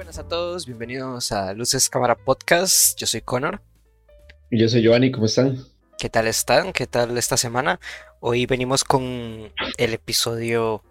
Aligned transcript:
buenas 0.00 0.18
a 0.18 0.26
todos, 0.26 0.64
bienvenidos 0.64 1.30
a 1.30 1.52
Luces 1.52 1.90
Cámara 1.90 2.14
Podcast. 2.16 2.98
Yo 2.98 3.06
soy 3.06 3.20
Connor. 3.20 3.60
Y 4.50 4.58
yo 4.58 4.66
soy 4.66 4.80
Giovanni, 4.82 5.12
¿cómo 5.12 5.26
están? 5.26 5.62
¿Qué 5.98 6.08
tal 6.08 6.26
están? 6.26 6.72
¿Qué 6.72 6.86
tal 6.86 7.18
esta 7.18 7.36
semana? 7.36 7.78
Hoy 8.20 8.46
venimos 8.46 8.82
con 8.82 9.52
el 9.76 9.92
episodio 9.94 10.82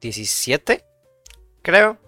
17, 0.00 0.84
creo. 1.62 1.98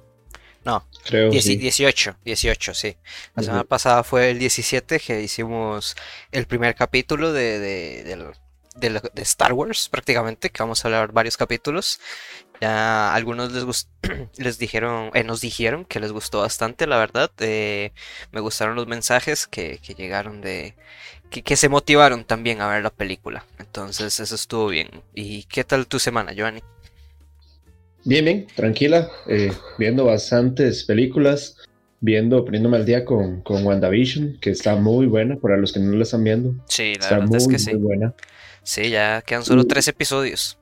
No, 0.64 0.84
Creo 1.04 1.30
sí. 1.40 1.54
18, 1.56 2.16
18, 2.24 2.74
sí. 2.74 2.96
La 3.36 3.42
semana 3.44 3.62
pasada 3.64 4.02
fue 4.02 4.30
el 4.30 4.40
17 4.40 4.98
que 4.98 5.22
hicimos 5.22 5.94
el 6.32 6.46
primer 6.48 6.74
capítulo 6.74 7.32
de, 7.32 7.60
de, 7.60 8.04
del- 8.74 9.00
de 9.00 9.22
Star 9.22 9.52
Wars, 9.52 9.88
prácticamente, 9.88 10.50
que 10.50 10.62
vamos 10.64 10.84
a 10.84 10.88
hablar 10.88 11.12
varios 11.12 11.36
capítulos. 11.36 12.00
Ya 12.64 13.12
algunos 13.14 13.52
les 13.52 13.64
gust- 13.66 13.90
les 14.38 14.58
dijeron, 14.58 15.10
eh, 15.12 15.22
nos 15.22 15.42
dijeron 15.42 15.84
que 15.84 16.00
les 16.00 16.12
gustó 16.12 16.40
bastante, 16.40 16.86
la 16.86 16.96
verdad. 16.96 17.30
eh, 17.40 17.92
me 18.32 18.40
gustaron 18.40 18.74
los 18.74 18.86
mensajes 18.86 19.46
que, 19.46 19.80
que 19.84 19.92
llegaron 19.92 20.40
de, 20.40 20.74
que, 21.28 21.42
que 21.42 21.56
se 21.56 21.68
motivaron 21.68 22.24
también 22.24 22.62
a 22.62 22.68
ver 22.68 22.82
la 22.82 22.88
película. 22.88 23.44
Entonces, 23.58 24.18
eso 24.18 24.34
estuvo 24.34 24.68
bien. 24.68 24.88
¿Y 25.14 25.42
qué 25.42 25.62
tal 25.64 25.86
tu 25.86 25.98
semana, 25.98 26.32
Giovanni? 26.32 26.62
Bien, 28.06 28.24
bien, 28.24 28.46
tranquila, 28.56 29.10
eh, 29.28 29.52
viendo 29.78 30.06
bastantes 30.06 30.84
películas, 30.84 31.56
viendo, 32.00 32.46
poniéndome 32.46 32.78
al 32.78 32.86
día 32.86 33.04
con, 33.04 33.42
con 33.42 33.62
WandaVision, 33.66 34.38
que 34.40 34.50
está 34.50 34.74
muy 34.76 35.04
buena, 35.04 35.36
para 35.36 35.58
los 35.58 35.70
que 35.70 35.80
no 35.80 35.94
la 35.96 36.04
están 36.04 36.24
viendo, 36.24 36.54
Sí, 36.66 36.94
la 36.94 37.00
está 37.00 37.14
verdad 37.18 37.28
muy, 37.28 37.36
es 37.36 37.48
que 37.48 37.58
muy 37.58 37.72
sí. 37.72 37.74
buena. 37.76 38.14
Sí, 38.62 38.88
ya 38.88 39.20
quedan 39.20 39.44
solo 39.44 39.64
tres 39.66 39.86
episodios. 39.88 40.56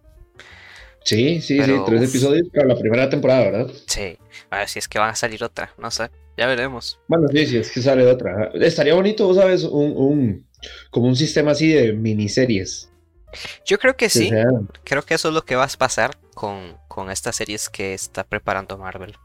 Sí, 1.05 1.41
sí, 1.41 1.57
Pero, 1.57 1.79
sí, 1.79 1.83
tres 1.85 2.03
uf. 2.03 2.09
episodios 2.09 2.49
para 2.53 2.67
la 2.69 2.77
primera 2.79 3.09
temporada, 3.11 3.51
¿verdad? 3.51 3.71
Sí, 3.87 4.19
a 4.51 4.59
ver 4.59 4.69
si 4.69 4.79
es 4.79 4.89
que 4.89 4.99
van 4.99 5.11
a 5.11 5.15
salir 5.17 5.43
otra, 5.45 5.75
no 5.79 5.91
sé, 5.91 6.11
ya 6.37 6.47
veremos. 6.47 7.01
Bueno, 7.09 7.29
sí, 7.29 7.47
sí, 7.47 7.57
es 7.59 7.71
que 7.71 7.83
sale 7.83 8.07
otra. 8.07 8.51
Estaría 8.55 8.95
bonito, 8.95 9.27
vos 9.27 9.37
sabes, 9.37 9.65
un, 9.65 9.93
un, 9.97 10.49
como 10.91 11.09
un 11.09 11.17
sistema 11.17 11.53
así 11.53 11.69
de 11.73 11.93
miniseries. 11.93 12.91
Yo 13.65 13.79
creo 13.79 13.97
que 13.97 14.07
que 14.07 14.11
sí, 14.11 14.31
creo 14.85 15.03
que 15.03 15.15
eso 15.15 15.29
es 15.29 15.35
lo 15.35 15.45
que 15.45 15.57
va 15.57 15.65
a 15.65 15.69
pasar 15.79 16.19
con, 16.35 16.77
con 16.89 17.11
estas 17.11 17.37
series 17.37 17.69
que 17.71 17.95
está 17.95 18.25
preparando 18.25 18.77
Marvel. 18.79 19.17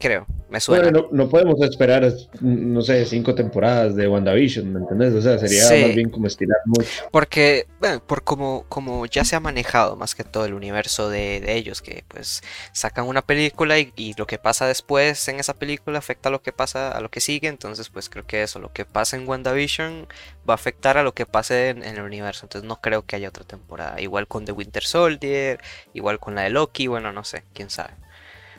Creo, 0.00 0.26
me 0.48 0.60
suena. 0.60 0.84
Bueno, 0.90 1.08
no, 1.12 1.24
no 1.24 1.28
podemos 1.28 1.60
esperar, 1.60 2.10
no 2.40 2.80
sé, 2.80 3.04
cinco 3.04 3.34
temporadas 3.34 3.94
de 3.94 4.08
WandaVision, 4.08 4.72
¿me 4.72 4.80
entendés? 4.80 5.12
O 5.12 5.20
sea, 5.20 5.38
sería 5.38 5.62
Sí. 5.62 5.82
más 5.82 5.94
bien 5.94 6.08
como 6.08 6.26
estirar 6.26 6.56
mucho. 6.64 6.88
Porque, 7.10 7.66
bueno, 7.80 8.02
por 8.06 8.24
como, 8.24 8.64
como 8.70 9.04
ya 9.04 9.26
se 9.26 9.36
ha 9.36 9.40
manejado 9.40 9.96
más 9.96 10.14
que 10.14 10.24
todo 10.24 10.46
el 10.46 10.54
universo 10.54 11.10
de, 11.10 11.40
de 11.40 11.54
ellos, 11.56 11.82
que 11.82 12.02
pues 12.08 12.42
sacan 12.72 13.06
una 13.08 13.20
película 13.20 13.78
y, 13.78 13.92
y 13.94 14.14
lo 14.16 14.26
que 14.26 14.38
pasa 14.38 14.66
después 14.66 15.28
en 15.28 15.38
esa 15.38 15.52
película 15.52 15.98
afecta 15.98 16.30
a 16.30 16.32
lo 16.32 16.40
que 16.40 16.52
pasa 16.52 16.92
a 16.92 17.00
lo 17.02 17.10
que 17.10 17.20
sigue, 17.20 17.48
entonces 17.48 17.90
pues 17.90 18.08
creo 18.08 18.26
que 18.26 18.42
eso, 18.42 18.58
lo 18.58 18.72
que 18.72 18.86
pasa 18.86 19.16
en 19.18 19.28
WandaVision 19.28 20.08
va 20.48 20.54
a 20.54 20.56
afectar 20.56 20.96
a 20.96 21.02
lo 21.02 21.12
que 21.12 21.26
pase 21.26 21.68
en, 21.68 21.84
en 21.84 21.96
el 21.96 22.02
universo, 22.02 22.46
entonces 22.46 22.66
no 22.66 22.80
creo 22.80 23.04
que 23.04 23.16
haya 23.16 23.28
otra 23.28 23.44
temporada, 23.44 24.00
igual 24.00 24.26
con 24.26 24.46
The 24.46 24.52
Winter 24.52 24.82
Soldier, 24.82 25.60
igual 25.92 26.18
con 26.18 26.34
la 26.34 26.42
de 26.44 26.48
Loki, 26.50 26.86
bueno, 26.86 27.12
no 27.12 27.22
sé, 27.22 27.44
quién 27.52 27.68
sabe, 27.68 27.92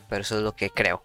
pero 0.08 0.22
eso 0.22 0.38
es 0.38 0.44
lo 0.44 0.55
que 0.55 0.70
creo. 0.70 1.02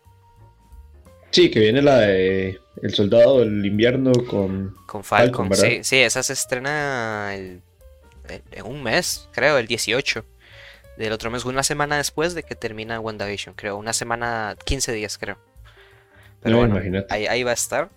Sí, 1.30 1.50
que 1.50 1.60
viene 1.60 1.82
la 1.82 1.98
de 2.00 2.60
El 2.82 2.94
Soldado 2.94 3.40
del 3.40 3.64
Invierno 3.66 4.12
con... 4.26 4.74
Con 4.86 5.04
Falcon, 5.04 5.04
Falcon, 5.04 5.48
¿verdad? 5.50 5.64
sí, 5.64 5.84
sí, 5.84 5.96
esa 5.98 6.22
se 6.22 6.32
estrena 6.32 7.34
el- 7.34 7.62
el- 8.28 8.42
en 8.52 8.66
un 8.66 8.82
mes, 8.82 9.28
creo, 9.32 9.58
el 9.58 9.66
18 9.66 10.24
del 10.96 11.12
otro 11.12 11.30
mes, 11.30 11.44
una 11.44 11.62
semana 11.62 11.98
después 11.98 12.34
de 12.34 12.42
que 12.42 12.54
termina 12.54 12.98
WandaVision, 13.00 13.54
creo, 13.54 13.76
una 13.76 13.92
semana, 13.92 14.56
15 14.64 14.92
días, 14.92 15.18
creo. 15.18 15.38
Pero 16.42 16.54
No, 16.54 16.58
bueno, 16.60 16.76
imagínate. 16.76 17.12
ahí, 17.12 17.26
ahí 17.26 17.42
va 17.42 17.50
a 17.50 17.54
estar. 17.54 17.90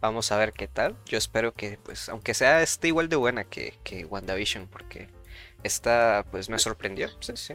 Vamos 0.00 0.30
a 0.32 0.36
ver 0.38 0.52
qué 0.52 0.68
tal. 0.68 0.94
Yo 1.06 1.18
espero 1.18 1.52
que, 1.52 1.78
pues, 1.82 2.08
aunque 2.08 2.34
sea 2.34 2.62
esté 2.62 2.88
igual 2.88 3.08
de 3.08 3.16
buena 3.16 3.44
que, 3.44 3.74
que 3.82 4.04
WandaVision, 4.04 4.68
porque 4.68 5.08
esta, 5.64 6.24
pues, 6.30 6.48
me 6.48 6.58
sorprendió. 6.58 7.08
Sí, 7.20 7.32
sí. 7.34 7.54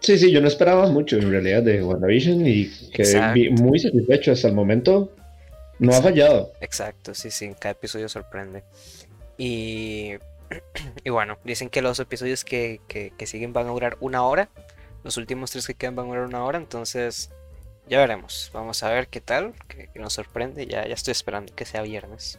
Sí, 0.00 0.18
sí, 0.18 0.30
yo 0.30 0.40
no 0.40 0.48
esperaba 0.48 0.86
mucho 0.88 1.16
en 1.16 1.30
realidad 1.30 1.62
de 1.62 1.82
WandaVision 1.82 2.46
y 2.46 2.68
quedé 2.92 3.12
Exacto. 3.12 3.62
muy 3.62 3.78
satisfecho 3.78 4.32
hasta 4.32 4.48
el 4.48 4.54
momento. 4.54 5.14
No 5.78 5.94
ha 5.94 6.02
fallado. 6.02 6.52
Exacto, 6.60 7.14
sí, 7.14 7.30
sí, 7.30 7.52
cada 7.58 7.72
episodio 7.72 8.08
sorprende. 8.08 8.64
Y, 9.38 10.12
y 11.04 11.10
bueno, 11.10 11.38
dicen 11.44 11.68
que 11.70 11.82
los 11.82 11.98
episodios 12.00 12.44
que, 12.44 12.80
que, 12.86 13.12
que 13.16 13.26
siguen 13.26 13.52
van 13.52 13.66
a 13.66 13.70
durar 13.70 13.96
una 14.00 14.24
hora. 14.24 14.50
Los 15.02 15.16
últimos 15.16 15.50
tres 15.50 15.66
que 15.66 15.74
quedan 15.74 15.96
van 15.96 16.06
a 16.06 16.08
durar 16.10 16.26
una 16.26 16.44
hora, 16.44 16.58
entonces 16.58 17.30
ya 17.88 17.98
veremos. 17.98 18.50
Vamos 18.54 18.82
a 18.82 18.90
ver 18.90 19.08
qué 19.08 19.20
tal, 19.20 19.54
que, 19.68 19.88
que 19.88 19.98
nos 19.98 20.14
sorprende. 20.14 20.66
Ya, 20.66 20.86
ya 20.86 20.94
estoy 20.94 21.12
esperando 21.12 21.54
que 21.54 21.64
sea 21.64 21.82
viernes. 21.82 22.38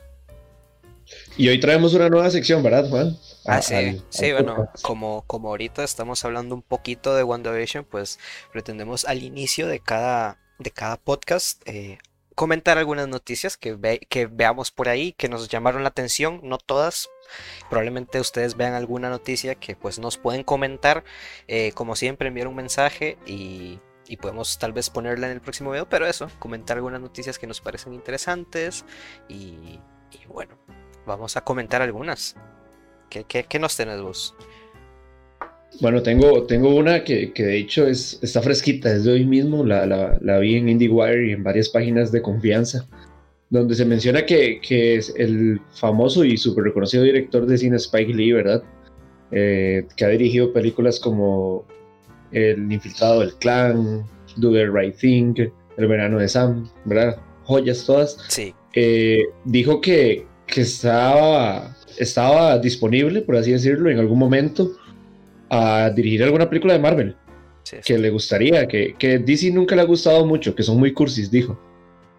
Y 1.37 1.47
hoy 1.49 1.59
traemos 1.59 1.93
una 1.93 2.09
nueva 2.09 2.29
sección, 2.31 2.63
¿verdad, 2.63 2.89
Juan? 2.89 3.17
Ah, 3.45 3.57
A- 3.57 3.61
sí, 3.61 3.75
al- 3.75 4.03
sí, 4.09 4.25
al 4.31 4.33
bueno, 4.43 4.69
como, 4.81 5.23
como 5.27 5.49
ahorita 5.49 5.83
estamos 5.83 6.23
hablando 6.25 6.55
un 6.55 6.61
poquito 6.63 7.15
de 7.15 7.23
WandaVision, 7.23 7.85
pues 7.85 8.19
pretendemos 8.51 9.05
al 9.05 9.21
inicio 9.23 9.67
de 9.67 9.79
cada, 9.79 10.39
de 10.59 10.71
cada 10.71 10.97
podcast 10.97 11.61
eh, 11.67 11.99
comentar 12.33 12.77
algunas 12.77 13.07
noticias 13.07 13.55
que, 13.57 13.73
ve- 13.75 14.01
que 14.09 14.25
veamos 14.25 14.71
por 14.71 14.89
ahí, 14.89 15.13
que 15.13 15.29
nos 15.29 15.47
llamaron 15.47 15.83
la 15.83 15.89
atención, 15.89 16.41
no 16.43 16.57
todas. 16.57 17.07
Probablemente 17.69 18.19
ustedes 18.19 18.55
vean 18.57 18.73
alguna 18.73 19.09
noticia 19.09 19.55
que 19.55 19.75
pues 19.75 19.99
nos 19.99 20.17
pueden 20.17 20.43
comentar, 20.43 21.03
eh, 21.47 21.71
como 21.73 21.95
siempre 21.95 22.27
enviar 22.27 22.47
un 22.47 22.55
mensaje 22.55 23.17
y, 23.25 23.79
y 24.07 24.17
podemos 24.17 24.57
tal 24.59 24.73
vez 24.73 24.89
ponerla 24.89 25.27
en 25.27 25.33
el 25.33 25.41
próximo 25.41 25.71
video, 25.71 25.87
pero 25.87 26.07
eso, 26.07 26.29
comentar 26.39 26.77
algunas 26.77 27.01
noticias 27.01 27.39
que 27.39 27.47
nos 27.47 27.61
parecen 27.61 27.93
interesantes 27.93 28.85
y, 29.29 29.79
y 30.11 30.25
bueno, 30.27 30.57
vamos 31.05 31.37
a 31.37 31.41
comentar 31.41 31.81
algunas. 31.81 32.35
¿Qué, 33.09 33.23
qué, 33.27 33.45
qué 33.47 33.59
nos 33.59 33.75
tenés 33.77 34.01
vos? 34.01 34.35
Bueno, 35.81 36.01
tengo, 36.01 36.43
tengo 36.43 36.73
una 36.73 37.03
que, 37.03 37.33
que 37.33 37.43
de 37.43 37.57
hecho 37.57 37.85
es, 37.85 38.19
está 38.21 38.41
fresquita, 38.41 38.93
es 38.93 39.03
de 39.03 39.11
hoy 39.11 39.25
mismo, 39.25 39.65
la, 39.65 39.85
la, 39.85 40.17
la 40.21 40.39
vi 40.39 40.55
en 40.55 40.69
IndieWire 40.69 41.27
y 41.27 41.31
en 41.33 41.43
varias 41.43 41.69
páginas 41.69 42.11
de 42.11 42.21
confianza, 42.21 42.87
donde 43.49 43.75
se 43.75 43.85
menciona 43.85 44.25
que, 44.25 44.61
que 44.61 44.95
es 44.95 45.13
el 45.17 45.59
famoso 45.73 46.23
y 46.23 46.37
súper 46.37 46.65
reconocido 46.65 47.03
director 47.03 47.45
de 47.45 47.57
cine 47.57 47.75
Spike 47.75 48.13
Lee, 48.13 48.31
¿verdad? 48.31 48.63
Eh, 49.31 49.85
que 49.97 50.05
ha 50.05 50.09
dirigido 50.09 50.53
películas 50.53 50.99
como 50.99 51.65
El 52.31 52.71
infiltrado 52.71 53.19
del 53.19 53.35
clan, 53.35 54.05
Do 54.37 54.53
the 54.53 54.67
Right 54.67 54.95
Thing, 54.95 55.35
El 55.77 55.87
verano 55.87 56.19
de 56.19 56.29
Sam, 56.29 56.69
¿verdad? 56.85 57.17
Joyas 57.43 57.85
todas. 57.85 58.17
Sí, 58.29 58.53
eh, 58.73 59.23
dijo 59.43 59.81
que, 59.81 60.25
que 60.55 60.61
estaba, 60.61 61.75
estaba 61.97 62.57
disponible, 62.57 63.21
por 63.21 63.35
así 63.35 63.51
decirlo, 63.51 63.89
en 63.89 63.99
algún 63.99 64.17
momento 64.17 64.71
a 65.49 65.91
dirigir 65.93 66.23
alguna 66.23 66.47
película 66.47 66.71
de 66.71 66.79
Marvel 66.79 67.17
sí, 67.63 67.75
que 67.83 67.97
le 67.97 68.09
gustaría, 68.09 68.65
que, 68.65 68.95
que 68.97 69.19
DC 69.19 69.51
nunca 69.51 69.75
le 69.75 69.81
ha 69.81 69.85
gustado 69.85 70.25
mucho, 70.25 70.55
que 70.55 70.63
son 70.63 70.79
muy 70.79 70.93
cursis, 70.93 71.29
dijo. 71.29 71.59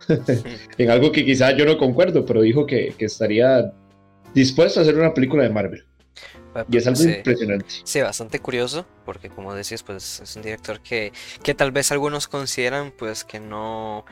en 0.77 0.91
algo 0.91 1.11
que 1.13 1.25
quizá 1.25 1.57
yo 1.57 1.65
no 1.65 1.79
concuerdo, 1.79 2.27
pero 2.27 2.43
dijo 2.43 2.67
que, 2.67 2.93
que 2.99 3.07
estaría 3.07 3.73
dispuesto 4.35 4.81
a 4.81 4.83
hacer 4.83 4.99
una 4.99 5.15
película 5.15 5.43
de 5.43 5.49
Marvel. 5.49 5.87
Y 6.71 6.77
es 6.77 6.87
algo 6.87 7.01
sí. 7.01 7.09
impresionante. 7.09 7.67
Sí, 7.85 8.03
bastante 8.03 8.39
curioso, 8.41 8.85
porque 9.07 9.31
como 9.31 9.55
decías, 9.55 9.83
pues 9.83 10.21
es 10.21 10.37
un 10.37 10.43
director 10.43 10.81
que, 10.81 11.11
que 11.43 11.55
tal 11.55 11.73
vez 11.73 11.91
algunos 11.91 12.29
consideran 12.29 12.93
pues 12.99 13.25
que 13.25 13.41
no, 13.41 14.05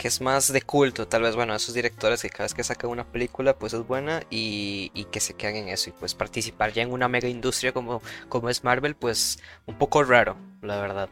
que 0.00 0.08
es 0.08 0.22
más 0.22 0.50
de 0.50 0.62
culto, 0.62 1.06
tal 1.06 1.20
vez, 1.20 1.36
bueno, 1.36 1.54
esos 1.54 1.74
directores 1.74 2.22
que 2.22 2.30
cada 2.30 2.44
vez 2.44 2.54
que 2.54 2.64
sacan 2.64 2.88
una 2.88 3.04
película 3.04 3.58
pues 3.58 3.74
es 3.74 3.86
buena 3.86 4.22
y, 4.30 4.90
y 4.94 5.04
que 5.04 5.20
se 5.20 5.34
quedan 5.34 5.56
en 5.56 5.68
eso 5.68 5.90
y 5.90 5.92
pues 5.92 6.14
participar 6.14 6.72
ya 6.72 6.80
en 6.82 6.90
una 6.90 7.06
mega 7.06 7.28
industria 7.28 7.72
como, 7.72 8.00
como 8.30 8.48
es 8.48 8.64
Marvel 8.64 8.94
pues 8.94 9.38
un 9.66 9.76
poco 9.76 10.02
raro, 10.02 10.38
la 10.62 10.80
verdad. 10.80 11.10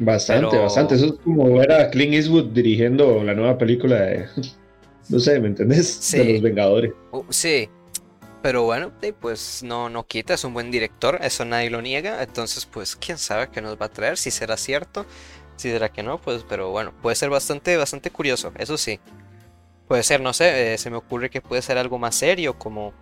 Bastante, 0.00 0.48
Pero- 0.50 0.62
bastante. 0.64 0.96
Eso 0.96 1.06
es 1.06 1.12
como 1.22 1.44
ver 1.54 1.70
a 1.70 1.90
Clint 1.90 2.14
Eastwood 2.14 2.46
dirigiendo 2.46 3.22
la 3.22 3.34
nueva 3.34 3.56
película 3.56 4.00
de. 4.00 4.26
No 5.08 5.18
sé, 5.18 5.38
¿me 5.40 5.48
entendés? 5.48 5.88
Sí. 5.88 6.18
De 6.18 6.32
los 6.34 6.42
Vengadores. 6.42 6.92
Uh, 7.10 7.24
sí, 7.28 7.68
pero 8.42 8.64
bueno, 8.64 8.92
pues 9.20 9.62
no, 9.62 9.88
no 9.88 10.04
quita, 10.04 10.34
es 10.34 10.44
un 10.44 10.52
buen 10.54 10.70
director, 10.70 11.18
eso 11.22 11.44
nadie 11.44 11.70
lo 11.70 11.80
niega, 11.80 12.22
entonces 12.22 12.66
pues 12.66 12.96
quién 12.96 13.16
sabe 13.18 13.48
qué 13.52 13.60
nos 13.60 13.80
va 13.80 13.86
a 13.86 13.88
traer, 13.88 14.16
si 14.16 14.32
será 14.32 14.56
cierto, 14.56 15.06
si 15.56 15.70
será 15.70 15.90
que 15.90 16.02
no, 16.02 16.20
pues 16.20 16.44
pero 16.48 16.70
bueno, 16.70 16.92
puede 17.02 17.16
ser 17.16 17.30
bastante, 17.30 17.76
bastante 17.76 18.10
curioso, 18.10 18.52
eso 18.58 18.76
sí. 18.76 18.98
Puede 19.88 20.02
ser, 20.02 20.20
no 20.20 20.32
sé, 20.32 20.74
eh, 20.74 20.78
se 20.78 20.90
me 20.90 20.96
ocurre 20.96 21.28
que 21.30 21.40
puede 21.40 21.60
ser 21.62 21.76
algo 21.78 21.98
más 21.98 22.14
serio, 22.14 22.58
como, 22.58 22.92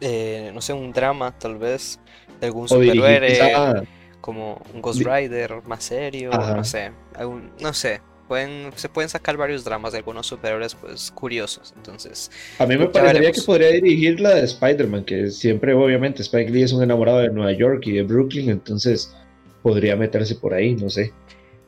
eh, 0.00 0.50
no 0.54 0.60
sé, 0.60 0.72
un 0.72 0.92
drama 0.92 1.36
tal 1.38 1.58
vez, 1.58 2.00
de 2.40 2.46
algún 2.46 2.68
superhéroe, 2.68 3.86
como 4.20 4.60
un 4.74 4.82
Ghost 4.82 5.02
Rider 5.04 5.62
más 5.64 5.84
serio, 5.84 6.32
Ajá. 6.32 6.56
no 6.56 6.64
sé, 6.64 6.90
algún- 7.14 7.50
no 7.60 7.72
sé. 7.72 8.00
Pueden, 8.28 8.72
se 8.76 8.88
pueden 8.88 9.10
sacar 9.10 9.36
varios 9.36 9.62
dramas 9.62 9.92
de 9.92 9.98
algunos 9.98 10.26
superhéroes 10.26 10.74
pues 10.74 11.10
curiosos, 11.10 11.74
entonces 11.76 12.30
A 12.58 12.64
mí 12.64 12.78
me 12.78 12.86
parecería 12.86 13.20
veremos. 13.20 13.36
que 13.36 13.42
podría 13.46 13.68
dirigir 13.72 14.20
la 14.20 14.36
de 14.36 14.44
Spider-Man, 14.44 15.04
que 15.04 15.30
siempre, 15.30 15.74
obviamente, 15.74 16.22
Spike 16.22 16.50
Lee 16.50 16.62
es 16.62 16.72
un 16.72 16.82
enamorado 16.82 17.18
de 17.18 17.28
Nueva 17.28 17.52
York 17.52 17.82
y 17.86 17.92
de 17.92 18.02
Brooklyn, 18.04 18.48
entonces 18.48 19.14
podría 19.62 19.96
meterse 19.96 20.34
por 20.36 20.54
ahí, 20.54 20.74
no 20.76 20.88
sé. 20.88 21.12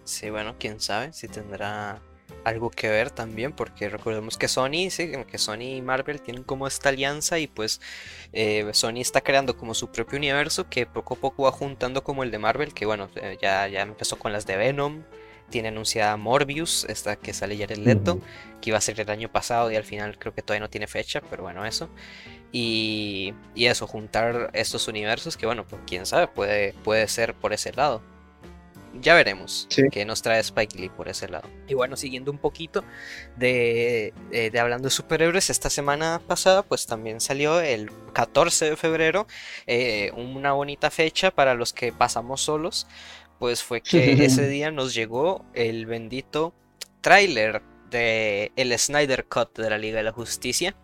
Sí, 0.05 0.31
bueno, 0.31 0.57
quién 0.59 0.81
sabe 0.81 1.13
si 1.13 1.29
tendrá 1.29 2.01
algo 2.45 2.71
que 2.71 2.89
ver 2.89 3.11
también, 3.11 3.53
porque 3.53 3.89
recordemos 3.89 4.37
que 4.37 4.49
Sony, 4.49 4.91
sí, 4.91 5.13
que 5.27 5.39
Sony 5.39 5.77
y 5.77 5.83
Marvel 5.83 6.21
tienen 6.21 6.45
como 6.45 6.67
esta 6.67 6.91
alianza 6.91 7.39
y 7.39 7.47
pues 7.47 7.81
eh, 8.33 8.69
Sony 8.73 9.01
está 9.01 9.23
creando 9.23 9.57
como 9.57 9.75
su 9.75 9.91
propio 9.91 10.19
universo 10.19 10.69
que 10.69 10.87
poco 10.87 11.15
a 11.15 11.17
poco 11.19 11.45
va 11.45 11.53
juntando 11.53 12.05
como 12.05 12.23
el 12.23 12.31
de 12.31 12.39
Marvel, 12.39 12.75
que 12.75 12.87
bueno, 12.87 13.09
eh, 13.17 13.39
ya, 13.41 13.67
ya 13.69 13.83
empezó 13.83 14.19
con 14.19 14.33
las 14.33 14.47
de 14.47 14.57
Venom, 14.57 15.05
tiene 15.49 15.69
anunciada 15.69 16.17
Morbius, 16.17 16.85
esta 16.89 17.17
que 17.17 17.33
sale 17.33 17.57
ya 17.57 17.67
el 17.67 17.85
Leto, 17.85 18.21
que 18.61 18.71
iba 18.71 18.79
a 18.79 18.83
ser 18.83 19.01
el 19.01 19.11
año 19.11 19.31
pasado 19.31 19.71
y 19.71 19.77
al 19.77 19.85
final 19.85 20.19
creo 20.19 20.35
que 20.35 20.43
todavía 20.43 20.61
no 20.67 20.71
tiene 20.71 20.87
fecha, 20.87 21.23
pero 21.31 21.43
bueno, 21.45 21.65
eso. 21.65 21.89
Y, 22.53 23.35
y 23.55 23.67
eso, 23.67 23.87
juntar 23.87 24.51
estos 24.53 24.87
universos 24.89 25.37
que 25.37 25.47
bueno, 25.47 25.67
pues 25.67 25.83
quién 25.87 26.07
sabe, 26.07 26.29
puede, 26.29 26.73
puede 26.85 27.09
ser 27.09 27.35
por 27.35 27.53
ese 27.53 27.73
lado 27.73 28.03
ya 29.01 29.15
veremos 29.15 29.69
qué 29.91 30.05
nos 30.05 30.23
trae 30.23 30.41
Spike 30.41 30.79
Lee 30.79 30.89
por 30.89 31.09
ese 31.09 31.29
lado. 31.29 31.49
Y 31.69 31.75
bueno, 31.75 31.97
siguiendo 31.97 32.31
un 32.31 32.39
poquito 32.39 32.85
de, 33.37 34.13
hablando 34.59 34.87
de 34.87 34.91
superhéroes, 34.91 35.51
esta 35.51 35.71
semana 35.71 36.21
pasada 36.27 36.63
pues 36.63 36.87
también 36.87 37.21
salió 37.21 37.61
el 37.61 37.91
14 38.13 38.71
de 38.71 38.77
febrero, 38.77 39.27
eh, 39.67 40.13
una 40.17 40.53
bonita 40.53 40.91
fecha 40.91 41.31
para 41.31 41.55
los 41.55 41.73
que 41.73 41.93
pasamos 41.93 42.41
solos, 42.41 42.87
pues 43.39 43.63
fue 43.63 43.81
que 43.81 44.13
ese 44.25 44.49
día 44.49 44.71
nos 44.71 44.95
llegó 44.95 45.45
el 45.55 45.87
bendito 45.87 46.55
tráiler 47.01 47.63
de 47.91 48.53
el 48.57 48.77
Snyder 48.79 49.27
Cut 49.27 49.59
de 49.59 49.71
la 49.71 49.79
Liga 49.79 49.99
de 49.99 50.05
la 50.05 50.13
Justicia. 50.13 50.77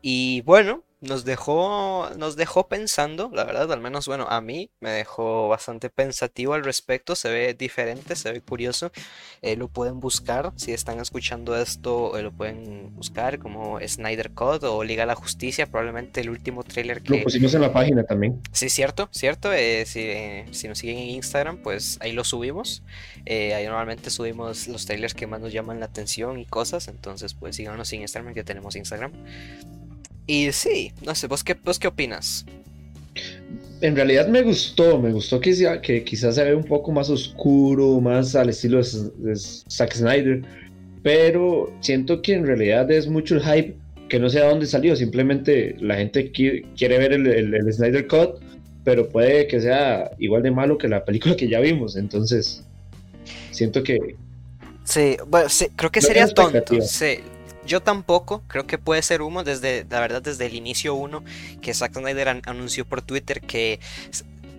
Y 0.00 0.40
bueno, 0.42 0.84
nos 1.02 1.24
dejó, 1.24 2.08
nos 2.16 2.36
dejó 2.36 2.68
pensando, 2.68 3.30
la 3.34 3.44
verdad, 3.44 3.70
al 3.72 3.80
menos, 3.80 4.06
bueno, 4.06 4.26
a 4.28 4.40
mí 4.40 4.70
me 4.80 4.90
dejó 4.90 5.48
bastante 5.48 5.90
pensativo 5.90 6.54
al 6.54 6.64
respecto, 6.64 7.16
se 7.16 7.28
ve 7.28 7.54
diferente, 7.54 8.14
se 8.14 8.30
ve 8.32 8.40
curioso, 8.40 8.92
eh, 9.42 9.56
lo 9.56 9.66
pueden 9.66 9.98
buscar, 9.98 10.52
si 10.54 10.72
están 10.72 11.00
escuchando 11.00 11.56
esto, 11.56 12.16
eh, 12.16 12.22
lo 12.22 12.30
pueden 12.30 12.94
buscar 12.94 13.40
como 13.40 13.80
Snyder 13.80 14.30
Code 14.30 14.68
o 14.68 14.84
Liga 14.84 15.02
de 15.02 15.08
la 15.08 15.16
Justicia, 15.16 15.66
probablemente 15.66 16.20
el 16.20 16.30
último 16.30 16.62
trailer 16.62 17.02
que... 17.02 17.18
Lo 17.18 17.24
pusimos 17.24 17.52
en 17.54 17.62
la 17.62 17.72
página 17.72 18.04
también. 18.04 18.40
Sí, 18.52 18.70
cierto, 18.70 19.08
cierto, 19.10 19.52
eh, 19.52 19.84
si, 19.86 20.12
si, 20.52 20.68
nos 20.68 20.78
siguen 20.78 20.98
en 20.98 21.08
Instagram, 21.08 21.58
pues 21.58 21.98
ahí 22.00 22.12
lo 22.12 22.22
subimos, 22.22 22.84
ahí 23.26 23.64
normalmente 23.64 24.10
subimos 24.10 24.68
los 24.68 24.86
trailers 24.86 25.14
que 25.14 25.26
más 25.26 25.40
nos 25.40 25.52
llaman 25.52 25.80
la 25.80 25.86
atención 25.86 26.38
y 26.38 26.46
cosas, 26.46 26.86
entonces 26.86 27.34
pues 27.34 27.56
síganos 27.56 27.92
en 27.92 28.02
Instagram, 28.02 28.34
que 28.34 28.44
tenemos 28.44 28.76
Instagram. 28.76 29.12
Y 30.32 30.50
sí, 30.52 30.92
no 31.04 31.14
sé, 31.14 31.26
¿vos 31.26 31.44
qué, 31.44 31.54
qué 31.78 31.88
opinas? 31.88 32.46
En 33.82 33.94
realidad 33.94 34.28
me 34.28 34.40
gustó, 34.40 34.98
me 34.98 35.12
gustó 35.12 35.38
que, 35.38 35.52
que 35.82 36.04
quizás 36.04 36.36
se 36.36 36.44
ve 36.44 36.54
un 36.54 36.64
poco 36.64 36.90
más 36.90 37.10
oscuro, 37.10 38.00
más 38.00 38.34
al 38.34 38.48
estilo 38.48 38.78
de, 38.78 39.36
Zack 39.36 39.92
Snyder, 39.92 40.40
pero 41.02 41.70
siento 41.80 42.22
que 42.22 42.32
en 42.32 42.46
realidad 42.46 42.90
es 42.90 43.08
mucho 43.08 43.34
el 43.34 43.42
hype 43.42 43.76
que 44.08 44.18
no 44.18 44.30
sé 44.30 44.40
a 44.40 44.48
dónde 44.48 44.64
salió, 44.64 44.96
simplemente 44.96 45.76
la 45.80 45.96
gente 45.96 46.32
quiere 46.32 46.96
ver 46.96 47.12
el, 47.12 47.26
el, 47.26 47.70
Snyder 47.70 48.06
Cut, 48.06 48.40
pero 48.84 49.10
puede 49.10 49.46
que 49.46 49.60
sea 49.60 50.12
igual 50.18 50.42
de 50.42 50.50
malo 50.50 50.78
que 50.78 50.88
la 50.88 51.04
película 51.04 51.36
que 51.36 51.46
ya 51.46 51.60
vimos, 51.60 51.94
entonces 51.94 52.64
siento 53.50 53.82
que... 53.82 53.98
Sí, 54.84 55.14
bueno, 55.28 55.48
creo 55.76 55.90
que 55.90 56.00
sería 56.00 56.26
tonto. 56.26 56.80
Sí, 56.80 57.18
yo 57.66 57.80
tampoco, 57.80 58.42
creo 58.48 58.66
que 58.66 58.78
puede 58.78 59.02
ser 59.02 59.22
humo 59.22 59.44
desde, 59.44 59.86
la 59.88 60.00
verdad, 60.00 60.22
desde 60.22 60.46
el 60.46 60.54
inicio 60.54 60.94
uno 60.94 61.22
que 61.60 61.74
Zack 61.74 61.94
Snyder 61.94 62.28
anunció 62.46 62.84
por 62.84 63.02
Twitter 63.02 63.40
que 63.40 63.80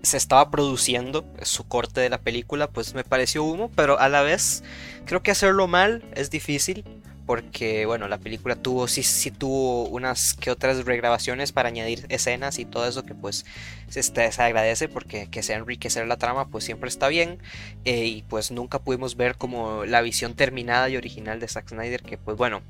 se 0.03 0.17
estaba 0.17 0.51
produciendo 0.51 1.25
su 1.41 1.65
corte 1.65 2.01
de 2.01 2.09
la 2.09 2.17
película, 2.17 2.67
pues 2.67 2.93
me 2.93 3.03
pareció 3.03 3.43
humo, 3.43 3.71
pero 3.75 3.99
a 3.99 4.09
la 4.09 4.21
vez 4.21 4.63
creo 5.05 5.23
que 5.23 5.31
hacerlo 5.31 5.67
mal 5.67 6.03
es 6.13 6.29
difícil 6.29 6.83
porque 7.25 7.85
bueno, 7.85 8.07
la 8.07 8.17
película 8.17 8.55
tuvo 8.55 8.87
sí, 8.87 9.03
sí 9.03 9.31
tuvo 9.31 9.85
unas 9.85 10.33
que 10.33 10.51
otras 10.51 10.85
regrabaciones 10.85 11.51
para 11.51 11.69
añadir 11.69 12.05
escenas 12.09 12.59
y 12.59 12.65
todo 12.65 12.87
eso 12.87 13.03
que 13.03 13.15
pues 13.15 13.45
se, 13.87 14.03
se 14.03 14.41
agradece 14.41 14.89
porque 14.89 15.27
que 15.29 15.43
sea 15.43 15.57
enriquecer 15.57 16.07
la 16.07 16.17
trama 16.17 16.47
pues 16.47 16.63
siempre 16.63 16.89
está 16.89 17.07
bien 17.07 17.39
eh, 17.85 18.05
y 18.05 18.21
pues 18.23 18.51
nunca 18.51 18.79
pudimos 18.79 19.15
ver 19.15 19.35
como 19.35 19.85
la 19.85 20.01
visión 20.01 20.33
terminada 20.33 20.89
y 20.89 20.97
original 20.97 21.39
de 21.39 21.47
Zack 21.47 21.69
Snyder 21.69 22.01
que 22.01 22.17
pues 22.17 22.37
bueno, 22.37 22.61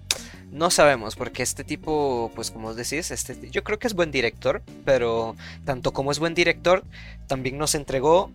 no 0.51 0.69
sabemos 0.69 1.15
porque 1.15 1.43
este 1.43 1.63
tipo 1.63 2.31
pues 2.35 2.51
como 2.51 2.69
os 2.69 2.75
decís, 2.75 3.11
este, 3.11 3.49
yo 3.49 3.63
creo 3.63 3.79
que 3.79 3.87
es 3.87 3.93
buen 3.93 4.11
director, 4.11 4.61
pero 4.85 5.35
tanto 5.65 5.93
como 5.93 6.11
es 6.11 6.19
buen 6.19 6.35
director, 6.35 6.83
también 7.27 7.57
nos 7.57 7.75
entregó 7.75 8.31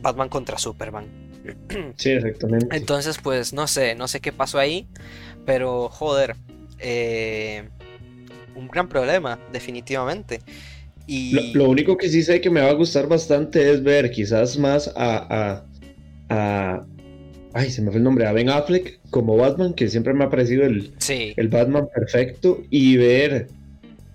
Batman 0.00 0.28
contra 0.28 0.58
Superman. 0.58 1.06
Sí, 1.96 2.10
exactamente. 2.10 2.76
Entonces, 2.76 3.18
pues 3.18 3.52
no 3.52 3.66
sé, 3.66 3.94
no 3.94 4.08
sé 4.08 4.20
qué 4.20 4.32
pasó 4.32 4.58
ahí. 4.58 4.86
Pero, 5.48 5.88
joder, 5.88 6.36
eh, 6.78 7.62
un 8.54 8.68
gran 8.68 8.86
problema, 8.86 9.38
definitivamente. 9.50 10.40
Y... 11.06 11.54
Lo, 11.54 11.70
único 11.70 11.96
que 11.96 12.10
sí 12.10 12.22
sé 12.22 12.42
que 12.42 12.50
me 12.50 12.60
va 12.60 12.68
a 12.68 12.74
gustar 12.74 13.08
bastante 13.08 13.70
es 13.70 13.82
ver 13.82 14.10
quizás 14.10 14.58
más 14.58 14.92
a, 14.94 15.64
a, 16.28 16.84
ay, 17.54 17.70
se 17.70 17.80
me 17.80 17.90
fue 17.90 17.96
el 17.96 18.04
nombre, 18.04 18.26
a 18.26 18.32
Ben 18.32 18.50
Affleck 18.50 19.00
como 19.08 19.38
Batman, 19.38 19.72
que 19.72 19.88
siempre 19.88 20.12
me 20.12 20.24
ha 20.24 20.28
parecido 20.28 20.66
el, 20.66 20.92
el 21.08 21.48
Batman 21.48 21.88
perfecto, 21.94 22.62
y 22.68 22.98
ver 22.98 23.48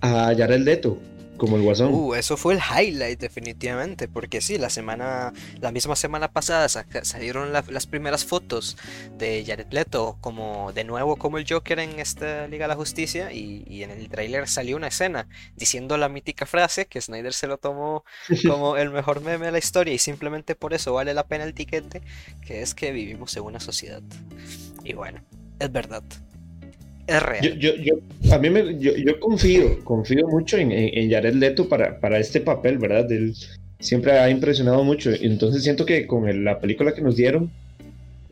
a 0.02 0.32
Jared 0.36 0.60
Leto 0.60 1.00
como 1.36 1.56
el 1.56 1.62
Guasón. 1.62 1.92
Uh, 1.92 2.14
eso 2.14 2.36
fue 2.36 2.54
el 2.54 2.60
highlight 2.60 3.20
definitivamente, 3.20 4.08
porque 4.08 4.40
sí, 4.40 4.58
la 4.58 4.70
semana, 4.70 5.32
la 5.60 5.72
misma 5.72 5.96
semana 5.96 6.32
pasada 6.32 6.68
salieron 6.68 7.52
las 7.52 7.86
primeras 7.86 8.24
fotos 8.24 8.76
de 9.18 9.44
Jared 9.46 9.70
Leto 9.70 10.16
como 10.20 10.72
de 10.72 10.84
nuevo 10.84 11.16
como 11.16 11.38
el 11.38 11.46
Joker 11.48 11.78
en 11.78 11.98
esta 11.98 12.46
Liga 12.48 12.64
de 12.64 12.68
la 12.68 12.76
Justicia 12.76 13.32
y, 13.32 13.82
en 13.82 13.90
el 13.90 14.08
tráiler 14.08 14.48
salió 14.48 14.76
una 14.76 14.88
escena 14.88 15.28
diciendo 15.56 15.96
la 15.96 16.08
mítica 16.08 16.46
frase 16.46 16.86
que 16.86 17.00
Snyder 17.00 17.32
se 17.32 17.46
lo 17.46 17.58
tomó 17.58 18.04
como 18.48 18.76
el 18.76 18.90
mejor 18.90 19.20
meme 19.20 19.46
de 19.46 19.52
la 19.52 19.58
historia 19.58 19.92
y 19.92 19.98
simplemente 19.98 20.54
por 20.54 20.74
eso 20.74 20.94
vale 20.94 21.14
la 21.14 21.26
pena 21.26 21.44
el 21.44 21.54
tiquete, 21.54 22.02
que 22.46 22.62
es 22.62 22.74
que 22.74 22.92
vivimos 22.92 23.36
en 23.36 23.42
una 23.42 23.60
sociedad. 23.60 24.02
Y 24.84 24.94
bueno, 24.94 25.22
es 25.58 25.70
verdad. 25.70 26.02
Es 27.06 27.22
real. 27.22 27.58
Yo, 27.58 27.74
yo, 27.76 27.94
a 28.32 28.38
mí 28.38 28.50
me, 28.50 28.78
yo, 28.78 28.92
yo, 28.96 29.20
confío, 29.20 29.84
confío 29.84 30.26
mucho 30.28 30.56
en, 30.56 30.72
en, 30.72 31.10
Jared 31.10 31.34
Leto 31.34 31.68
para, 31.68 32.00
para 32.00 32.18
este 32.18 32.40
papel, 32.40 32.78
¿verdad? 32.78 33.10
Él 33.12 33.34
siempre 33.78 34.12
ha 34.12 34.30
impresionado 34.30 34.82
mucho. 34.84 35.10
Entonces 35.12 35.62
siento 35.62 35.84
que 35.84 36.06
con 36.06 36.44
la 36.44 36.58
película 36.58 36.94
que 36.94 37.02
nos 37.02 37.16
dieron, 37.16 37.50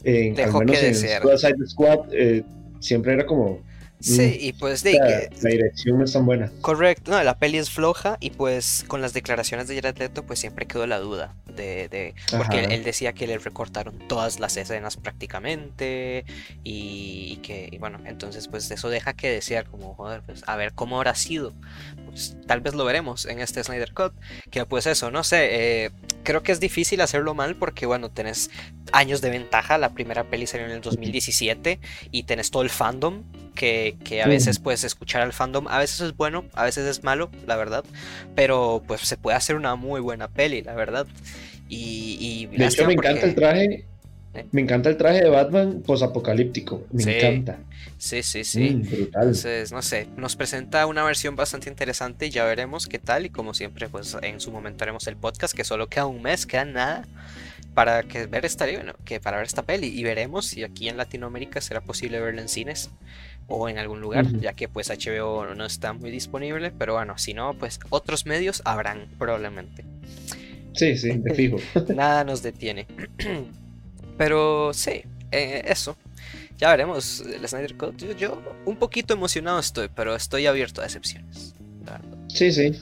en, 0.05 0.41
al 0.41 0.53
menos 0.53 0.83
en 0.83 0.95
Suicide 0.95 1.67
Squad, 1.67 2.01
eh, 2.13 2.43
siempre 2.81 3.13
era 3.13 3.27
como 3.27 3.61
Sí, 4.03 4.37
y 4.41 4.53
pues 4.53 4.83
de 4.83 4.95
la, 4.95 5.09
la, 5.43 5.51
dirección 5.51 5.99
no 5.99 6.05
es 6.05 6.13
tan 6.13 6.27
buena. 6.27 6.51
Correcto, 6.61 7.13
no, 7.13 7.23
la 7.23 7.39
peli 7.39 7.59
es 7.59 7.71
floja 7.71 8.17
y 8.21 8.31
pues 8.31 8.85
con 8.89 9.01
las 9.01 9.13
declaraciones 9.13 9.69
de 9.69 9.77
Jared 9.77 9.97
Leto 9.97 10.25
pues 10.25 10.41
siempre 10.41 10.67
quedó 10.67 10.87
la 10.87 10.99
duda 10.99 11.35
de, 11.47 11.89
de 11.89 12.15
porque 12.37 12.65
él, 12.65 12.83
decía 12.85 13.13
que 13.13 13.27
le 13.27 13.39
recortaron 13.39 13.99
todas 14.09 14.41
las 14.41 14.57
escenas 14.57 14.97
prácticamente 14.97 16.25
y, 16.65 17.37
que 17.43 17.77
bueno, 17.79 18.01
entonces 18.05 18.49
pues 18.49 18.71
eso 18.71 18.89
deja 18.89 19.13
que 19.13 19.31
desear 19.31 19.67
como 19.67 19.95
joder, 19.95 20.23
pues 20.23 20.43
a 20.47 20.57
ver 20.57 20.73
cómo 20.73 20.97
habrá 20.97 21.15
sido. 21.15 21.53
Pues 22.07 22.37
tal 22.47 22.61
vez 22.61 22.75
lo 22.75 22.85
veremos 22.85 23.27
en 23.27 23.41
este 23.41 23.63
Snyder 23.63 23.93
Cut, 23.93 24.13
que 24.51 24.65
pues 24.67 24.87
eso, 24.87 25.11
no 25.11 25.23
sé, 25.23 25.85
eh, 25.85 25.91
creo 26.23 26.43
que 26.43 26.53
es 26.53 26.61
difícil 26.61 27.01
hacerlo 27.01 27.35
mal 27.35 27.57
porque 27.57 27.87
bueno, 27.87 28.11
tenés 28.11 28.51
años 28.93 29.21
de 29.21 29.31
ventaja, 29.31 29.79
la 29.79 29.91
primera 29.91 30.25
peli 30.25 30.47
salió 30.47 30.67
en 30.67 30.73
el 30.73 30.81
2017 30.81 31.81
y 32.11 32.23
tenés 32.25 32.51
todo 32.51 32.63
el 32.63 32.71
fandom 32.71 33.23
que, 33.55 33.97
a 34.25 34.29
veces 34.29 34.59
puedes 34.59 34.85
escuchar 34.85 35.23
al 35.23 35.33
fandom, 35.33 35.69
a 35.69 35.79
veces 35.79 36.01
es 36.01 36.17
bueno, 36.17 36.45
a 36.55 36.65
veces 36.65 36.87
es 36.87 37.05
malo, 37.05 37.31
la 37.47 37.57
verdad, 37.57 37.85
pero 38.35 38.83
pues 38.87 39.03
se 39.03 39.17
puede 39.17 39.37
hacer 39.37 39.57
una 39.57 39.77
muy 39.77 40.01
buena 40.01 40.29
peli, 40.29 40.63
la 40.63 40.75
verdad. 40.75 41.07
Y, 41.69 42.47
de 42.47 42.67
hecho 42.67 42.87
me 42.87 42.93
encanta 42.93 43.27
el 43.27 43.35
traje. 43.35 43.87
Me 44.51 44.61
encanta 44.61 44.89
el 44.89 44.97
traje 44.97 45.23
de 45.23 45.29
Batman 45.29 45.83
posapocalíptico, 45.87 46.87
me 46.93 47.03
encanta. 47.03 47.59
Sí, 47.99 48.23
sí, 48.23 48.45
sí. 48.45 48.71
Mm, 48.71 48.83
Entonces, 48.93 49.73
no 49.73 49.83
sé, 49.83 50.09
nos 50.17 50.37
presenta 50.37 50.87
una 50.87 51.05
versión 51.05 51.37
bastante 51.37 51.69
interesante 51.69 52.27
y 52.27 52.31
ya 52.31 52.45
veremos 52.45 52.87
qué 52.87 52.99
tal 52.99 53.27
y 53.27 53.31
como 53.31 53.55
siempre, 53.55 53.89
pues 53.89 54.17
en 54.23 54.41
su 54.41 54.51
momento 54.51 54.85
haremos 54.85 55.07
el 55.07 55.17
podcast, 55.17 55.55
que 55.55 55.65
solo 55.65 55.89
queda 55.89 56.07
un 56.07 56.23
mes, 56.23 56.47
queda 56.47 56.65
nada 56.65 57.07
para 57.75 58.03
que 58.03 58.27
ver 58.27 58.45
esta 58.45 58.67
que 59.05 59.21
para 59.21 59.39
ver 59.39 59.47
esta 59.47 59.63
peli 59.63 59.87
y 59.87 60.05
veremos 60.05 60.47
si 60.47 60.63
aquí 60.63 60.89
en 60.89 60.97
Latinoamérica 60.97 61.61
será 61.61 61.81
posible 61.81 62.21
verla 62.21 62.43
en 62.43 62.49
cines 62.49 62.91
o 63.49 63.69
en 63.69 63.79
algún 63.79 64.01
lugar, 64.01 64.27
ya 64.41 64.53
que 64.55 64.69
pues 64.69 64.89
HBO 64.91 65.55
no 65.55 65.65
está 65.65 65.93
muy 65.93 66.11
disponible, 66.11 66.71
pero 66.71 66.95
bueno, 66.95 67.19
si 67.19 67.35
no, 67.35 67.55
pues 67.55 67.81
otros 67.91 68.27
medios 68.27 68.63
habrán 68.65 69.09
probablemente. 69.19 69.85
Sí, 70.75 70.97
sí, 70.97 71.19
de 71.19 71.35
fijo. 71.35 71.59
Nada 71.95 72.25
nos 72.25 72.43
detiene. 72.43 72.87
pero 74.25 74.71
sí, 74.73 75.03
eh, 75.33 75.65
eso. 75.67 75.97
Ya 76.57 76.71
veremos 76.71 77.25
el 77.27 77.49
Snyder 77.49 77.75
Code. 77.75 78.15
Yo, 78.17 78.41
un 78.67 78.77
poquito 78.77 79.15
emocionado 79.15 79.59
estoy, 79.59 79.89
pero 79.93 80.15
estoy 80.15 80.47
abierto 80.47 80.81
a 80.81 80.85
decepciones. 80.85 81.57
Sí, 82.29 82.53
sí. 82.53 82.73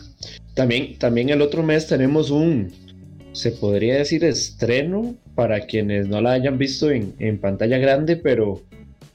También, 0.52 0.98
también 0.98 1.30
el 1.30 1.40
otro 1.40 1.62
mes 1.62 1.86
tenemos 1.86 2.28
un 2.28 2.70
se 3.32 3.52
podría 3.52 3.94
decir 3.94 4.22
estreno 4.22 5.14
para 5.34 5.64
quienes 5.64 6.08
no 6.08 6.20
la 6.20 6.32
hayan 6.32 6.58
visto 6.58 6.90
en, 6.90 7.38
pantalla 7.38 7.78
grande, 7.78 8.16
pero 8.16 8.60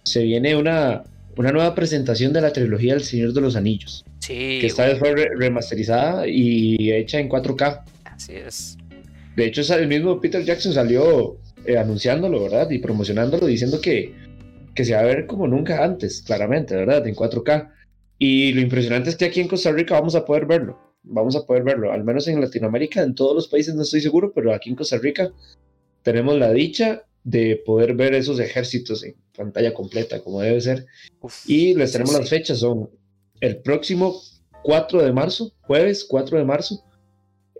se 0.02 0.24
viene 0.24 0.56
una, 0.56 1.04
una 1.38 1.52
nueva 1.52 1.76
presentación 1.76 2.34
de 2.34 2.42
la 2.42 2.52
trilogía 2.52 2.96
El 2.96 3.04
Señor 3.04 3.34
de 3.34 3.42
los 3.42 3.56
Anillos. 3.56 4.04
Sí. 4.18 4.58
Que 4.62 4.66
esta 4.66 4.88
vez 4.88 4.98
fue 4.98 5.14
remasterizada 5.14 6.28
y 6.28 6.92
hecha 6.92 7.20
en 7.20 7.30
4K. 7.30 7.84
Así 8.06 8.34
es. 8.34 8.78
De 9.36 9.46
hecho, 9.46 9.62
el 9.76 9.88
mismo 9.88 10.20
Peter 10.20 10.44
Jackson 10.44 10.74
salió 10.74 11.38
eh, 11.66 11.78
anunciándolo, 11.78 12.44
¿verdad? 12.44 12.70
Y 12.70 12.80
promocionándolo, 12.80 13.46
diciendo 13.46 13.80
que, 13.82 14.14
que 14.74 14.86
se 14.86 14.94
va 14.94 15.02
a 15.02 15.06
ver 15.06 15.26
como 15.26 15.48
nunca 15.48 15.84
antes, 15.84 16.22
claramente, 16.22 16.76
¿verdad? 16.76 17.06
En 17.08 17.16
4K. 17.16 17.72
Y 18.18 18.54
lo 18.54 18.62
impresionante 18.62 19.10
es 19.10 19.16
que 19.16 19.26
aquí 19.26 19.42
en 19.42 19.48
Costa 19.48 19.72
Rica 19.72 19.96
vamos 19.96 20.16
a 20.16 20.26
poder 20.26 20.46
verlo 20.46 20.86
vamos 21.08 21.36
a 21.36 21.46
poder 21.46 21.64
verlo, 21.64 21.92
al 21.92 22.04
menos 22.04 22.28
en 22.28 22.42
Latinoamérica, 22.42 23.02
en 23.02 23.16
todos 23.16 23.36
los 23.36 23.48
países 23.48 23.76
no 23.76 23.84
estoy 23.84 24.02
seguro, 24.02 24.32
pero 24.34 24.54
aquí 24.54 24.70
en 24.70 24.76
Costa 24.76 24.98
Rica 24.98 25.32
tenemos 26.04 26.38
la 26.38 26.52
dicha 26.52 27.04
de 27.24 27.62
poder 27.66 27.96
ver 27.96 28.14
esos 28.14 28.40
ejércitos 28.40 29.04
en 29.04 29.16
pantalla 29.36 29.74
completa, 29.74 30.22
como 30.22 30.42
debe 30.42 30.62
ser. 30.62 30.86
y 31.48 31.74
les 31.74 31.92
tenemos 31.92 32.14
las 32.18 32.30
fechas, 32.30 32.60
son 32.60 32.90
el 33.40 33.58
próximo 33.58 34.22
4 34.64 35.04
de 35.04 35.12
marzo, 35.12 35.54
jueves 35.62 36.06
4 36.06 36.38
de 36.38 36.46
marzo. 36.46 36.84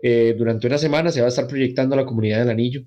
Eh, 0.02 0.34
durante 0.36 0.66
una 0.66 0.78
semana 0.78 1.10
se 1.10 1.20
va 1.20 1.26
a 1.26 1.30
estar 1.30 1.46
proyectando 1.46 1.96
la 1.96 2.04
comunidad 2.04 2.38
del 2.40 2.50
anillo. 2.50 2.82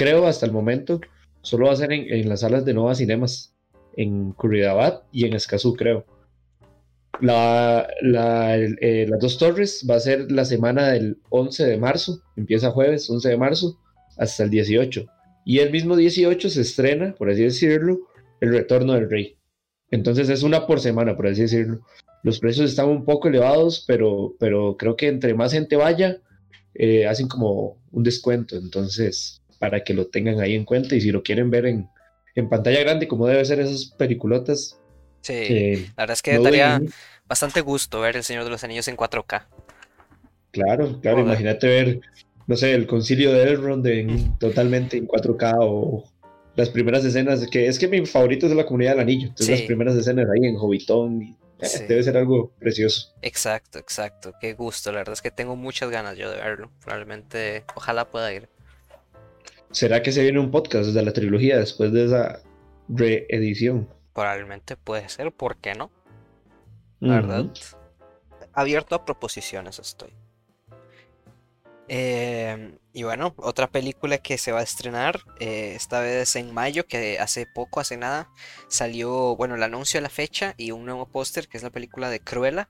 Creo 0.00 0.26
hasta 0.26 0.46
el 0.46 0.52
momento 0.52 0.98
solo 1.42 1.66
va 1.66 1.72
a 1.74 1.76
ser 1.76 1.92
en, 1.92 2.26
las 2.26 2.40
salas 2.40 2.64
de 2.64 2.72
Nova 2.72 2.94
Cinemas, 2.94 3.54
en 3.98 4.32
Curridabat 4.32 5.02
y 5.12 5.26
en 5.26 5.34
Escazú, 5.34 5.76
creo. 5.76 6.06
La, 7.20 7.86
eh, 8.80 9.06
las 9.06 9.20
dos 9.20 9.36
torres 9.36 9.86
va 9.88 9.96
a 9.96 10.00
ser 10.00 10.32
la 10.32 10.46
semana 10.46 10.88
del 10.88 11.18
11 11.28 11.66
de 11.66 11.76
marzo, 11.76 12.22
empieza 12.34 12.70
jueves 12.70 13.10
11 13.10 13.28
de 13.28 13.36
marzo 13.36 13.78
hasta 14.16 14.44
el 14.44 14.48
18. 14.48 15.04
Y 15.44 15.58
el 15.58 15.70
mismo 15.70 15.94
18 15.96 16.48
se 16.48 16.62
estrena, 16.62 17.14
por 17.18 17.28
así 17.28 17.42
decirlo, 17.42 17.98
el 18.40 18.54
retorno 18.54 18.94
del 18.94 19.10
rey. 19.10 19.36
Entonces 19.90 20.30
es 20.30 20.42
una 20.42 20.66
por 20.66 20.80
semana, 20.80 21.14
por 21.14 21.26
así 21.26 21.42
decirlo. 21.42 21.82
Los 22.22 22.40
precios 22.40 22.70
están 22.70 22.88
un 22.88 23.04
poco 23.04 23.28
elevados, 23.28 23.84
pero, 23.86 24.34
pero 24.40 24.78
creo 24.78 24.96
que 24.96 25.08
entre 25.08 25.34
más 25.34 25.52
gente 25.52 25.76
vaya, 25.76 26.22
eh, 26.72 27.06
hacen 27.06 27.28
como 27.28 27.82
un 27.92 28.02
descuento. 28.02 28.56
Entonces, 28.56 29.39
para 29.60 29.84
que 29.84 29.94
lo 29.94 30.08
tengan 30.08 30.40
ahí 30.40 30.56
en 30.56 30.64
cuenta 30.64 30.96
y 30.96 31.00
si 31.00 31.12
lo 31.12 31.22
quieren 31.22 31.50
ver 31.50 31.66
en, 31.66 31.88
en 32.34 32.48
pantalla 32.48 32.80
grande, 32.80 33.06
como 33.06 33.28
debe 33.28 33.44
ser 33.44 33.60
esas 33.60 33.94
peliculotas, 33.96 34.80
Sí, 35.22 35.34
eh, 35.34 35.86
la 35.96 36.02
verdad 36.04 36.14
es 36.14 36.22
que 36.22 36.38
daría 36.38 36.80
bastante 37.26 37.60
gusto 37.60 38.00
ver 38.00 38.16
El 38.16 38.24
Señor 38.24 38.44
de 38.44 38.50
los 38.50 38.64
Anillos 38.64 38.88
en 38.88 38.96
4K. 38.96 39.44
Claro, 40.50 40.98
claro, 41.00 41.20
imagínate 41.20 41.66
ver, 41.66 42.00
no 42.46 42.56
sé, 42.56 42.74
el 42.74 42.86
concilio 42.86 43.32
de 43.32 43.42
Elrond 43.44 43.86
en, 43.86 44.38
totalmente 44.38 44.96
en 44.96 45.06
4K 45.06 45.58
o 45.60 46.04
las 46.56 46.70
primeras 46.70 47.04
escenas, 47.04 47.46
que 47.48 47.66
es 47.66 47.78
que 47.78 47.86
mi 47.86 48.04
favorito 48.06 48.46
es 48.46 48.52
la 48.52 48.66
comunidad 48.66 48.92
del 48.92 49.00
anillo, 49.00 49.28
entonces 49.28 49.50
las 49.50 49.62
primeras 49.62 49.94
escenas 49.94 50.26
ahí 50.28 50.48
en 50.48 50.56
Hobbitón, 50.56 51.36
eh, 51.60 51.86
debe 51.86 52.02
ser 52.02 52.16
algo 52.16 52.50
precioso. 52.58 53.14
Exacto, 53.22 53.78
exacto, 53.78 54.32
qué 54.40 54.54
gusto, 54.54 54.90
la 54.90 54.98
verdad 54.98 55.12
es 55.12 55.22
que 55.22 55.30
tengo 55.30 55.54
muchas 55.54 55.90
ganas 55.90 56.16
yo 56.16 56.30
de 56.30 56.38
verlo, 56.38 56.70
probablemente, 56.82 57.64
ojalá 57.76 58.06
pueda 58.06 58.32
ir. 58.32 58.48
¿Será 59.70 60.02
que 60.02 60.10
se 60.10 60.22
viene 60.22 60.40
un 60.40 60.50
podcast 60.50 60.90
de 60.90 61.02
la 61.02 61.12
trilogía 61.12 61.58
después 61.58 61.92
de 61.92 62.06
esa 62.06 62.42
reedición? 62.88 63.88
Probablemente 64.12 64.76
puede 64.76 65.08
ser, 65.08 65.32
¿por 65.32 65.58
qué 65.58 65.74
no? 65.74 65.90
La 66.98 67.14
verdad. 67.14 67.46
Abierto 68.52 68.96
a 68.96 69.04
proposiciones 69.04 69.78
estoy. 69.78 70.12
Em, 71.86 72.78
y 72.92 73.04
bueno, 73.04 73.34
otra 73.38 73.68
película 73.68 74.18
que 74.18 74.38
se 74.38 74.52
va 74.52 74.60
a 74.60 74.64
estrenar, 74.64 75.20
eh, 75.38 75.72
esta 75.74 76.00
vez 76.00 76.36
en 76.36 76.52
mayo, 76.52 76.86
que 76.86 77.18
hace 77.18 77.46
poco, 77.46 77.80
hace 77.80 77.96
nada, 77.96 78.28
salió, 78.68 79.36
bueno, 79.36 79.54
el 79.54 79.62
anuncio 79.62 79.98
de 79.98 80.02
la 80.02 80.08
fecha 80.08 80.54
y 80.56 80.72
un 80.72 80.84
nuevo 80.84 81.06
póster, 81.06 81.48
que 81.48 81.56
es 81.56 81.62
la 81.62 81.70
película 81.70 82.10
de 82.10 82.20
Cruella, 82.20 82.68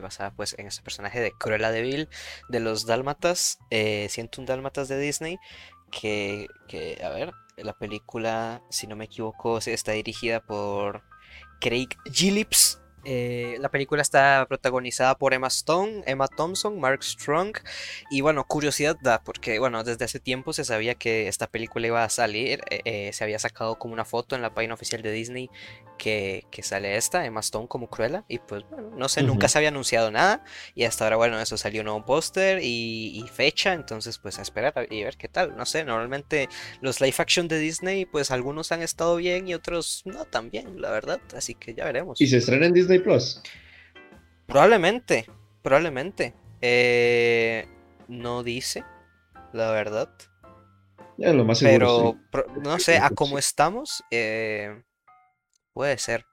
basada 0.00 0.30
pues 0.30 0.54
en 0.58 0.66
este 0.66 0.82
personaje 0.82 1.20
de 1.20 1.32
Cruella 1.32 1.70
de 1.70 1.82
Vil, 1.82 2.08
de 2.48 2.60
los 2.60 2.86
Dálmatas, 2.86 3.58
eh, 3.70 4.08
un 4.38 4.46
Dálmatas 4.46 4.88
de 4.88 4.98
Disney, 4.98 5.38
que, 6.00 6.48
que, 6.66 7.00
a 7.02 7.10
ver, 7.10 7.32
la 7.56 7.72
película, 7.72 8.62
si 8.70 8.86
no 8.86 8.96
me 8.96 9.04
equivoco, 9.04 9.58
está 9.58 9.92
dirigida 9.92 10.40
por 10.40 11.02
Craig 11.60 11.88
Gillips. 12.12 12.80
Eh, 13.04 13.56
la 13.60 13.70
película 13.70 14.02
está 14.02 14.46
protagonizada 14.48 15.16
por 15.16 15.34
Emma 15.34 15.48
Stone, 15.48 16.02
Emma 16.06 16.28
Thompson, 16.28 16.78
Mark 16.80 17.02
Strong. 17.02 17.58
Y 18.10 18.20
bueno, 18.20 18.44
curiosidad 18.44 18.96
da, 19.02 19.22
porque 19.22 19.58
bueno, 19.58 19.84
desde 19.84 20.04
hace 20.04 20.20
tiempo 20.20 20.52
se 20.52 20.64
sabía 20.64 20.94
que 20.94 21.28
esta 21.28 21.46
película 21.46 21.86
iba 21.86 22.04
a 22.04 22.08
salir. 22.08 22.60
Eh, 22.70 22.80
eh, 22.84 23.12
se 23.12 23.24
había 23.24 23.38
sacado 23.38 23.78
como 23.78 23.94
una 23.94 24.04
foto 24.04 24.36
en 24.36 24.42
la 24.42 24.54
página 24.54 24.74
oficial 24.74 25.02
de 25.02 25.12
Disney 25.12 25.50
que, 25.98 26.44
sale 26.62 26.96
esta, 26.96 27.24
Emma 27.26 27.40
Stone 27.40 27.68
como 27.68 27.88
Cruella. 27.88 28.24
Y 28.28 28.38
pues 28.38 28.64
bueno, 28.70 28.90
no 28.96 29.08
sé, 29.08 29.22
nunca 29.22 29.48
se 29.48 29.58
había 29.58 29.68
anunciado 29.68 30.10
nada. 30.10 30.44
Y 30.74 30.84
hasta 30.84 31.04
ahora, 31.04 31.16
bueno, 31.16 31.40
eso 31.40 31.56
salió 31.56 31.82
un 31.82 31.86
nuevo 31.86 32.04
póster 32.04 32.60
y, 32.62 33.24
fecha. 33.32 33.72
Entonces, 33.72 34.18
pues 34.18 34.38
a 34.38 34.42
esperar 34.42 34.86
y 34.90 35.02
ver 35.02 35.16
qué 35.16 35.28
tal. 35.28 35.56
No 35.56 35.66
sé, 35.66 35.84
normalmente 35.84 36.48
los 36.80 37.00
live 37.00 37.14
action 37.18 37.48
de 37.48 37.58
Disney, 37.58 38.06
pues 38.06 38.30
algunos 38.30 38.70
han 38.72 38.82
estado 38.82 39.16
bien 39.16 39.48
y 39.48 39.54
otros 39.54 40.02
no 40.04 40.24
tan 40.24 40.50
bien, 40.50 40.80
la 40.80 40.90
verdad. 40.90 41.20
Así 41.36 41.54
que 41.54 41.74
ya 41.74 41.84
veremos. 41.84 42.20
¿Y 42.20 42.26
se 42.26 42.38
estrena 42.38 42.66
en 42.66 42.72
Disney 42.72 42.93
Plus? 43.00 43.42
Probablemente, 44.46 45.26
probablemente. 45.62 46.34
Eh, 46.60 47.66
no 48.08 48.42
dice, 48.42 48.84
la 49.52 49.70
verdad. 49.70 50.10
Ya, 51.16 51.32
lo 51.32 51.44
más 51.44 51.58
seguro, 51.58 52.18
Pero, 52.30 52.46
no 52.60 52.78
sé, 52.78 52.98
a 52.98 53.10
cómo 53.10 53.38
estamos, 53.38 54.02
eh, 54.10 54.82
Puede 55.74 55.98
ser, 55.98 56.24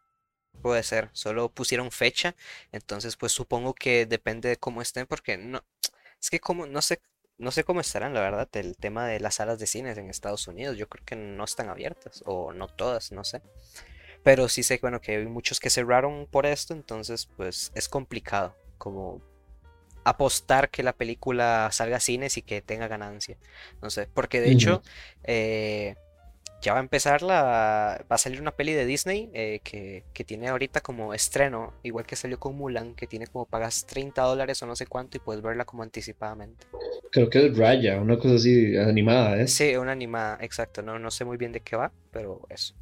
puede 0.61 0.83
ser. 0.83 1.09
Solo 1.13 1.49
pusieron 1.49 1.91
fecha, 1.91 2.35
entonces 2.71 3.17
pues 3.17 3.31
supongo 3.31 3.73
que 3.73 4.05
depende 4.05 4.49
de 4.49 4.57
cómo 4.57 4.81
estén, 4.83 5.07
porque 5.07 5.37
no, 5.37 5.63
es 6.21 6.29
que 6.29 6.39
como, 6.39 6.67
no 6.67 6.81
sé, 6.83 7.01
no 7.39 7.49
sé 7.49 7.63
cómo 7.63 7.81
estarán, 7.81 8.13
la 8.13 8.21
verdad, 8.21 8.47
el 8.53 8.77
tema 8.77 9.07
de 9.07 9.19
las 9.19 9.35
salas 9.35 9.57
de 9.57 9.65
cines 9.65 9.97
en 9.97 10.11
Estados 10.11 10.47
Unidos. 10.47 10.77
Yo 10.77 10.87
creo 10.87 11.03
que 11.03 11.15
no 11.15 11.43
están 11.43 11.69
abiertas, 11.69 12.23
o 12.27 12.53
no 12.53 12.67
todas, 12.67 13.11
no 13.11 13.23
sé. 13.23 13.41
Pero 14.23 14.47
sí 14.49 14.63
sé, 14.63 14.79
bueno, 14.81 15.01
que 15.01 15.17
hay 15.17 15.25
muchos 15.25 15.59
que 15.59 15.69
cerraron 15.69 16.27
por 16.29 16.45
esto, 16.45 16.73
entonces 16.73 17.27
pues 17.37 17.71
es 17.75 17.89
complicado 17.89 18.55
como 18.77 19.21
apostar 20.03 20.69
que 20.69 20.83
la 20.83 20.93
película 20.93 21.69
salga 21.71 21.97
a 21.97 21.99
cines 21.99 22.37
y 22.37 22.41
que 22.41 22.61
tenga 22.61 22.87
ganancia. 22.87 23.37
No 23.81 23.89
sé, 23.89 24.07
porque 24.13 24.41
de 24.41 24.51
hecho, 24.51 24.81
eh, 25.23 25.95
ya 26.61 26.73
va 26.73 26.79
a 26.79 26.83
empezar 26.83 27.23
la. 27.23 28.05
Va 28.09 28.15
a 28.15 28.17
salir 28.17 28.39
una 28.41 28.51
peli 28.51 28.73
de 28.73 28.85
Disney 28.85 29.29
eh, 29.33 29.59
que, 29.63 30.03
tiene 30.23 30.47
ahorita 30.49 30.81
como 30.81 31.13
estreno, 31.13 31.73
igual 31.83 32.05
que 32.05 32.15
salió 32.15 32.39
con 32.39 32.55
Mulan, 32.55 32.93
que 32.93 33.07
tiene 33.07 33.25
como 33.27 33.45
pagas 33.45 33.85
30 33.87 34.21
dólares 34.21 34.61
o 34.61 34.67
no 34.67 34.75
sé 34.75 34.85
cuánto 34.85 35.17
y 35.17 35.19
puedes 35.19 35.41
verla 35.41 35.65
como 35.65 35.83
anticipadamente. 35.83 36.67
Creo 37.11 37.29
que 37.29 37.47
es 37.47 37.57
Raya, 37.57 37.99
una 37.99 38.17
cosa 38.17 38.35
así 38.35 38.77
animada, 38.77 39.41
¿eh? 39.41 39.47
Sí, 39.47 39.75
una 39.75 39.91
animada, 39.91 40.37
exacto. 40.41 40.83
No, 40.83 40.99
no 40.99 41.09
sé 41.09 41.25
muy 41.25 41.37
bien 41.37 41.51
de 41.51 41.61
qué 41.61 41.75
va, 41.75 41.91
pero 42.11 42.41
eso. 42.49 42.75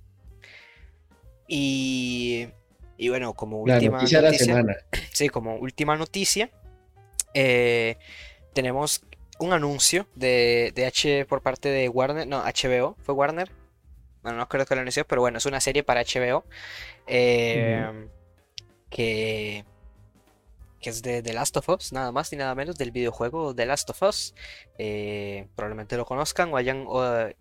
Y. 1.50 2.48
Y 2.96 3.10
bueno, 3.10 3.34
como 3.34 3.60
última 3.62 3.98
noticia, 3.98 4.22
de 4.22 4.32
la 4.32 4.38
semana. 4.38 4.78
Sí, 5.12 5.30
como 5.30 5.56
última 5.56 5.96
noticia. 5.98 6.50
Eh, 7.34 7.98
tenemos 8.54 9.02
un 9.40 9.54
anuncio 9.54 10.08
de, 10.16 10.72
de, 10.76 10.86
H 10.86 11.26
por 11.26 11.42
parte 11.42 11.70
de 11.70 11.88
Warner, 11.88 12.28
no, 12.28 12.44
HBO, 12.44 12.98
fue 13.02 13.16
Warner, 13.16 13.50
bueno, 14.22 14.38
no 14.38 14.50
creo 14.50 14.66
que 14.66 14.76
lo 14.76 14.82
anunció, 14.82 15.06
pero 15.08 15.22
bueno, 15.22 15.38
es 15.38 15.46
una 15.46 15.62
serie 15.62 15.84
para 15.84 16.04
HBO 16.04 16.44
em, 17.08 18.10
que, 18.90 19.64
que 20.80 20.90
es 20.90 21.02
de 21.02 21.22
The 21.22 21.34
Last 21.34 21.58
of 21.58 21.70
Us, 21.70 21.92
nada 21.92 22.12
más 22.12 22.32
ni 22.32 22.38
nada 22.38 22.56
menos, 22.56 22.78
del 22.78 22.92
videojuego 22.92 23.54
The 23.54 23.66
Last 23.66 23.90
of 23.90 24.02
Us. 24.04 24.34
Eh, 24.78 25.48
probablemente 25.56 25.98
lo 25.98 26.06
conozcan 26.06 26.54
o 26.54 26.58
hayan 26.58 26.86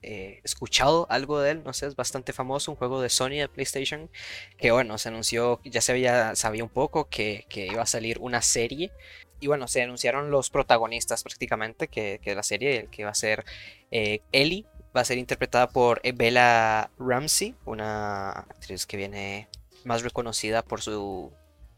eh, 0.03 0.41
escuchado 0.45 1.07
algo 1.11 1.41
de 1.41 1.53
él, 1.53 1.63
no 1.65 1.73
sé, 1.73 1.87
es 1.87 1.97
bastante 1.97 2.33
famoso, 2.33 2.73
un 2.73 2.77
juego 2.77 3.01
de 3.01 3.09
Sony 3.09 3.39
de 3.39 3.49
PlayStation, 3.49 4.11
que 4.57 4.71
bueno, 4.71 4.99
se 4.99 5.09
anunció, 5.09 5.61
ya 5.65 5.81
se 5.81 5.93
había, 5.93 6.35
sabía 6.35 6.65
un 6.65 6.71
poco 6.71 7.09
que, 7.09 7.47
iba 7.55 7.83
a 7.83 7.87
salir 7.87 8.19
una 8.21 8.43
serie. 8.43 8.93
Y 9.41 9.47
bueno, 9.47 9.69
se 9.69 9.83
anunciaron 9.83 10.31
los 10.31 10.51
protagonistas 10.51 11.23
prácticamente 11.23 11.87
que, 11.87 12.19
que 12.23 12.35
la 12.35 12.43
serie, 12.43 12.81
el 12.81 12.91
que 12.91 13.05
va 13.05 13.11
a 13.11 13.15
ser 13.15 13.45
eh, 13.93 14.21
Ellie, 14.33 14.67
va 14.97 15.03
a 15.03 15.05
ser 15.05 15.19
interpretada 15.19 15.69
por 15.69 16.01
Bella 16.15 16.91
Ramsey, 16.99 17.55
una 17.65 18.31
actriz 18.31 18.85
que 18.85 18.97
viene 18.97 19.49
más 19.85 20.03
reconocida 20.03 20.63
por 20.63 20.81
su 20.81 21.33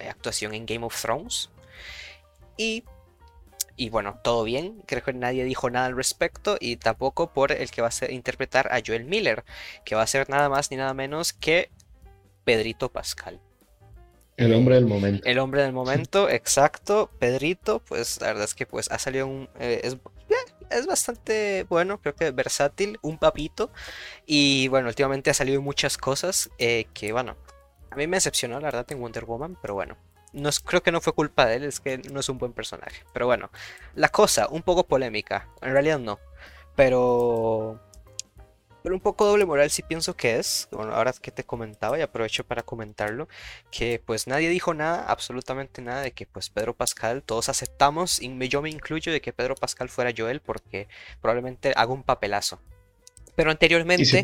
actuación 0.08 0.54
en 0.54 0.66
Game 0.66 0.84
of 0.84 1.00
Thrones. 1.00 1.50
Y, 2.56 2.84
y 3.76 3.90
bueno, 3.90 4.20
todo 4.22 4.44
bien, 4.44 4.82
creo 4.86 5.02
que 5.02 5.12
nadie 5.12 5.44
dijo 5.44 5.70
nada 5.70 5.86
al 5.86 5.96
respecto 5.96 6.56
y 6.60 6.76
tampoco 6.76 7.32
por 7.32 7.52
el 7.52 7.70
que 7.70 7.82
va 7.82 7.88
a 7.88 7.92
ser, 7.92 8.10
interpretar 8.10 8.72
a 8.72 8.80
Joel 8.84 9.04
Miller, 9.04 9.44
que 9.84 9.94
va 9.94 10.02
a 10.02 10.06
ser 10.06 10.28
nada 10.28 10.48
más 10.48 10.70
ni 10.70 10.76
nada 10.76 10.94
menos 10.94 11.32
que 11.32 11.70
Pedrito 12.44 12.90
Pascal. 12.90 13.40
El 14.36 14.54
hombre 14.54 14.76
del 14.76 14.86
momento. 14.86 15.28
El 15.28 15.38
hombre 15.38 15.62
del 15.62 15.72
momento, 15.72 16.28
exacto. 16.30 17.10
Pedrito, 17.18 17.80
pues 17.80 18.20
la 18.20 18.28
verdad 18.28 18.44
es 18.44 18.54
que 18.54 18.66
pues 18.66 18.90
ha 18.90 18.98
salido 18.98 19.26
un... 19.26 19.48
Eh, 19.58 19.96
es 20.70 20.86
bastante 20.86 21.66
bueno, 21.68 22.00
creo 22.00 22.14
que 22.14 22.30
versátil, 22.30 22.98
un 23.02 23.18
papito. 23.18 23.70
Y 24.26 24.68
bueno, 24.68 24.88
últimamente 24.88 25.30
ha 25.30 25.34
salido 25.34 25.60
muchas 25.60 25.98
cosas 25.98 26.50
eh, 26.58 26.86
que, 26.94 27.12
bueno, 27.12 27.36
a 27.90 27.96
mí 27.96 28.06
me 28.06 28.16
decepcionó 28.16 28.60
la 28.60 28.68
verdad 28.68 28.86
en 28.90 29.00
Wonder 29.00 29.24
Woman, 29.24 29.56
pero 29.60 29.74
bueno. 29.74 29.96
No 30.32 30.48
es, 30.48 30.60
creo 30.60 30.80
que 30.80 30.92
no 30.92 31.00
fue 31.00 31.12
culpa 31.12 31.46
de 31.46 31.56
él, 31.56 31.64
es 31.64 31.80
que 31.80 31.98
no 31.98 32.20
es 32.20 32.28
un 32.28 32.38
buen 32.38 32.52
personaje. 32.52 33.02
Pero 33.12 33.26
bueno, 33.26 33.50
la 33.96 34.10
cosa, 34.10 34.46
un 34.48 34.62
poco 34.62 34.86
polémica. 34.86 35.48
En 35.60 35.72
realidad 35.72 35.98
no. 35.98 36.20
Pero 36.76 37.80
pero 38.82 38.94
un 38.94 39.00
poco 39.00 39.26
doble 39.26 39.44
moral 39.44 39.70
sí 39.70 39.82
pienso 39.82 40.16
que 40.16 40.38
es, 40.38 40.68
bueno, 40.70 40.94
ahora 40.94 41.12
que 41.12 41.30
te 41.30 41.44
comentaba 41.44 41.98
y 41.98 42.02
aprovecho 42.02 42.44
para 42.44 42.62
comentarlo, 42.62 43.28
que 43.70 44.02
pues 44.04 44.26
nadie 44.26 44.48
dijo 44.48 44.72
nada, 44.74 45.04
absolutamente 45.06 45.82
nada 45.82 46.02
de 46.02 46.12
que 46.12 46.26
pues 46.26 46.48
Pedro 46.48 46.74
Pascal, 46.74 47.22
todos 47.22 47.48
aceptamos, 47.48 48.20
y 48.22 48.48
yo 48.48 48.62
me 48.62 48.70
incluyo 48.70 49.12
de 49.12 49.20
que 49.20 49.32
Pedro 49.32 49.54
Pascal 49.54 49.88
fuera 49.88 50.14
Joel 50.16 50.40
porque 50.40 50.88
probablemente 51.20 51.72
haga 51.76 51.92
un 51.92 52.02
papelazo. 52.02 52.60
Pero 53.34 53.50
anteriormente, 53.50 54.22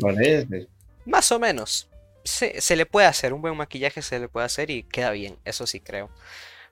más 1.05 1.31
o 1.31 1.39
menos, 1.39 1.89
se, 2.27 2.75
le 2.75 2.85
puede 2.85 3.07
hacer, 3.07 3.33
un 3.33 3.41
buen 3.41 3.55
maquillaje 3.57 4.01
se 4.01 4.19
le 4.19 4.29
puede 4.29 4.45
hacer 4.45 4.69
y 4.69 4.83
queda 4.83 5.11
bien, 5.11 5.37
eso 5.45 5.67
sí 5.67 5.79
creo. 5.79 6.09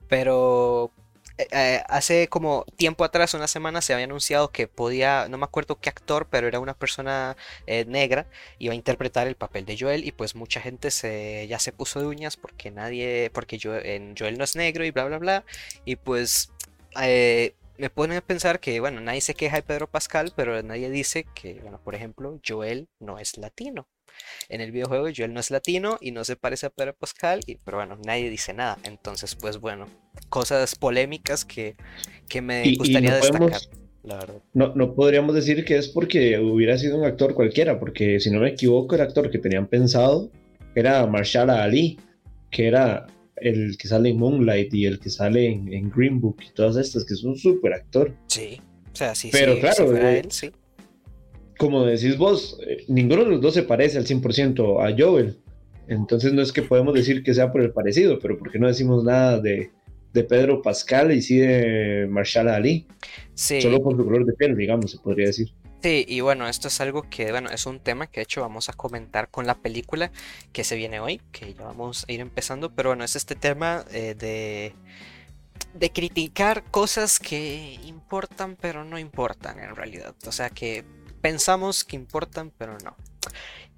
Pero 0.09 0.91
eh, 1.37 1.47
eh, 1.51 1.83
hace 1.89 2.27
como 2.29 2.65
tiempo 2.77 3.03
atrás, 3.03 3.33
una 3.33 3.47
semana, 3.47 3.81
se 3.81 3.93
había 3.93 4.05
anunciado 4.05 4.51
que 4.51 4.67
podía, 4.67 5.27
no 5.29 5.37
me 5.37 5.45
acuerdo 5.45 5.79
qué 5.79 5.89
actor, 5.89 6.27
pero 6.29 6.47
era 6.47 6.59
una 6.59 6.73
persona 6.75 7.37
eh, 7.67 7.85
negra, 7.85 8.27
iba 8.59 8.73
a 8.73 8.75
interpretar 8.75 9.27
el 9.27 9.35
papel 9.35 9.65
de 9.65 9.77
Joel 9.77 10.05
y 10.05 10.11
pues 10.11 10.35
mucha 10.35 10.61
gente 10.61 10.91
se, 10.91 11.47
ya 11.47 11.59
se 11.59 11.71
puso 11.73 11.99
de 11.99 12.07
uñas 12.07 12.37
porque 12.37 12.71
nadie, 12.71 13.31
porque 13.33 13.59
Joel, 13.61 14.15
Joel 14.17 14.37
no 14.37 14.43
es 14.43 14.55
negro 14.55 14.85
y 14.85 14.91
bla, 14.91 15.05
bla, 15.05 15.17
bla. 15.19 15.45
Y 15.85 15.95
pues 15.97 16.51
me 17.77 17.89
pone 17.89 18.17
a 18.17 18.21
pensar 18.21 18.59
que, 18.59 18.79
bueno, 18.79 19.01
nadie 19.01 19.21
se 19.21 19.35
queja 19.35 19.57
de 19.57 19.63
Pedro 19.63 19.87
Pascal, 19.89 20.33
pero 20.35 20.61
nadie 20.63 20.89
dice 20.89 21.25
que, 21.35 21.55
bueno, 21.61 21.79
por 21.83 21.95
ejemplo, 21.95 22.39
Joel 22.45 22.87
no 22.99 23.19
es 23.19 23.37
latino. 23.37 23.87
En 24.49 24.61
el 24.61 24.71
videojuego 24.71 25.07
Joel 25.15 25.33
no 25.33 25.39
es 25.39 25.51
latino 25.51 25.97
y 26.01 26.11
no 26.11 26.23
se 26.23 26.35
parece 26.35 26.67
a 26.67 26.69
Pedro 26.69 26.95
Pascal, 26.95 27.41
y, 27.45 27.55
pero 27.57 27.77
bueno, 27.77 27.97
nadie 28.05 28.29
dice 28.29 28.53
nada. 28.53 28.77
Entonces, 28.83 29.35
pues 29.35 29.59
bueno, 29.59 29.87
cosas 30.29 30.75
polémicas 30.75 31.45
que, 31.45 31.75
que 32.27 32.41
me 32.41 32.75
gustaría 32.75 33.15
destacar. 33.15 33.61
No, 34.53 34.75
no 34.75 34.93
podríamos 34.93 35.33
decir 35.33 35.65
que 35.65 35.77
es 35.77 35.87
porque 35.87 36.37
hubiera 36.37 36.77
sido 36.77 36.97
un 36.97 37.05
actor 37.05 37.33
cualquiera, 37.33 37.79
porque 37.79 38.19
si 38.19 38.29
no 38.29 38.39
me 38.39 38.49
equivoco, 38.49 38.95
el 38.95 39.01
actor 39.01 39.31
que 39.31 39.39
tenían 39.39 39.67
pensado 39.67 40.29
era 40.75 41.05
Marshall 41.07 41.49
Ali, 41.49 41.97
que 42.51 42.67
era 42.67 43.07
el 43.37 43.77
que 43.77 43.87
sale 43.87 44.09
en 44.09 44.17
Moonlight 44.17 44.73
y 44.73 44.85
el 44.85 44.99
que 44.99 45.09
sale 45.09 45.47
en, 45.47 45.89
Green 45.89 46.21
Book 46.21 46.37
y 46.47 46.53
todas 46.53 46.77
estas, 46.77 47.03
que 47.03 47.15
es 47.15 47.23
un 47.23 47.35
súper 47.35 47.73
actor. 47.73 48.15
Sí, 48.27 48.61
o 48.93 48.95
sea, 48.95 49.15
sí, 49.15 49.29
Pero 49.31 49.59
claro, 49.59 49.95
eh, 49.97 50.19
él, 50.19 50.31
sí 50.31 50.51
como 51.57 51.85
decís 51.85 52.17
vos, 52.17 52.57
eh, 52.65 52.85
ninguno 52.87 53.23
de 53.23 53.31
los 53.31 53.41
dos 53.41 53.53
se 53.53 53.63
parece 53.63 53.97
al 53.97 54.05
100% 54.05 54.83
a 54.83 54.95
Joel. 54.97 55.37
Entonces 55.87 56.33
no 56.33 56.41
es 56.41 56.51
que 56.51 56.63
podemos 56.63 56.93
decir 56.93 57.23
que 57.23 57.33
sea 57.33 57.51
por 57.51 57.61
el 57.61 57.71
parecido, 57.71 58.19
pero 58.19 58.37
¿por 58.37 58.51
qué 58.51 58.59
no 58.59 58.67
decimos 58.67 59.03
nada 59.03 59.39
de, 59.39 59.71
Pedro 60.13 60.61
Pascal 60.61 61.11
y 61.11 61.21
sí 61.21 61.37
de 61.37 62.07
Marshall 62.09 62.47
Ali? 62.47 62.87
Sí. 63.33 63.61
Solo 63.61 63.81
por 63.83 63.97
su 63.97 64.05
color 64.05 64.25
de 64.25 64.33
piel, 64.33 64.55
digamos, 64.55 64.91
se 64.91 64.97
podría 64.97 65.27
decir. 65.27 65.51
Sí, 65.83 66.05
y 66.07 66.21
bueno, 66.21 66.47
esto 66.47 66.69
es 66.69 66.81
algo 66.81 67.03
que, 67.09 67.31
bueno, 67.31 67.49
es 67.51 67.65
un 67.65 67.79
tema 67.79 68.07
que 68.07 68.21
de 68.21 68.23
hecho 68.23 68.41
vamos 68.41 68.69
a 68.69 68.73
comentar 68.73 69.29
con 69.29 69.45
la 69.45 69.55
película 69.55 70.11
que 70.51 70.63
se 70.63 70.75
viene 70.75 70.99
hoy, 70.99 71.21
que 71.31 71.53
ya 71.53 71.65
vamos 71.65 72.05
a 72.07 72.11
ir 72.11 72.21
empezando, 72.21 72.71
pero 72.73 72.89
bueno, 72.89 73.03
es 73.03 73.15
este 73.15 73.35
tema 73.35 73.85
eh, 73.91 74.15
de 74.17 74.73
de 75.73 75.91
criticar 75.91 76.63
cosas 76.71 77.19
que 77.19 77.77
importan 77.85 78.55
pero 78.59 78.83
no 78.83 78.97
importan 78.97 79.59
en 79.59 79.75
realidad. 79.75 80.15
O 80.25 80.31
sea 80.31 80.49
que 80.49 80.85
pensamos 81.25 81.83
que 81.83 81.95
importan, 81.95 82.51
pero 82.55 82.77
no. 82.83 82.95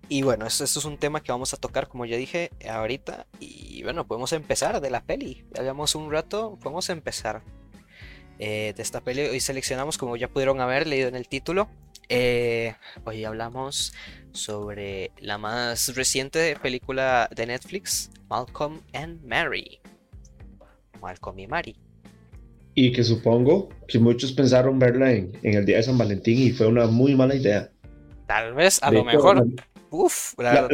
Y 0.09 0.21
bueno, 0.21 0.45
esto, 0.45 0.65
es 0.65 0.83
un 0.83 0.97
tema 0.97 1.23
que 1.23 1.31
vamos 1.31 1.53
a 1.53 1.57
tocar, 1.57 1.87
como 1.87 2.05
ya 2.05 2.17
dije, 2.17 2.51
ahorita. 2.69 3.25
Y 3.39 3.83
bueno, 3.83 4.05
podemos 4.05 4.33
empezar 4.33 4.81
de 4.81 4.89
la 4.89 5.05
peli. 5.05 5.45
Habíamos 5.57 5.95
un 5.95 6.11
rato, 6.11 6.57
podemos 6.61 6.89
empezar 6.89 7.41
eh, 8.37 8.73
de 8.75 8.83
esta 8.83 8.99
peli. 8.99 9.21
Hoy 9.21 9.39
seleccionamos, 9.39 9.97
como 9.97 10.17
ya 10.17 10.27
pudieron 10.27 10.59
haber 10.59 10.87
leído 10.87 11.07
en 11.07 11.15
el 11.15 11.29
título, 11.29 11.69
eh, 12.09 12.75
hoy 13.05 13.23
hablamos 13.23 13.93
sobre 14.33 15.11
la 15.17 15.37
más 15.37 15.95
reciente 15.95 16.57
película 16.61 17.29
de 17.33 17.45
Netflix, 17.45 18.09
Malcolm 18.27 18.81
and 18.91 19.23
Mary. 19.23 19.79
Malcolm 20.99 21.39
y 21.39 21.47
Mary 21.47 21.86
y 22.79 22.91
que 22.91 23.03
supongo 23.03 23.69
que 23.87 23.97
muchos 23.97 24.33
pensaron 24.33 24.77
verla 24.77 25.11
en, 25.11 25.31
el 25.41 25.65
día 25.65 25.77
de 25.77 25.83
San 25.83 25.97
Valentín 25.97 26.37
y 26.37 26.51
fue 26.51 26.67
una 26.67 26.85
muy 26.85 27.15
mala 27.15 27.33
idea. 27.33 27.71
Tal 28.27 28.53
vez, 28.53 28.77
a 28.83 28.91
lo 28.91 29.03
mejor. 29.03 29.47
Uf, 29.89 30.35
la, 30.37 30.69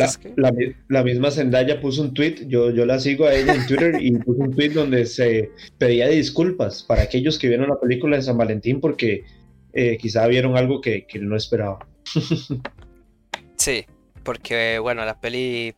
la, 0.89 1.03
misma 1.03 1.31
Zendaya 1.31 1.79
puso 1.79 2.01
un 2.01 2.13
tweet, 2.13 2.47
yo, 2.47 2.71
yo 2.71 2.85
la 2.85 2.99
sigo 2.99 3.25
a 3.25 3.33
ella 3.33 3.53
en 3.53 3.65
Twitter 3.67 3.95
y 4.01 4.11
puso 4.17 4.41
un 4.41 4.53
tweet 4.53 4.71
donde 4.71 5.05
se 5.05 5.51
pedía 5.77 6.09
disculpas 6.09 6.83
para 6.83 7.03
aquellos 7.03 7.39
que 7.39 7.47
vieron 7.47 7.69
la 7.69 7.79
película 7.79 8.17
de 8.17 8.23
San 8.23 8.37
Valentín 8.37 8.81
porque 8.81 9.23
eh, 9.71 9.97
quizá 9.97 10.27
vieron 10.27 10.57
algo 10.57 10.81
que, 10.81 11.07
que 11.07 11.19
no 11.19 11.37
esperaba. 11.37 11.87
sí, 13.55 13.85
porque 14.23 14.77
bueno, 14.79 15.05
la 15.05 15.21
peli 15.21 15.73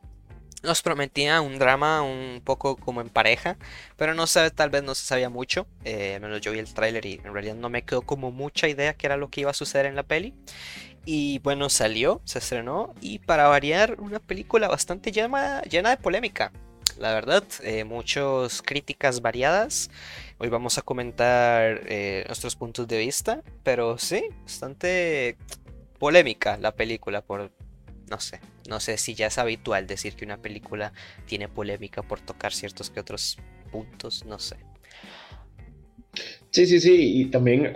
nos 0.65 0.81
prometía 0.81 1.41
un 1.41 1.57
drama 1.59 2.01
un 2.01 2.41
poco 2.43 2.75
como 2.75 3.01
en 3.01 3.09
pareja, 3.09 3.57
pero 3.97 4.13
no 4.13 4.27
sé, 4.27 4.49
tal 4.51 4.69
vez 4.69 4.83
no 4.83 4.95
se 4.95 5.05
sabía 5.05 5.29
mucho. 5.29 5.67
Eh, 5.83 6.19
menos 6.21 6.41
yo 6.41 6.51
vi 6.51 6.59
el 6.59 6.73
tráiler 6.73 7.05
y 7.05 7.21
en 7.23 7.33
realidad 7.33 7.55
no 7.55 7.69
me 7.69 7.83
quedó 7.83 8.01
como 8.01 8.31
mucha 8.31 8.67
idea 8.67 8.93
qué 8.93 9.07
era 9.07 9.17
lo 9.17 9.29
que 9.29 9.41
iba 9.41 9.51
a 9.51 9.53
suceder 9.53 9.85
en 9.85 9.95
la 9.95 10.03
peli. 10.03 10.33
Y 11.05 11.39
bueno, 11.39 11.69
salió, 11.69 12.21
se 12.25 12.39
estrenó 12.39 12.93
y 12.99 13.19
para 13.19 13.47
variar 13.47 13.99
una 13.99 14.19
película 14.19 14.67
bastante 14.67 15.11
llena, 15.11 15.61
llena 15.63 15.91
de 15.91 15.97
polémica. 15.97 16.51
La 16.97 17.13
verdad, 17.13 17.43
eh, 17.61 17.83
muchas 17.83 18.61
críticas 18.61 19.21
variadas. 19.21 19.89
Hoy 20.37 20.49
vamos 20.49 20.77
a 20.77 20.81
comentar 20.81 21.81
eh, 21.87 22.23
nuestros 22.27 22.55
puntos 22.55 22.87
de 22.87 22.97
vista, 22.97 23.43
pero 23.63 23.97
sí, 23.97 24.23
bastante 24.43 25.37
polémica 25.99 26.57
la 26.57 26.73
película 26.73 27.21
por, 27.21 27.51
no 28.09 28.19
sé, 28.19 28.39
no 28.69 28.79
sé 28.79 28.97
si 28.97 29.15
ya 29.15 29.27
es 29.27 29.37
habitual 29.37 29.87
decir 29.87 30.13
que 30.13 30.25
una 30.25 30.41
película 30.41 30.93
tiene 31.25 31.47
polémica 31.49 32.03
por 32.03 32.19
tocar 32.19 32.53
ciertos 32.53 32.89
que 32.89 32.99
otros 32.99 33.37
puntos, 33.71 34.25
no 34.25 34.39
sé. 34.39 34.57
Sí, 36.51 36.65
sí, 36.65 36.79
sí, 36.79 37.21
y 37.21 37.25
también 37.25 37.75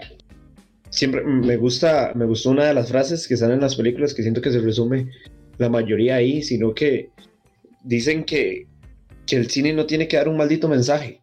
siempre 0.89 1.23
me 1.23 1.57
gusta, 1.57 2.13
me 2.15 2.25
gustó 2.25 2.51
una 2.51 2.65
de 2.65 2.73
las 2.73 2.89
frases 2.89 3.27
que 3.27 3.33
están 3.33 3.51
en 3.51 3.61
las 3.61 3.75
películas 3.75 4.13
que 4.13 4.21
siento 4.21 4.41
que 4.41 4.51
se 4.51 4.59
resume 4.59 5.09
la 5.57 5.69
mayoría 5.69 6.15
ahí, 6.15 6.41
sino 6.41 6.73
que 6.73 7.09
dicen 7.83 8.23
que, 8.23 8.67
que 9.25 9.35
el 9.35 9.49
cine 9.49 9.73
no 9.73 9.85
tiene 9.85 10.07
que 10.07 10.17
dar 10.17 10.29
un 10.29 10.37
maldito 10.37 10.67
mensaje. 10.67 11.21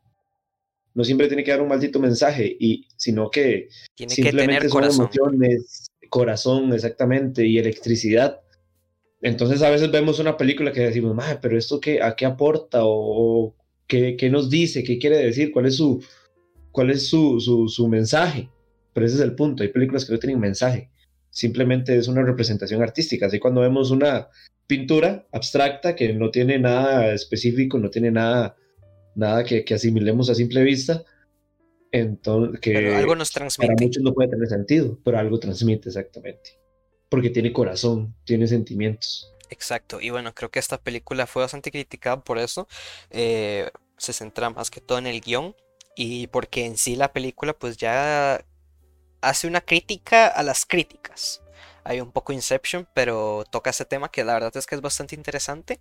No 0.94 1.04
siempre 1.04 1.28
tiene 1.28 1.44
que 1.44 1.50
dar 1.50 1.60
un 1.60 1.68
maldito 1.68 2.00
mensaje, 2.00 2.56
y, 2.58 2.86
sino 2.96 3.30
que 3.30 3.68
tiene 3.94 4.14
simplemente 4.14 4.54
que 4.54 4.68
tener 4.68 4.70
son 4.70 4.70
corazón. 4.70 5.04
emociones, 5.04 5.90
corazón, 6.08 6.72
exactamente, 6.72 7.46
y 7.46 7.58
electricidad 7.58 8.40
entonces 9.22 9.62
a 9.62 9.70
veces 9.70 9.90
vemos 9.90 10.18
una 10.18 10.36
película 10.36 10.72
que 10.72 10.80
decimos, 10.80 11.16
pero 11.40 11.56
esto 11.56 11.80
qué, 11.80 12.02
a 12.02 12.14
qué 12.14 12.26
aporta 12.26 12.80
o, 12.82 13.54
qué, 13.86 14.16
qué, 14.16 14.30
nos 14.30 14.50
dice, 14.50 14.84
qué 14.84 14.98
quiere 14.98 15.18
decir, 15.18 15.52
cuál 15.52 15.66
es 15.66 15.76
su, 15.76 16.04
cuál 16.70 16.90
es 16.90 17.08
su, 17.08 17.40
su, 17.40 17.68
su, 17.68 17.88
mensaje. 17.88 18.50
Pero 18.92 19.06
ese 19.06 19.16
es 19.16 19.22
el 19.22 19.34
punto, 19.34 19.62
hay 19.62 19.70
películas 19.70 20.04
que 20.04 20.12
no 20.12 20.18
tienen 20.18 20.40
mensaje, 20.40 20.90
simplemente 21.30 21.96
es 21.96 22.08
una 22.08 22.22
representación 22.22 22.82
artística. 22.82 23.26
Así 23.26 23.38
cuando 23.38 23.60
vemos 23.60 23.90
una 23.90 24.28
pintura 24.66 25.26
abstracta 25.32 25.94
que 25.94 26.12
no 26.12 26.30
tiene 26.30 26.58
nada 26.58 27.12
específico, 27.12 27.78
no 27.78 27.90
tiene 27.90 28.10
nada, 28.10 28.56
nada 29.14 29.44
que, 29.44 29.64
que 29.64 29.74
asimilemos 29.74 30.28
a 30.30 30.34
simple 30.34 30.62
vista, 30.62 31.04
entonces 31.90 32.60
que 32.60 32.94
algo 32.94 33.16
nos 33.16 33.30
transmite. 33.30 33.74
Para 33.74 33.86
muchos 33.86 34.02
no 34.02 34.12
puede 34.12 34.30
tener 34.30 34.48
sentido, 34.48 34.98
pero 35.04 35.18
algo 35.18 35.38
transmite 35.38 35.88
exactamente 35.88 36.65
porque 37.08 37.30
tiene 37.30 37.52
corazón, 37.52 38.14
tiene 38.24 38.46
sentimientos. 38.46 39.32
Exacto, 39.50 40.00
y 40.00 40.10
bueno, 40.10 40.34
creo 40.34 40.50
que 40.50 40.58
esta 40.58 40.78
película 40.78 41.26
fue 41.26 41.42
bastante 41.42 41.70
criticada 41.70 42.20
por 42.22 42.38
eso. 42.38 42.66
Eh, 43.10 43.70
se 43.96 44.12
centra 44.12 44.50
más 44.50 44.70
que 44.70 44.80
todo 44.80 44.98
en 44.98 45.06
el 45.06 45.20
guion 45.20 45.54
y 45.96 46.26
porque 46.28 46.66
en 46.66 46.76
sí 46.76 46.96
la 46.96 47.12
película 47.12 47.52
pues 47.54 47.76
ya 47.76 48.44
hace 49.20 49.46
una 49.46 49.60
crítica 49.60 50.26
a 50.26 50.42
las 50.42 50.66
críticas. 50.66 51.42
Hay 51.84 52.00
un 52.00 52.10
poco 52.10 52.32
Inception, 52.32 52.88
pero 52.94 53.44
toca 53.50 53.70
ese 53.70 53.84
tema 53.84 54.10
que 54.10 54.24
la 54.24 54.34
verdad 54.34 54.56
es 54.56 54.66
que 54.66 54.74
es 54.74 54.80
bastante 54.80 55.14
interesante. 55.14 55.80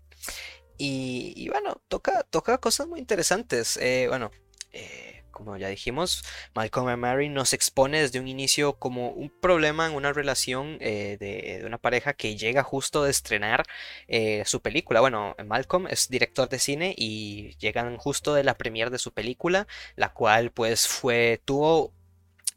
Y, 0.77 1.47
bueno, 1.49 1.81
toca, 1.87 2.23
toca 2.23 2.57
cosas 2.57 2.87
muy 2.87 2.99
interesantes. 2.99 3.77
Eh, 3.77 4.07
bueno, 4.09 4.29
eh, 4.75 5.23
como 5.31 5.55
ya 5.55 5.69
dijimos, 5.69 6.23
Malcolm 6.53 6.89
y 6.89 6.97
Mary 6.97 7.29
nos 7.29 7.53
expone 7.53 8.01
desde 8.01 8.19
un 8.19 8.27
inicio 8.27 8.73
como 8.73 9.09
un 9.09 9.29
problema 9.29 9.87
en 9.87 9.93
una 9.93 10.11
relación 10.11 10.77
eh, 10.81 11.17
de, 11.19 11.65
una 11.65 11.77
pareja 11.77 12.13
que 12.13 12.35
llega 12.35 12.61
justo 12.61 13.03
de 13.03 13.11
estrenar 13.11 13.63
eh, 14.07 14.43
su 14.45 14.61
película. 14.61 14.99
Bueno, 14.99 15.35
Malcolm 15.45 15.87
es 15.87 16.09
director 16.09 16.49
de 16.49 16.59
cine 16.59 16.93
y 16.97 17.55
llegan 17.57 17.97
justo 17.97 18.33
de 18.33 18.43
la 18.43 18.57
premiere 18.57 18.91
de 18.91 18.99
su 18.99 19.13
película, 19.13 19.65
la 19.95 20.13
cual 20.13 20.51
pues 20.51 20.87
fue, 20.87 21.41
tuvo 21.45 21.93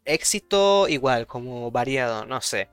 éxito 0.05 0.89
igual, 0.89 1.27
como 1.29 1.71
variado, 1.71 2.27
no 2.27 2.41
sé. 2.41 2.69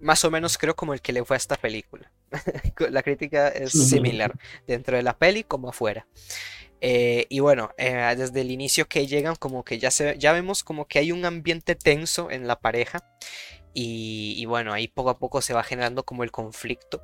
Más 0.00 0.24
o 0.24 0.30
menos 0.30 0.56
creo 0.56 0.76
como 0.76 0.94
el 0.94 1.02
que 1.02 1.12
le 1.12 1.24
fue 1.24 1.36
a 1.36 1.38
esta 1.38 1.56
película. 1.56 2.12
la 2.90 3.02
crítica 3.02 3.48
es 3.48 3.72
similar 3.72 4.38
dentro 4.66 4.96
de 4.96 5.02
la 5.02 5.16
peli 5.16 5.44
como 5.44 5.68
afuera. 5.68 6.06
Eh, 6.80 7.26
y 7.28 7.40
bueno, 7.40 7.70
eh, 7.76 8.14
desde 8.16 8.40
el 8.40 8.50
inicio 8.50 8.88
que 8.88 9.06
llegan 9.06 9.36
como 9.36 9.64
que 9.64 9.78
ya, 9.78 9.90
se, 9.90 10.16
ya 10.18 10.32
vemos 10.32 10.64
como 10.64 10.86
que 10.86 10.98
hay 10.98 11.12
un 11.12 11.24
ambiente 11.24 11.74
tenso 11.74 12.30
en 12.30 12.46
la 12.46 12.58
pareja 12.60 13.04
y, 13.72 14.44
bueno, 14.46 14.72
ahí 14.72 14.88
poco 14.88 15.10
a 15.10 15.18
poco 15.18 15.40
se 15.40 15.54
va 15.54 15.62
generando 15.62 16.04
como 16.04 16.24
el 16.24 16.32
conflicto. 16.32 17.02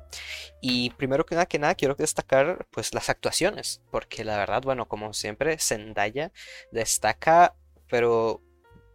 Y 0.61 0.89
primero 0.91 1.25
que 1.25 1.35
nada, 1.35 1.45
que 1.45 1.59
nada, 1.59 1.75
quiero 1.75 1.95
destacar 1.95 2.67
pues 2.71 2.93
las 2.93 3.09
actuaciones, 3.09 3.81
porque 3.89 4.25
la 4.25 4.37
verdad, 4.37 4.61
bueno, 4.63 4.87
como 4.87 5.13
siempre, 5.13 5.57
Zendaya 5.59 6.31
destaca, 6.71 7.55
pero 7.89 8.41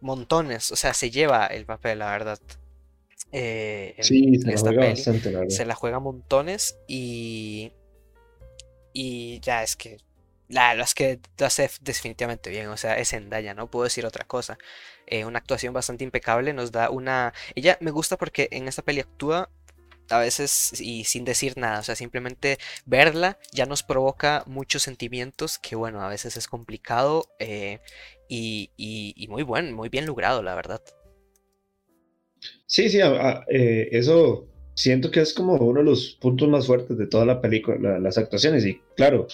montones, 0.01 0.71
o 0.71 0.75
sea, 0.75 0.93
se 0.93 1.09
lleva 1.09 1.47
el 1.47 1.65
papel, 1.65 1.99
la 1.99 2.11
verdad. 2.11 2.39
Eh, 3.31 3.95
sí, 4.01 4.37
se 4.37 4.51
la 4.51 4.59
juega 4.59 4.89
bastante, 4.89 5.31
la 5.31 5.49
Se 5.49 5.65
la 5.65 5.75
juega 5.75 5.99
montones 5.99 6.77
y. 6.87 7.71
Y 8.95 9.39
ya 9.39 9.63
es 9.63 9.75
que 9.75 9.97
la, 10.49 10.75
las 10.75 10.93
que 10.93 11.19
lo 11.39 11.45
hace 11.45 11.69
definitivamente 11.81 12.49
bien, 12.49 12.67
o 12.67 12.77
sea, 12.77 12.97
es 12.97 13.09
Zendaya, 13.09 13.53
no 13.53 13.69
puedo 13.69 13.85
decir 13.85 14.05
otra 14.05 14.25
cosa. 14.25 14.57
Eh, 15.07 15.25
una 15.25 15.39
actuación 15.39 15.73
bastante 15.73 16.03
impecable, 16.03 16.53
nos 16.53 16.71
da 16.71 16.89
una... 16.89 17.33
Ella 17.55 17.77
me 17.81 17.91
gusta 17.91 18.17
porque 18.17 18.47
en 18.51 18.67
esta 18.67 18.81
peli 18.81 19.01
actúa 19.01 19.49
a 20.09 20.19
veces 20.19 20.79
y 20.81 21.05
sin 21.05 21.25
decir 21.25 21.57
nada, 21.57 21.79
o 21.79 21.83
sea, 21.83 21.95
simplemente 21.95 22.57
verla 22.85 23.39
ya 23.51 23.65
nos 23.65 23.83
provoca 23.83 24.43
muchos 24.45 24.83
sentimientos 24.83 25.57
que 25.57 25.75
bueno, 25.75 26.01
a 26.01 26.09
veces 26.09 26.37
es 26.37 26.47
complicado 26.47 27.25
eh, 27.39 27.79
y, 28.27 28.71
y, 28.77 29.27
muy 29.27 29.43
buen, 29.43 29.73
muy 29.73 29.89
bien 29.89 30.05
logrado, 30.05 30.41
la 30.41 30.55
verdad. 30.55 30.81
Sí, 32.65 32.89
sí, 32.89 32.99
eh, 32.99 33.89
eso 33.91 34.47
siento 34.73 35.11
que 35.11 35.21
es 35.21 35.33
como 35.33 35.53
uno 35.55 35.79
de 35.79 35.85
los 35.85 36.17
puntos 36.19 36.47
más 36.49 36.67
fuertes 36.67 36.97
de 36.97 37.07
toda 37.07 37.25
la 37.25 37.41
película, 37.41 37.99
las 37.99 38.17
actuaciones 38.17 38.65
y 38.65 38.81
claro, 38.95 39.27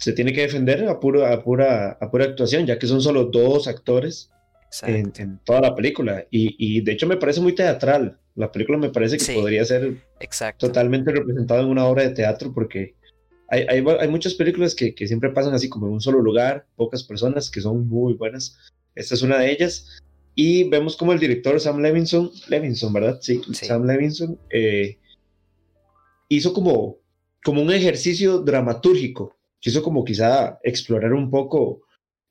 se 0.00 0.14
tiene 0.14 0.32
que 0.32 0.40
defender 0.40 0.88
a, 0.88 0.98
pura, 0.98 1.30
a, 1.30 1.42
pura, 1.42 1.98
a 2.00 2.10
pura 2.10 2.24
actuación, 2.24 2.66
ya 2.66 2.78
que 2.78 2.86
son 2.86 3.02
solo 3.02 3.24
dos 3.24 3.68
actores 3.68 4.30
en, 4.82 5.12
toda 5.44 5.60
la 5.60 5.74
película. 5.74 6.26
Y, 6.30 6.56
y, 6.58 6.80
de 6.80 6.92
hecho 6.92 7.06
me 7.06 7.18
parece 7.18 7.42
muy 7.42 7.54
teatral. 7.54 8.18
La 8.34 8.50
película 8.50 8.78
me 8.78 8.88
parece 8.88 9.18
que 9.18 9.34
podría 9.34 9.62
ser 9.66 9.98
totalmente 10.56 11.12
representada 11.12 11.60
en 11.60 11.68
una 11.68 11.84
obra 11.84 12.04
de 12.04 12.14
teatro 12.14 12.50
porque 12.54 12.94
hay, 13.48 13.66
hay, 13.68 13.84
hay 13.86 14.08
muchas 14.08 14.34
películas 14.34 14.74
que, 14.74 14.94
que, 14.94 15.06
siempre 15.06 15.30
pasan 15.30 15.52
así 15.52 15.68
como 15.68 15.86
en 15.86 15.92
un 15.92 16.00
solo 16.00 16.20
lugar, 16.20 16.66
pocas 16.76 17.02
personas 17.04 17.50
que 17.50 17.60
son 17.60 17.86
muy 17.86 18.14
buenas. 18.14 18.56
Esta 18.94 19.14
es 19.14 19.20
una 19.20 19.38
de 19.38 19.50
ellas. 19.52 20.02
Y 20.34 20.64
vemos 20.70 20.96
como 20.96 21.12
el 21.12 21.18
director 21.18 21.60
Sam 21.60 21.82
Levinson, 21.82 22.30
Levinson, 22.48 22.90
¿verdad? 22.94 23.18
Sí, 23.20 23.42
Sam 23.52 23.84
Levinson, 23.84 24.38
eh, 24.48 24.96
hizo 26.28 26.54
como, 26.54 26.96
como 27.44 27.60
un 27.60 27.70
ejercicio 27.70 28.38
dramatúrgico 28.38 29.36
quiso 29.60 29.82
como 29.82 30.04
quizá 30.04 30.58
explorar 30.62 31.12
un 31.12 31.30
poco, 31.30 31.82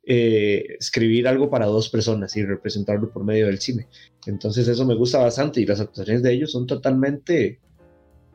eh, 0.04 0.76
escribir 0.80 1.28
algo 1.28 1.50
para 1.50 1.68
dos 1.68 1.90
personas 1.90 2.36
y 2.36 2.44
representarlo 2.44 3.12
por 3.12 3.24
medio 3.24 3.46
del 3.46 3.60
cine. 3.60 3.88
Entonces 4.26 4.68
eso 4.68 4.86
me 4.86 4.96
gusta 4.96 5.20
bastante 5.20 5.62
y 5.62 5.66
las 5.66 5.80
actuaciones 5.80 6.24
de 6.24 6.34
ellos 6.34 6.52
son 6.52 6.68
totalmente, 6.68 7.60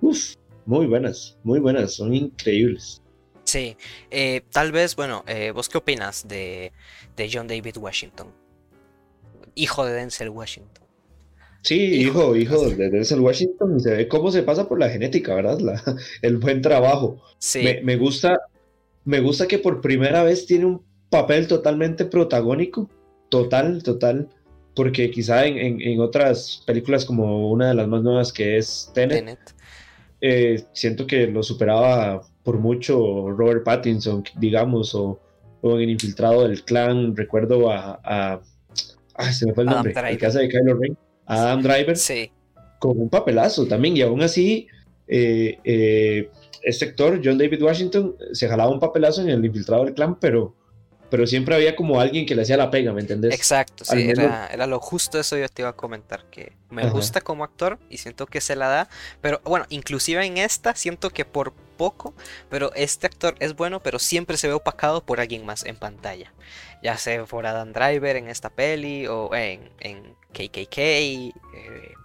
uff, 0.01 0.35
muy 0.67 0.87
buenas, 0.87 1.37
muy 1.43 1.59
buenas, 1.59 1.95
son 1.95 2.15
increíbles. 2.15 3.03
Sí, 3.45 3.77
eh, 4.11 4.43
tal 4.51 4.73
vez, 4.73 4.97
bueno, 4.97 5.23
eh, 5.27 5.51
¿vos 5.51 5.69
qué 5.69 5.79
opinas 5.79 6.27
de, 6.27 6.73
de 7.17 7.31
John 7.31 7.47
David 7.47 7.77
Washington? 7.77 8.29
Hijo 9.55 9.85
de 9.85 9.93
Denzel 9.93 10.31
Washington. 10.31 10.85
Sí, 11.63 11.77
hijo, 11.77 12.37
hijo, 12.37 12.69
de 12.71 12.91
Denzel 12.91 13.21
Washington, 13.21 13.81
se 13.81 13.91
ve 13.91 14.09
cómo 14.09 14.31
se 14.31 14.43
pasa 14.43 14.69
por 14.69 14.79
la 14.79 14.91
genética, 14.91 15.35
¿verdad? 15.35 15.59
el 16.23 16.37
buen 16.39 16.61
trabajo. 16.63 17.23
Sí. 17.39 17.63
Me, 17.63 17.81
me, 17.83 17.97
gusta, 17.97 18.39
me 19.05 19.21
gusta 19.21 19.47
que 19.47 19.59
por 19.59 19.81
primera 19.81 20.23
vez 20.23 20.47
tiene 20.47 20.67
un 20.67 20.83
papel 21.11 21.47
totalmente 21.47 22.05
protagónico, 22.05 22.91
total, 23.29 23.83
total, 23.83 24.29
porque 24.75 25.11
quizá 25.11 25.47
en, 25.47 26.01
otras 26.01 26.63
películas 26.67 27.05
como 27.05 27.51
una 27.51 27.69
de 27.69 27.75
las 27.75 27.87
más 27.87 28.03
nuevas 28.03 28.33
que 28.33 28.57
es 28.59 28.91
Tenet, 28.95 29.39
eh, 30.21 30.65
siento 30.73 31.07
que 31.07 31.27
lo 31.27 31.43
superaba 31.43 32.23
por 32.43 32.59
mucho 32.59 33.31
Robert 33.31 33.65
Pattinson, 33.65 34.25
digamos, 34.37 34.95
o, 34.95 35.21
en 35.63 35.81
el 35.81 35.91
infiltrado 35.91 36.47
del 36.47 36.65
clan, 36.65 37.17
recuerdo 37.17 37.71
a, 37.71 38.01
a 38.05 38.41
se 39.33 39.47
me 39.47 39.55
fue 39.55 39.65
el 39.65 39.71
nombre, 39.71 39.95
el 40.11 40.19
que 40.19 40.29
de 40.29 40.49
Kylo 40.49 40.75
Ren, 40.75 40.97
Adam 41.27 41.63
Driver, 41.63 41.97
sí. 41.97 42.31
con 42.79 42.99
un 42.99 43.09
papelazo 43.09 43.67
también, 43.67 43.97
y 43.97 44.03
aún 44.03 44.23
así 44.23 44.67
eh, 45.07 45.59
eh, 45.65 46.31
este 46.65 46.87
actor, 46.87 47.21
John 47.23 47.39
David 47.39 47.63
Washington, 47.63 48.17
se 48.33 48.49
jalaba 48.49 48.71
un 48.71 48.81
papelazo 48.81 49.23
en 49.23 49.29
el 49.29 49.45
infiltrado 49.45 49.85
del 49.85 49.95
clan, 49.95 50.19
pero, 50.19 50.55
pero 51.11 51.27
siempre 51.27 51.55
había 51.55 51.77
como 51.77 52.01
alguien 52.01 52.27
que 52.27 52.35
le 52.35 52.43
hacía 52.43 52.57
la 52.57 52.71
pega, 52.71 52.93
¿me 52.93 53.01
entendés? 53.01 53.35
Exacto, 53.35 53.85
sí, 53.85 54.11
era, 54.11 54.49
era, 54.49 54.67
lo 54.67 54.81
justo 54.81 55.19
eso 55.21 55.37
yo 55.37 55.49
te 55.49 55.63
iba 55.63 55.69
a 55.69 55.77
comentar, 55.77 56.25
que 56.31 56.53
me 56.71 56.89
gusta 56.91 57.21
como 57.21 57.45
actor 57.45 57.79
y 57.89 57.99
siento 57.99 58.27
que 58.27 58.41
se 58.41 58.57
la 58.57 58.69
da, 58.69 58.89
pero 59.21 59.41
bueno, 59.45 59.67
inclusive 59.69 60.25
en 60.25 60.39
esta 60.39 60.75
siento 60.75 61.11
que 61.11 61.25
por 61.25 61.53
poco, 61.77 62.15
pero 62.49 62.73
este 62.75 63.07
actor 63.07 63.35
es 63.41 63.55
bueno, 63.55 63.83
pero 63.83 63.99
siempre 63.99 64.37
se 64.37 64.49
ve 64.49 64.55
opacado 64.55 65.05
por 65.05 65.21
alguien 65.21 65.45
más 65.45 65.65
en 65.65 65.77
pantalla, 65.77 66.33
ya 66.83 66.97
sea 66.97 67.25
por 67.25 67.47
Adam 67.47 67.73
Driver 67.73 68.17
en 68.17 68.29
esta 68.29 68.51
peli 68.51 69.07
o 69.07 69.35
en, 69.35 69.71
en 69.81 70.15
KKK, 70.33 70.79
eh, 70.79 71.33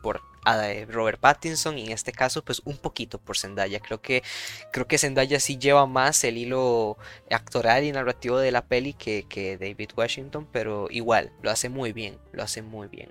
por 0.03 0.21
a 0.51 0.85
Robert 0.85 1.19
Pattinson 1.19 1.77
y 1.77 1.85
en 1.85 1.91
este 1.91 2.11
caso 2.11 2.43
pues 2.43 2.61
un 2.65 2.77
poquito 2.77 3.17
por 3.17 3.37
Zendaya. 3.37 3.79
Creo 3.79 4.01
que 4.01 4.23
creo 4.71 4.87
que 4.87 4.97
Zendaya 4.97 5.39
sí 5.39 5.57
lleva 5.57 5.85
más 5.85 6.23
el 6.23 6.37
hilo 6.37 6.97
actoral 7.29 7.83
y 7.83 7.91
narrativo 7.91 8.39
de 8.39 8.51
la 8.51 8.65
peli 8.65 8.93
que, 8.93 9.25
que 9.27 9.57
David 9.57 9.89
Washington, 9.95 10.47
pero 10.51 10.87
igual 10.89 11.31
lo 11.41 11.51
hace 11.51 11.69
muy 11.69 11.93
bien, 11.93 12.17
lo 12.31 12.43
hace 12.43 12.61
muy 12.61 12.87
bien. 12.87 13.09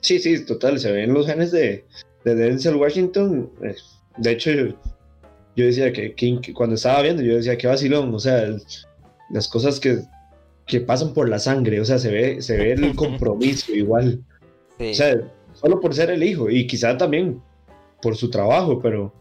Sí, 0.00 0.18
sí, 0.18 0.44
total, 0.44 0.80
se 0.80 0.90
ven 0.90 1.14
los 1.14 1.26
genes 1.26 1.52
de, 1.52 1.84
de 2.24 2.34
Denzel 2.34 2.74
Washington. 2.74 3.50
Eh, 3.62 3.76
de 4.18 4.30
hecho, 4.32 4.50
yo, 4.50 4.74
decía 5.54 5.92
que, 5.92 6.14
cuando 6.54 6.74
estaba 6.74 7.02
viendo, 7.02 7.22
yo 7.22 7.36
decía 7.36 7.56
que 7.56 7.68
vacilón, 7.68 8.12
o 8.12 8.18
sea, 8.18 8.48
las 9.30 9.48
cosas 9.48 9.78
que, 9.78 10.00
que 10.66 10.80
pasan 10.80 11.14
por 11.14 11.28
la 11.28 11.38
sangre, 11.38 11.80
o 11.80 11.84
sea, 11.84 11.98
se 11.98 12.10
ve, 12.10 12.42
se 12.42 12.56
ve 12.56 12.72
el 12.72 12.94
compromiso 12.96 13.72
igual. 13.72 14.20
O 14.78 14.94
sea, 14.94 15.14
solo 15.62 15.80
por 15.80 15.94
ser 15.94 16.10
el 16.10 16.22
hijo 16.22 16.50
y 16.50 16.66
quizá 16.66 16.96
también 16.96 17.40
por 18.02 18.16
su 18.16 18.28
trabajo, 18.28 18.80
pero, 18.82 19.12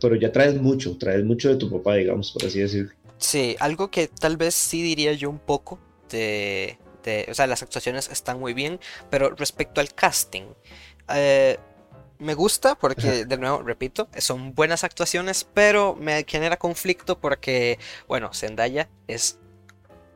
pero 0.00 0.14
ya 0.14 0.30
traes 0.30 0.54
mucho, 0.60 0.96
traes 0.96 1.24
mucho 1.24 1.48
de 1.48 1.56
tu 1.56 1.70
papá, 1.70 1.96
digamos, 1.96 2.30
por 2.30 2.44
así 2.44 2.60
decirlo. 2.60 2.92
Sí, 3.18 3.56
algo 3.58 3.90
que 3.90 4.06
tal 4.06 4.36
vez 4.36 4.54
sí 4.54 4.80
diría 4.80 5.12
yo 5.12 5.28
un 5.28 5.40
poco 5.40 5.80
de, 6.08 6.78
de 7.02 7.26
o 7.28 7.34
sea, 7.34 7.48
las 7.48 7.62
actuaciones 7.62 8.08
están 8.08 8.38
muy 8.38 8.54
bien, 8.54 8.78
pero 9.10 9.30
respecto 9.30 9.80
al 9.80 9.92
casting, 9.92 10.44
eh, 11.12 11.58
me 12.18 12.34
gusta 12.34 12.74
porque, 12.76 13.24
de 13.24 13.38
nuevo, 13.38 13.62
repito, 13.62 14.08
son 14.18 14.54
buenas 14.54 14.84
actuaciones, 14.84 15.44
pero 15.52 15.94
me 15.94 16.24
genera 16.26 16.56
conflicto 16.56 17.18
porque, 17.18 17.78
bueno, 18.06 18.30
Zendaya 18.32 18.88
es 19.06 19.38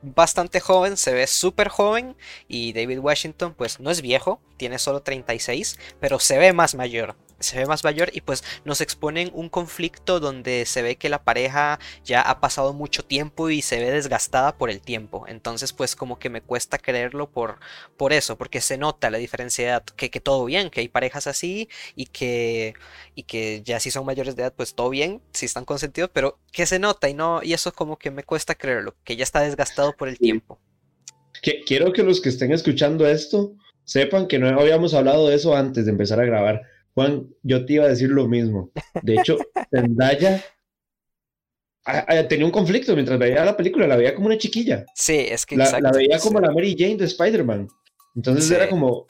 bastante 0.02 0.60
joven, 0.60 0.96
se 0.96 1.14
ve 1.14 1.26
súper 1.26 1.68
joven 1.68 2.16
y 2.48 2.72
David 2.72 2.98
Washington 2.98 3.54
pues 3.54 3.80
no 3.80 3.90
es 3.90 4.02
viejo, 4.02 4.40
tiene 4.56 4.78
solo 4.78 5.00
36, 5.02 5.78
pero 6.00 6.18
se 6.18 6.38
ve 6.38 6.52
más 6.52 6.74
mayor 6.74 7.16
se 7.42 7.58
ve 7.58 7.66
más 7.66 7.84
mayor 7.84 8.10
y 8.12 8.20
pues 8.20 8.44
nos 8.64 8.80
exponen 8.80 9.30
un 9.34 9.48
conflicto 9.48 10.20
donde 10.20 10.64
se 10.66 10.82
ve 10.82 10.96
que 10.96 11.08
la 11.08 11.22
pareja 11.22 11.78
ya 12.04 12.20
ha 12.20 12.40
pasado 12.40 12.72
mucho 12.72 13.04
tiempo 13.04 13.50
y 13.50 13.62
se 13.62 13.78
ve 13.78 13.90
desgastada 13.90 14.56
por 14.56 14.70
el 14.70 14.80
tiempo. 14.80 15.24
Entonces 15.28 15.72
pues 15.72 15.96
como 15.96 16.18
que 16.18 16.30
me 16.30 16.40
cuesta 16.40 16.78
creerlo 16.78 17.30
por, 17.30 17.58
por 17.96 18.12
eso, 18.12 18.36
porque 18.36 18.60
se 18.60 18.78
nota 18.78 19.10
la 19.10 19.18
diferencia 19.18 19.64
de 19.64 19.70
edad, 19.70 19.84
que, 19.84 20.10
que 20.10 20.20
todo 20.20 20.44
bien, 20.44 20.70
que 20.70 20.80
hay 20.80 20.88
parejas 20.88 21.26
así 21.26 21.68
y 21.96 22.06
que, 22.06 22.74
y 23.14 23.24
que 23.24 23.62
ya 23.64 23.80
si 23.80 23.90
son 23.90 24.06
mayores 24.06 24.36
de 24.36 24.42
edad 24.42 24.54
pues 24.56 24.74
todo 24.74 24.90
bien, 24.90 25.20
si 25.32 25.46
están 25.46 25.64
consentidos, 25.64 26.10
pero 26.12 26.38
que 26.52 26.66
se 26.66 26.78
nota 26.78 27.08
y 27.08 27.14
no, 27.14 27.42
y 27.42 27.52
eso 27.52 27.72
como 27.72 27.98
que 27.98 28.10
me 28.10 28.24
cuesta 28.24 28.54
creerlo, 28.54 28.94
que 29.04 29.16
ya 29.16 29.24
está 29.24 29.40
desgastado 29.40 29.94
por 29.96 30.08
el 30.08 30.18
tiempo. 30.18 30.58
quiero 31.66 31.92
que 31.92 32.02
los 32.02 32.20
que 32.20 32.28
estén 32.28 32.52
escuchando 32.52 33.06
esto 33.06 33.54
sepan 33.84 34.28
que 34.28 34.38
no 34.38 34.48
habíamos 34.48 34.94
hablado 34.94 35.28
de 35.28 35.34
eso 35.34 35.56
antes 35.56 35.86
de 35.86 35.90
empezar 35.90 36.20
a 36.20 36.24
grabar 36.24 36.62
Juan, 36.94 37.28
yo 37.42 37.64
te 37.64 37.74
iba 37.74 37.84
a 37.84 37.88
decir 37.88 38.10
lo 38.10 38.28
mismo. 38.28 38.70
De 39.02 39.14
hecho, 39.14 39.38
Zendaya 39.70 40.42
tenía 42.28 42.46
un 42.46 42.52
conflicto 42.52 42.94
mientras 42.94 43.18
veía 43.18 43.44
la 43.44 43.56
película, 43.56 43.86
la 43.86 43.96
veía 43.96 44.14
como 44.14 44.26
una 44.26 44.38
chiquilla. 44.38 44.84
Sí, 44.94 45.16
es 45.16 45.44
que 45.46 45.56
la, 45.56 45.80
la 45.80 45.90
veía 45.90 46.18
como 46.18 46.40
la 46.40 46.52
Mary 46.52 46.76
Jane 46.78 46.96
de 46.96 47.06
Spider-Man. 47.06 47.68
Entonces 48.14 48.50
era 48.50 48.68
como, 48.68 49.06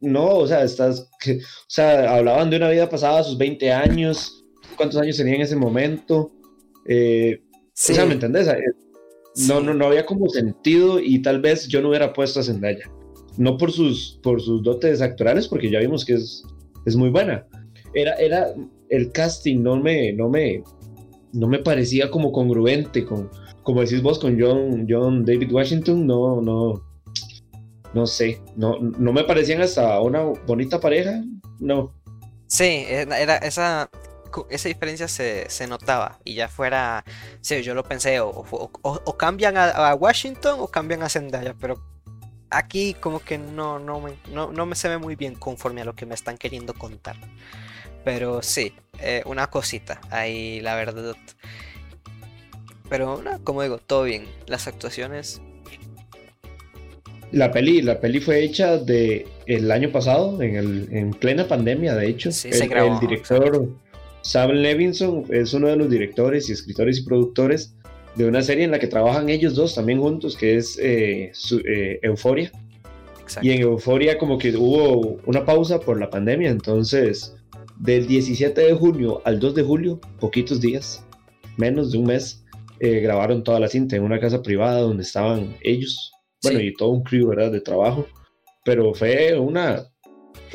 no, 0.00 0.26
o 0.36 0.46
sea, 0.46 0.62
estás, 0.62 1.00
o 1.00 1.40
sea, 1.66 2.14
hablaban 2.14 2.50
de 2.50 2.58
una 2.58 2.68
vida 2.70 2.88
pasada 2.88 3.24
sus 3.24 3.38
20 3.38 3.72
años, 3.72 4.44
cuántos 4.76 5.00
años 5.00 5.16
tenía 5.16 5.34
en 5.36 5.40
ese 5.40 5.56
momento. 5.56 6.30
Eh, 6.86 7.40
O 7.42 7.70
sea, 7.72 8.04
¿me 8.06 8.14
entendés? 8.14 8.46
Eh, 8.48 8.60
no, 9.46 9.60
no, 9.60 9.72
no 9.74 9.86
había 9.86 10.04
como 10.06 10.28
sentido 10.28 11.00
y 11.00 11.20
tal 11.22 11.40
vez 11.40 11.68
yo 11.68 11.80
no 11.80 11.88
hubiera 11.88 12.12
puesto 12.12 12.40
a 12.40 12.42
Zendaya. 12.42 12.90
No 13.36 13.56
por 13.56 13.72
sus, 13.72 14.18
por 14.22 14.40
sus 14.42 14.62
dotes 14.62 15.00
actorales, 15.00 15.48
porque 15.48 15.70
ya 15.70 15.78
vimos 15.78 16.04
que 16.04 16.14
es, 16.14 16.42
es 16.86 16.96
muy 16.96 17.10
buena. 17.10 17.46
Era, 17.94 18.14
era 18.14 18.48
el 18.90 19.12
casting, 19.12 19.62
no 19.62 19.76
me, 19.76 20.12
no 20.12 20.28
me, 20.28 20.62
no 21.32 21.48
me 21.48 21.58
parecía 21.58 22.10
como 22.10 22.32
congruente 22.32 23.04
con, 23.04 23.30
como 23.62 23.82
decís 23.82 24.02
vos, 24.02 24.18
con 24.18 24.40
John, 24.40 24.86
John 24.88 25.24
David 25.24 25.52
Washington, 25.52 26.06
no, 26.06 26.40
no, 26.40 26.82
no 27.94 28.06
sé, 28.06 28.40
no, 28.56 28.78
no 28.78 29.12
me 29.12 29.24
parecían 29.24 29.60
hasta 29.60 30.00
una 30.00 30.22
bonita 30.46 30.80
pareja, 30.80 31.22
no. 31.60 31.94
Sí, 32.46 32.84
era 32.88 33.36
esa, 33.38 33.90
esa 34.50 34.68
diferencia 34.68 35.08
se, 35.08 35.66
notaba 35.66 36.18
y 36.24 36.34
ya 36.34 36.48
fuera, 36.48 37.04
sí, 37.40 37.62
yo 37.62 37.74
lo 37.74 37.82
pensé, 37.84 38.20
o, 38.20 39.16
cambian 39.18 39.56
a, 39.56 39.94
Washington 39.94 40.56
o 40.60 40.68
cambian 40.68 41.02
a 41.02 41.08
Zendaya, 41.08 41.54
pero 41.60 41.76
aquí 42.50 42.94
como 42.94 43.20
que 43.20 43.38
no, 43.38 43.78
no, 43.78 44.00
me, 44.00 44.14
no, 44.32 44.66
me 44.66 44.74
se 44.74 44.88
ve 44.88 44.98
muy 44.98 45.16
bien 45.16 45.34
conforme 45.34 45.82
a 45.82 45.84
lo 45.84 45.94
que 45.94 46.06
me 46.06 46.14
están 46.14 46.38
queriendo 46.38 46.74
contar. 46.74 47.16
Pero 48.04 48.42
sí, 48.42 48.72
eh, 49.00 49.22
una 49.26 49.48
cosita, 49.48 50.00
ahí 50.10 50.60
la 50.60 50.74
verdad. 50.76 51.16
Pero 52.88 53.22
como 53.44 53.62
digo, 53.62 53.78
todo 53.78 54.04
bien. 54.04 54.26
Las 54.46 54.66
actuaciones 54.66 55.42
la 57.32 57.52
peli, 57.52 57.82
la 57.82 58.00
peli 58.00 58.20
fue 58.20 58.42
hecha 58.42 58.78
de 58.78 59.26
el 59.46 59.70
año 59.70 59.90
pasado, 59.90 60.40
en, 60.40 60.56
el, 60.56 60.88
en 60.90 61.10
plena 61.10 61.46
pandemia, 61.46 61.94
de 61.94 62.08
hecho. 62.08 62.30
el, 62.44 63.00
director 63.00 63.68
Sam 64.22 64.50
Levinson 64.52 65.24
es 65.30 65.52
uno 65.52 65.68
de 65.68 65.76
los 65.76 65.90
directores 65.90 66.48
y 66.48 66.52
escritores 66.52 66.98
y 66.98 67.02
productores 67.04 67.74
de 68.18 68.26
una 68.26 68.42
serie 68.42 68.64
en 68.64 68.72
la 68.72 68.80
que 68.80 68.88
trabajan 68.88 69.28
ellos 69.28 69.54
dos 69.54 69.76
también 69.76 70.00
juntos, 70.00 70.36
que 70.36 70.56
es 70.56 70.76
eh, 70.82 71.30
eh, 71.64 72.00
Euforia. 72.02 72.50
Y 73.42 73.52
en 73.52 73.62
Euforia 73.62 74.18
como 74.18 74.38
que 74.38 74.56
hubo 74.56 75.20
una 75.24 75.44
pausa 75.44 75.78
por 75.78 76.00
la 76.00 76.10
pandemia, 76.10 76.50
entonces 76.50 77.36
del 77.78 78.08
17 78.08 78.60
de 78.60 78.74
junio 78.74 79.22
al 79.24 79.38
2 79.38 79.54
de 79.54 79.62
julio, 79.62 80.00
poquitos 80.18 80.60
días, 80.60 81.06
menos 81.56 81.92
de 81.92 81.98
un 81.98 82.06
mes, 82.06 82.44
eh, 82.80 82.98
grabaron 82.98 83.44
toda 83.44 83.60
la 83.60 83.68
cinta 83.68 83.94
en 83.94 84.02
una 84.02 84.18
casa 84.18 84.42
privada 84.42 84.80
donde 84.80 85.04
estaban 85.04 85.56
ellos 85.60 86.10
bueno, 86.42 86.60
y 86.60 86.74
todo 86.74 86.88
un 86.88 87.04
crew, 87.04 87.28
¿verdad? 87.28 87.52
De 87.52 87.60
trabajo. 87.60 88.04
Pero 88.64 88.94
fue 88.94 89.38
una, 89.38 89.84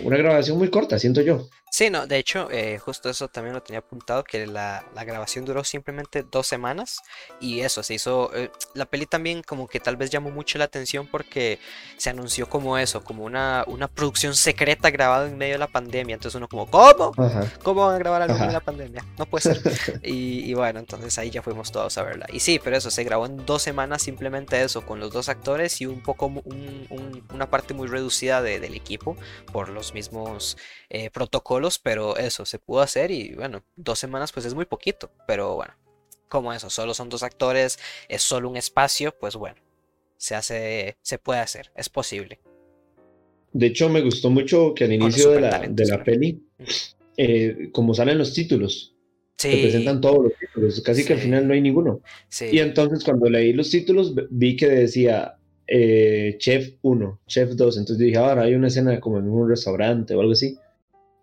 una 0.04 0.18
grabación 0.18 0.58
muy 0.58 0.68
corta, 0.68 1.00
siento 1.00 1.22
yo. 1.22 1.48
Sí, 1.74 1.90
no, 1.90 2.06
de 2.06 2.20
hecho, 2.20 2.52
eh, 2.52 2.78
justo 2.78 3.10
eso 3.10 3.30
también 3.30 3.56
lo 3.56 3.64
tenía 3.64 3.80
apuntado, 3.80 4.24
que 4.24 4.46
la, 4.46 4.86
grabación 4.94 5.44
duró 5.44 5.64
simplemente 5.64 6.22
dos 6.22 6.46
semanas 6.46 7.02
y 7.40 7.62
eso, 7.62 7.82
se 7.82 7.96
hizo, 7.96 8.30
eh, 8.36 8.52
la 8.76 8.86
peli 8.86 9.08
también 9.08 9.42
como 9.42 9.68
que 9.68 9.80
tal 9.80 9.98
vez 9.98 10.12
llamó 10.12 10.30
mucho 10.30 10.60
la 10.60 10.66
atención 10.66 11.08
porque 11.08 11.58
se 11.98 12.12
anunció 12.12 12.48
como 12.48 12.78
eso, 12.78 13.04
como 13.04 13.24
una, 13.24 13.64
una 13.66 13.88
producción 13.88 14.36
secreta 14.36 14.92
grabada 14.92 15.28
en 15.28 15.36
medio 15.36 15.54
de 15.54 15.58
la 15.58 15.68
pandemia, 15.68 16.14
entonces 16.14 16.38
uno 16.38 16.48
como, 16.48 16.70
¿cómo? 16.70 17.12
¿Cómo 17.64 17.88
van 17.88 17.96
a 17.96 17.98
grabar 17.98 18.22
algo 18.22 18.36
en 18.36 18.54
la 18.54 18.60
pandemia? 18.60 19.04
No 19.18 19.26
puede 19.26 19.42
ser. 19.42 20.00
y, 20.04 20.54
bueno, 20.54 20.78
entonces 20.78 21.18
ahí 21.18 21.32
ya 21.32 21.42
fuimos 21.42 21.72
todos 21.72 21.98
a 21.98 22.04
verla. 22.04 22.28
Y 22.32 22.40
sí, 22.40 22.62
pero 22.64 22.78
eso, 22.78 22.92
se 22.92 23.04
grabó 23.04 23.26
en 23.26 23.48
dos 23.48 23.64
semanas 23.64 24.04
simplemente 24.04 24.62
eso, 24.62 24.86
con 24.86 25.00
los 25.00 25.12
dos 25.12 25.28
actores 25.28 25.82
y 25.82 25.88
un 25.88 26.04
poco, 26.04 26.28
una 26.28 27.50
parte 27.50 27.74
muy 27.74 27.88
reducida 27.88 28.44
del 28.44 28.76
equipo 28.76 29.18
por 29.52 29.70
los 29.70 29.96
mismos 29.96 30.56
eh, 30.96 31.10
protocolos, 31.10 31.63
pero 31.80 32.18
eso 32.18 32.46
se 32.46 32.60
pudo 32.60 32.82
hacer 32.82 33.12
y 33.12 33.34
bueno, 33.36 33.64
dos 33.76 34.00
semanas 34.00 34.32
pues 34.32 34.46
es 34.46 34.54
muy 34.54 34.66
poquito, 34.66 35.12
pero 35.28 35.56
bueno, 35.56 35.74
como 36.28 36.54
eso, 36.54 36.70
solo 36.70 36.94
son 36.94 37.10
dos 37.10 37.24
actores, 37.24 37.80
es 38.10 38.22
solo 38.22 38.50
un 38.50 38.58
espacio, 38.58 39.16
pues 39.20 39.36
bueno, 39.36 39.62
se 40.18 40.36
hace, 40.36 40.98
se 41.02 41.18
puede 41.20 41.40
hacer, 41.40 41.72
es 41.76 41.90
posible. 41.90 42.40
De 43.52 43.68
hecho, 43.68 43.88
me 43.88 44.02
gustó 44.02 44.30
mucho 44.30 44.74
que 44.74 44.86
al 44.86 44.94
inicio 44.94 45.32
de 45.32 45.42
la, 45.42 45.60
de 45.60 45.86
la 45.86 46.04
peli, 46.04 46.44
eh, 47.18 47.70
como 47.72 47.94
salen 47.94 48.18
los 48.18 48.34
títulos, 48.34 48.94
se 49.38 49.62
presentan 49.62 50.02
todos 50.02 50.24
los 50.24 50.34
títulos, 50.40 50.82
casi 50.82 51.04
que 51.04 51.14
al 51.14 51.20
final 51.20 51.48
no 51.48 51.54
hay 51.54 51.62
ninguno. 51.62 52.02
Y 52.52 52.60
entonces 52.60 53.04
cuando 53.04 53.30
leí 53.30 53.54
los 53.54 53.70
títulos 53.70 54.16
vi 54.30 54.56
que 54.56 54.68
decía 54.68 55.36
eh, 55.68 56.36
Chef 56.40 56.76
1, 56.82 57.22
Chef 57.28 57.52
2, 57.52 57.78
entonces 57.78 58.06
dije, 58.06 58.18
ahora 58.18 58.44
hay 58.44 58.56
una 58.56 58.68
escena 58.68 59.00
como 59.00 59.20
en 59.20 59.30
un 59.30 59.50
restaurante 59.50 60.16
o 60.16 60.22
algo 60.22 60.34
así. 60.34 60.58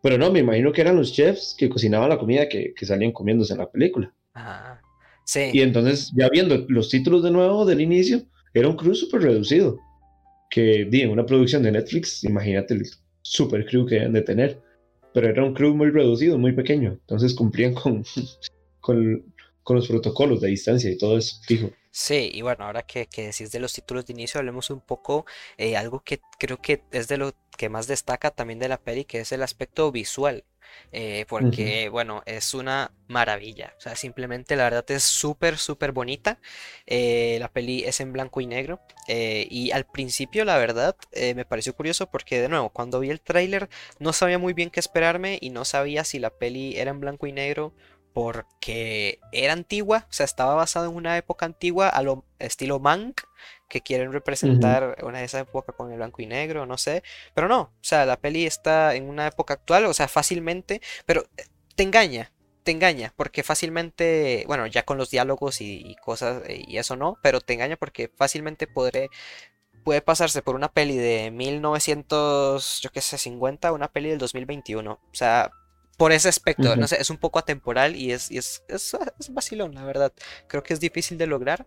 Pero 0.02 0.16
no, 0.18 0.30
me 0.30 0.40
imagino 0.40 0.72
que 0.72 0.80
eran 0.80 0.96
los 0.96 1.12
chefs 1.12 1.54
que 1.58 1.68
cocinaban 1.68 2.08
la 2.08 2.18
comida 2.18 2.48
que, 2.48 2.72
salían 2.82 3.12
comiéndose 3.12 3.52
en 3.52 3.58
la 3.58 3.70
película. 3.70 4.12
Ajá. 4.34 4.80
Sí. 5.24 5.50
Y 5.52 5.60
entonces, 5.60 6.10
ya 6.16 6.28
viendo 6.28 6.64
los 6.68 6.88
títulos 6.88 7.22
de 7.22 7.30
nuevo 7.30 7.64
del 7.64 7.80
inicio, 7.80 8.22
era 8.54 8.68
un 8.68 8.76
crew 8.76 8.94
súper 8.94 9.22
reducido. 9.22 9.78
Que, 10.50 10.86
di, 10.90 11.02
en 11.02 11.10
una 11.10 11.26
producción 11.26 11.62
de 11.62 11.72
Netflix, 11.72 12.24
imagínate 12.24 12.74
el 12.74 12.82
super 13.22 13.64
crew 13.66 13.86
que 13.86 13.96
deben 13.96 14.12
de 14.12 14.22
tener. 14.22 14.60
Pero 15.12 15.28
era 15.28 15.44
un 15.44 15.54
crew 15.54 15.74
muy 15.74 15.90
reducido, 15.90 16.38
muy 16.38 16.52
pequeño. 16.52 16.92
Entonces 16.92 17.34
cumplían 17.34 17.74
con, 17.74 18.04
con, 18.80 19.24
con 19.62 19.76
los 19.76 19.86
protocolos 19.86 20.40
de 20.40 20.48
distancia 20.48 20.90
y 20.90 20.98
todo 20.98 21.18
eso, 21.18 21.36
fijo. 21.46 21.70
Sí, 21.92 22.30
y 22.32 22.42
bueno, 22.42 22.64
ahora 22.66 22.82
que, 22.82 23.08
decís 23.16 23.50
de 23.50 23.58
los 23.58 23.72
títulos 23.72 24.06
de 24.06 24.12
inicio, 24.12 24.38
hablemos 24.38 24.70
un 24.70 24.80
poco 24.80 25.26
eh, 25.58 25.76
algo 25.76 26.00
que 26.00 26.20
creo 26.38 26.60
que 26.62 26.84
es 26.92 27.08
de 27.08 27.16
lo 27.16 27.34
que 27.56 27.68
más 27.68 27.88
destaca 27.88 28.30
también 28.30 28.60
de 28.60 28.68
la 28.68 28.80
peli, 28.80 29.04
que 29.04 29.20
es 29.20 29.32
el 29.32 29.42
aspecto 29.42 29.90
visual. 29.90 30.44
Eh, 30.92 31.26
porque, 31.28 31.88
bueno, 31.88 32.22
es 32.26 32.54
una 32.54 32.92
maravilla. 33.08 33.74
O 33.76 33.80
sea, 33.80 33.96
simplemente 33.96 34.54
la 34.54 34.64
verdad 34.64 34.88
es 34.92 35.02
súper, 35.02 35.58
súper 35.58 35.90
bonita. 35.90 36.38
Eh, 36.86 37.38
la 37.40 37.48
peli 37.50 37.82
es 37.84 37.98
en 38.00 38.12
blanco 38.12 38.40
y 38.40 38.46
negro. 38.46 38.80
y 39.08 39.72
al 39.72 39.84
principio, 39.86 40.44
la 40.44 40.58
verdad, 40.58 40.94
me 41.34 41.44
pareció 41.44 41.74
curioso 41.74 42.08
porque, 42.08 42.40
de 42.40 42.48
nuevo, 42.48 42.70
cuando 42.70 43.00
vi 43.00 43.10
el 43.10 43.20
tráiler 43.20 43.68
no 43.98 44.12
sabía 44.12 44.38
muy 44.38 44.52
bien 44.52 44.70
qué 44.70 44.78
esperarme 44.78 45.38
y 45.40 45.50
no 45.50 45.64
sabía 45.64 46.04
si 46.04 46.20
la 46.20 46.30
peli 46.30 46.76
era 46.78 46.92
en 46.92 47.00
blanco 47.00 47.26
y 47.26 47.32
negro 47.32 47.74
porque 48.12 49.20
era 49.32 49.52
antigua, 49.52 50.06
o 50.08 50.12
sea, 50.12 50.24
estaba 50.24 50.54
basada 50.54 50.86
en 50.86 50.94
una 50.94 51.16
época 51.16 51.46
antigua 51.46 51.88
a 51.88 52.02
lo 52.02 52.24
estilo 52.38 52.78
Mank, 52.80 53.22
que 53.68 53.80
quieren 53.80 54.12
representar 54.12 54.96
una 55.02 55.18
de 55.18 55.24
esa 55.24 55.40
época 55.40 55.72
con 55.72 55.92
el 55.92 55.98
blanco 55.98 56.20
y 56.22 56.26
negro, 56.26 56.66
no 56.66 56.76
sé, 56.76 57.02
pero 57.34 57.48
no, 57.48 57.60
o 57.60 57.72
sea, 57.80 58.04
la 58.04 58.16
peli 58.16 58.46
está 58.46 58.94
en 58.94 59.08
una 59.08 59.28
época 59.28 59.54
actual, 59.54 59.86
o 59.86 59.94
sea, 59.94 60.08
fácilmente, 60.08 60.80
pero 61.06 61.22
eh, 61.36 61.44
te 61.76 61.84
engaña, 61.84 62.32
te 62.64 62.72
engaña, 62.72 63.12
porque 63.16 63.42
fácilmente, 63.42 64.44
bueno, 64.46 64.66
ya 64.66 64.84
con 64.84 64.98
los 64.98 65.10
diálogos 65.10 65.60
y, 65.60 65.96
cosas 66.02 66.42
eh, 66.46 66.64
y 66.66 66.78
eso 66.78 66.96
no, 66.96 67.18
pero 67.22 67.40
te 67.40 67.54
engaña 67.54 67.76
porque 67.76 68.10
fácilmente 68.16 68.66
podré 68.66 69.08
puede 69.84 70.02
pasarse 70.02 70.42
por 70.42 70.56
una 70.56 70.72
peli 70.72 70.96
de 70.96 71.30
1900, 71.30 72.80
yo 72.82 72.90
qué 72.90 73.00
sé, 73.00 73.18
50, 73.18 73.72
una 73.72 73.88
peli 73.88 74.10
del 74.10 74.18
2021. 74.18 74.92
O 74.92 75.00
sea, 75.12 75.50
por 76.00 76.12
ese 76.12 76.30
aspecto, 76.30 76.76
no 76.76 76.86
sé, 76.86 76.96
es 76.98 77.10
un 77.10 77.18
poco 77.18 77.38
atemporal 77.38 77.94
y 77.94 78.12
es, 78.12 78.30
es, 78.30 78.64
es, 78.68 78.96
vacilón, 79.34 79.74
la 79.74 79.84
verdad. 79.84 80.14
Creo 80.48 80.62
que 80.62 80.72
es 80.72 80.80
difícil 80.80 81.18
de 81.18 81.26
lograr. 81.26 81.66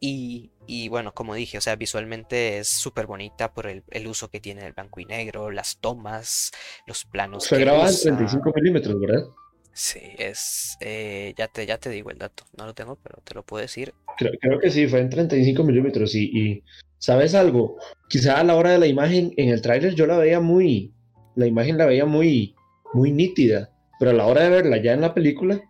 Y, 0.00 0.50
y 0.66 0.88
bueno, 0.88 1.12
como 1.12 1.34
dije, 1.34 1.58
o 1.58 1.60
sea, 1.60 1.76
visualmente 1.76 2.56
es 2.56 2.68
súper 2.68 3.06
bonita 3.06 3.52
por 3.52 3.66
el, 3.66 3.84
el, 3.90 4.06
uso 4.06 4.30
que 4.30 4.40
tiene 4.40 4.64
el 4.64 4.72
blanco 4.72 5.00
y 5.00 5.04
negro, 5.04 5.50
las 5.50 5.78
tomas, 5.78 6.52
los 6.86 7.04
planos. 7.04 7.44
Se 7.44 7.58
graba 7.58 7.86
en 7.86 8.00
35 8.00 8.50
milímetros, 8.56 8.98
¿verdad? 8.98 9.26
Sí, 9.74 10.00
es. 10.16 10.78
Eh, 10.80 11.34
ya, 11.36 11.48
te, 11.48 11.66
ya 11.66 11.76
te 11.76 11.90
digo 11.90 12.10
el 12.10 12.16
dato, 12.16 12.44
no 12.56 12.64
lo 12.64 12.72
tengo, 12.72 12.96
pero 13.02 13.20
te 13.24 13.34
lo 13.34 13.44
puedo 13.44 13.60
decir. 13.60 13.92
Creo, 14.16 14.32
creo 14.40 14.58
que 14.58 14.70
sí, 14.70 14.86
fue 14.86 15.00
en 15.00 15.10
35 15.10 15.62
milímetros. 15.64 16.14
Y, 16.14 16.24
y, 16.34 16.64
¿sabes 16.96 17.34
algo? 17.34 17.76
Quizá 18.08 18.40
a 18.40 18.44
la 18.44 18.54
hora 18.54 18.70
de 18.70 18.78
la 18.78 18.86
imagen, 18.86 19.34
en 19.36 19.50
el 19.50 19.60
tráiler 19.60 19.94
yo 19.94 20.06
la 20.06 20.16
veía 20.16 20.40
muy. 20.40 20.94
La 21.34 21.46
imagen 21.46 21.76
la 21.76 21.84
veía 21.84 22.06
muy 22.06 22.55
muy 22.92 23.12
nítida, 23.12 23.70
pero 23.98 24.10
a 24.10 24.14
la 24.14 24.26
hora 24.26 24.42
de 24.42 24.50
verla 24.50 24.76
ya 24.82 24.92
en 24.92 25.00
la 25.00 25.14
película, 25.14 25.60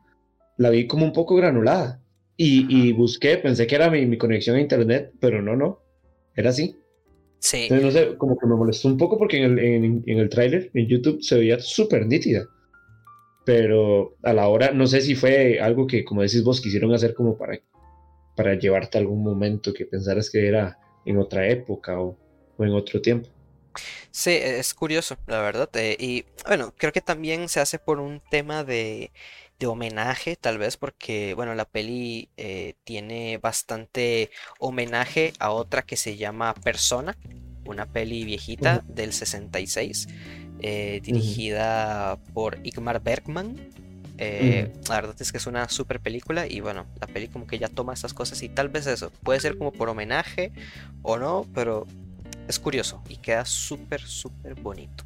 la 0.57 0.71
vi 0.71 0.87
como 0.87 1.05
un 1.05 1.13
poco 1.13 1.37
granulada. 1.37 2.01
Y, 2.39 2.93
busqué, 2.93 3.39
pensé 3.39 3.67
que 3.67 3.77
era 3.77 3.91
mi, 3.91 4.19
conexión 4.19 4.57
a 4.57 4.61
internet, 4.61 5.11
pero 5.21 5.41
no, 5.41 5.57
no, 5.57 5.81
era 6.35 6.51
así. 6.51 6.77
Sí. 7.39 7.63
Entonces, 7.63 7.85
no 7.85 7.91
sé, 7.91 8.19
como 8.19 8.37
que 8.37 8.47
me 8.47 8.57
molestó 8.57 8.89
un 8.89 8.99
poco 8.99 9.17
porque 9.17 9.39
en 9.39 9.59
el, 9.59 10.05
en, 10.07 10.19
el 10.19 10.29
tráiler, 10.29 10.71
en 10.75 10.87
YouTube, 10.87 11.23
se 11.23 11.39
veía 11.39 11.59
súper 11.61 12.07
nítida. 12.07 12.47
Pero 13.47 14.17
a 14.23 14.35
la 14.35 14.49
hora, 14.49 14.73
no 14.73 14.87
sé 14.87 15.01
si 15.01 15.15
fue 15.15 15.61
algo 15.61 15.87
que, 15.87 16.05
como 16.05 16.21
decís 16.21 16.45
vos, 16.45 16.61
quisieron 16.61 16.93
hacer 16.93 17.15
como 17.15 17.39
para, 17.39 17.59
para 18.37 18.55
llevarte 18.59 18.99
a 18.99 19.01
algún 19.01 19.23
momento 19.23 19.73
que 19.73 19.87
pensaras 19.87 20.29
que 20.29 20.47
era 20.47 20.79
en 21.07 21.17
otra 21.17 21.49
época 21.49 21.99
o, 22.01 22.19
o 22.59 22.65
en 22.65 22.73
otro 22.73 23.01
tiempo. 23.01 23.31
Sí, 24.11 24.31
es 24.31 24.75
curioso, 24.75 25.17
la 25.27 25.41
verdad. 25.41 25.69
Eh, 25.75 25.97
y 25.99 26.25
bueno, 26.47 26.73
creo 26.77 26.93
que 26.93 27.01
también 27.01 27.49
se 27.49 27.61
hace 27.61 27.79
por 27.79 28.01
un 28.01 28.21
tema 28.31 28.65
de, 28.65 29.11
homenaje, 29.65 30.37
tal 30.37 30.59
vez 30.59 30.77
porque, 30.77 31.35
bueno, 31.35 31.55
la 31.55 31.65
peli 31.65 32.29
eh, 32.37 32.75
tiene 32.85 33.39
bastante 33.39 34.31
homenaje 34.59 35.33
a 35.39 35.51
otra 35.51 35.83
que 35.83 35.97
se 35.97 36.17
llama 36.17 36.55
Persona, 36.55 37.17
una 37.65 37.87
peli 37.87 38.25
viejita 38.25 38.85
del 38.87 39.13
66, 39.13 40.09
eh, 40.61 41.01
dirigida 41.03 42.19
por 42.33 42.59
Igmar 42.65 43.03
Bergman. 43.03 43.57
Eh, 44.19 44.73
la 44.89 44.95
verdad 44.95 45.17
es 45.21 45.31
que 45.31 45.37
es 45.37 45.47
una 45.47 45.69
super 45.69 46.01
película 46.01 46.47
y 46.47 46.61
bueno, 46.61 46.87
la 47.01 47.07
peli 47.07 47.29
como 47.29 47.47
que 47.47 47.59
ya 47.59 47.69
toma 47.69 47.93
esas 47.93 48.15
cosas 48.15 48.43
y 48.43 48.49
tal 48.49 48.71
vez 48.71 48.87
eso, 48.87 49.11
puede 49.23 49.41
ser 49.41 49.59
como 49.59 49.73
por 49.73 49.91
homenaje 49.91 50.53
o 51.03 51.19
no, 51.19 51.47
pero 51.55 51.87
es 52.49 52.59
curioso 52.59 53.03
y 53.09 53.17
queda 53.17 53.45
súper, 53.45 54.01
súper 54.01 54.55
bonito. 54.55 55.05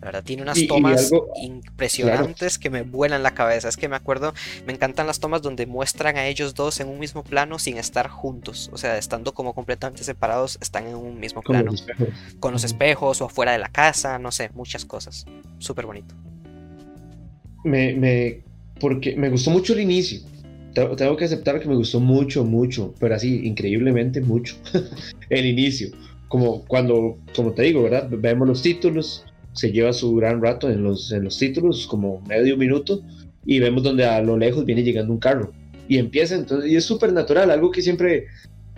La 0.00 0.08
verdad, 0.08 0.24
tiene 0.24 0.42
unas 0.42 0.58
tomas 0.66 1.10
impresionantes 1.42 2.58
que 2.58 2.68
me 2.68 2.82
vuelan 2.82 3.22
la 3.22 3.32
cabeza. 3.32 3.68
Es 3.68 3.76
que 3.76 3.88
me 3.88 3.96
acuerdo, 3.96 4.34
me 4.66 4.74
encantan 4.74 5.06
las 5.06 5.20
tomas 5.20 5.40
donde 5.40 5.64
muestran 5.64 6.16
a 6.16 6.26
ellos 6.26 6.54
dos 6.54 6.80
en 6.80 6.88
un 6.88 6.98
mismo 6.98 7.24
plano 7.24 7.58
sin 7.58 7.78
estar 7.78 8.08
juntos. 8.08 8.68
O 8.72 8.78
sea, 8.78 8.98
estando 8.98 9.32
como 9.32 9.54
completamente 9.54 10.04
separados, 10.04 10.58
están 10.60 10.86
en 10.86 10.96
un 10.96 11.18
mismo 11.18 11.40
plano. 11.40 11.72
Con 12.40 12.52
los 12.52 12.62
espejos 12.62 13.22
o 13.22 13.24
afuera 13.24 13.52
de 13.52 13.58
la 13.58 13.68
casa, 13.68 14.18
no 14.18 14.30
sé, 14.32 14.50
muchas 14.54 14.84
cosas. 14.84 15.24
Súper 15.58 15.86
bonito. 15.86 16.14
Me, 17.64 17.94
me, 17.94 18.44
porque 18.78 19.16
me 19.16 19.30
gustó 19.30 19.50
mucho 19.50 19.72
el 19.72 19.80
inicio. 19.80 20.20
Tengo 20.74 21.16
que 21.16 21.24
aceptar 21.24 21.58
que 21.58 21.68
me 21.68 21.74
gustó 21.74 22.00
mucho, 22.00 22.44
mucho, 22.44 22.94
pero 23.00 23.14
así, 23.14 23.46
increíblemente 23.46 24.20
mucho. 24.20 24.56
el 25.30 25.46
inicio. 25.46 25.88
Como 26.28 26.64
cuando, 26.64 27.18
como 27.34 27.52
te 27.52 27.62
digo, 27.62 27.82
¿verdad? 27.82 28.08
Vemos 28.10 28.48
los 28.48 28.62
títulos, 28.62 29.24
se 29.52 29.72
lleva 29.72 29.92
su 29.92 30.14
gran 30.16 30.42
rato 30.42 30.70
en 30.70 30.82
los, 30.82 31.12
en 31.12 31.24
los 31.24 31.38
títulos, 31.38 31.86
como 31.86 32.20
medio 32.22 32.56
minuto, 32.56 33.02
y 33.44 33.60
vemos 33.60 33.82
donde 33.82 34.04
a 34.04 34.20
lo 34.20 34.36
lejos 34.36 34.64
viene 34.64 34.82
llegando 34.82 35.12
un 35.12 35.18
carro. 35.18 35.52
Y 35.88 35.98
empieza 35.98 36.34
entonces, 36.34 36.70
y 36.70 36.76
es 36.76 36.84
súper 36.84 37.12
natural, 37.12 37.50
algo 37.50 37.70
que 37.70 37.80
siempre, 37.80 38.26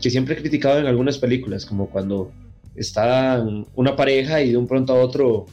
que 0.01 0.11
siempre 0.11 0.35
he 0.35 0.39
criticado 0.39 0.79
en 0.79 0.87
algunas 0.87 1.19
películas, 1.19 1.65
como 1.65 1.89
cuando 1.89 2.31
están 2.77 3.67
una 3.75 3.97
pareja 3.97 4.43
y 4.43 4.51
de 4.51 4.57
un 4.57 4.67
pronto 4.67 4.93
a 4.93 5.03
otro 5.03 5.47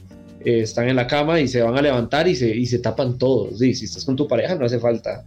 eh, 0.44 0.60
están 0.62 0.88
en 0.90 0.96
la 0.96 1.08
cama 1.08 1.40
y 1.40 1.48
se 1.48 1.62
van 1.62 1.78
a 1.78 1.82
levantar 1.82 2.28
y 2.28 2.36
se, 2.36 2.56
y 2.56 2.66
se 2.66 2.80
tapan 2.80 3.18
todos. 3.18 3.62
Y 3.62 3.74
si 3.74 3.86
estás 3.86 4.06
con 4.06 4.16
tu 4.16 4.28
pareja 4.28 4.56
no 4.56 4.66
hace 4.66 4.80
falta 4.80 5.26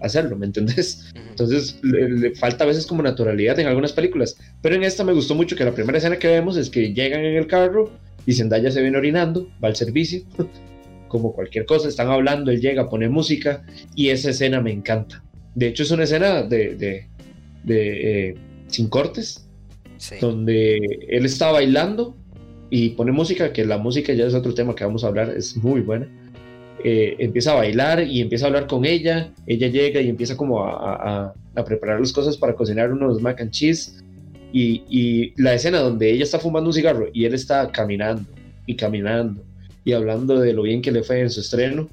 hacerlo, 0.00 0.36
¿me 0.36 0.46
entendés? 0.46 1.10
Entonces 1.30 1.78
le, 1.82 2.34
falta 2.34 2.64
a 2.64 2.66
veces 2.66 2.86
como 2.86 3.02
naturalidad 3.02 3.58
en 3.58 3.66
algunas 3.66 3.92
películas. 3.92 4.36
Pero 4.62 4.74
en 4.74 4.84
esta 4.84 5.04
me 5.04 5.12
gustó 5.12 5.34
mucho 5.34 5.56
que 5.56 5.64
la 5.64 5.74
primera 5.74 5.98
escena 5.98 6.18
que 6.18 6.28
vemos 6.28 6.56
es 6.56 6.70
que 6.70 6.92
llegan 6.92 7.24
en 7.24 7.36
el 7.36 7.46
carro 7.46 7.90
y 8.26 8.34
Zendaya 8.34 8.70
se 8.70 8.82
viene 8.82 8.98
orinando, 8.98 9.48
va 9.62 9.68
al 9.68 9.76
servicio, 9.76 10.22
como 11.08 11.32
cualquier 11.32 11.64
cosa, 11.64 11.88
están 11.88 12.08
hablando, 12.08 12.50
él 12.50 12.60
llega, 12.60 12.88
pone 12.88 13.08
música 13.08 13.64
y 13.94 14.10
esa 14.10 14.30
escena 14.30 14.60
me 14.60 14.72
encanta. 14.72 15.22
De 15.54 15.68
hecho 15.68 15.82
es 15.82 15.90
una 15.90 16.04
escena 16.04 16.42
de, 16.42 16.74
de, 16.74 17.06
de 17.64 18.28
eh, 18.28 18.34
sin 18.66 18.88
cortes, 18.88 19.48
donde 20.20 20.76
él 21.08 21.24
está 21.24 21.50
bailando 21.50 22.16
y 22.70 22.90
pone 22.90 23.12
música, 23.12 23.52
que 23.52 23.64
la 23.64 23.78
música 23.78 24.12
ya 24.12 24.26
es 24.26 24.34
otro 24.34 24.54
tema 24.54 24.74
que 24.74 24.84
vamos 24.84 25.04
a 25.04 25.08
hablar, 25.08 25.30
es 25.30 25.56
muy 25.56 25.80
buena. 25.80 26.08
Eh, 26.84 27.16
empieza 27.18 27.52
a 27.52 27.56
bailar 27.56 28.02
y 28.02 28.20
empieza 28.20 28.46
a 28.46 28.48
hablar 28.48 28.66
con 28.66 28.84
ella, 28.84 29.32
ella 29.46 29.68
llega 29.68 30.00
y 30.00 30.08
empieza 30.08 30.36
como 30.36 30.64
a, 30.64 30.94
a, 30.94 31.34
a 31.56 31.64
preparar 31.64 31.98
las 32.00 32.12
cosas 32.12 32.36
para 32.36 32.54
cocinar 32.54 32.92
unos 32.92 33.20
mac 33.20 33.40
and 33.40 33.50
cheese 33.50 34.02
y, 34.52 35.32
la 35.40 35.54
escena 35.54 35.80
donde 35.80 36.10
ella 36.10 36.24
está 36.24 36.38
fumando 36.38 36.70
un 36.70 36.74
cigarro 36.74 37.08
y 37.12 37.24
él 37.24 37.34
está 37.34 37.70
caminando 37.70 38.24
y 38.66 38.76
caminando 38.76 39.44
y 39.84 39.92
hablando 39.92 40.38
de 40.40 40.52
lo 40.52 40.62
bien 40.62 40.82
que 40.82 40.92
le 40.92 41.02
fue 41.02 41.20
en 41.20 41.30
su 41.30 41.40
estreno, 41.40 41.88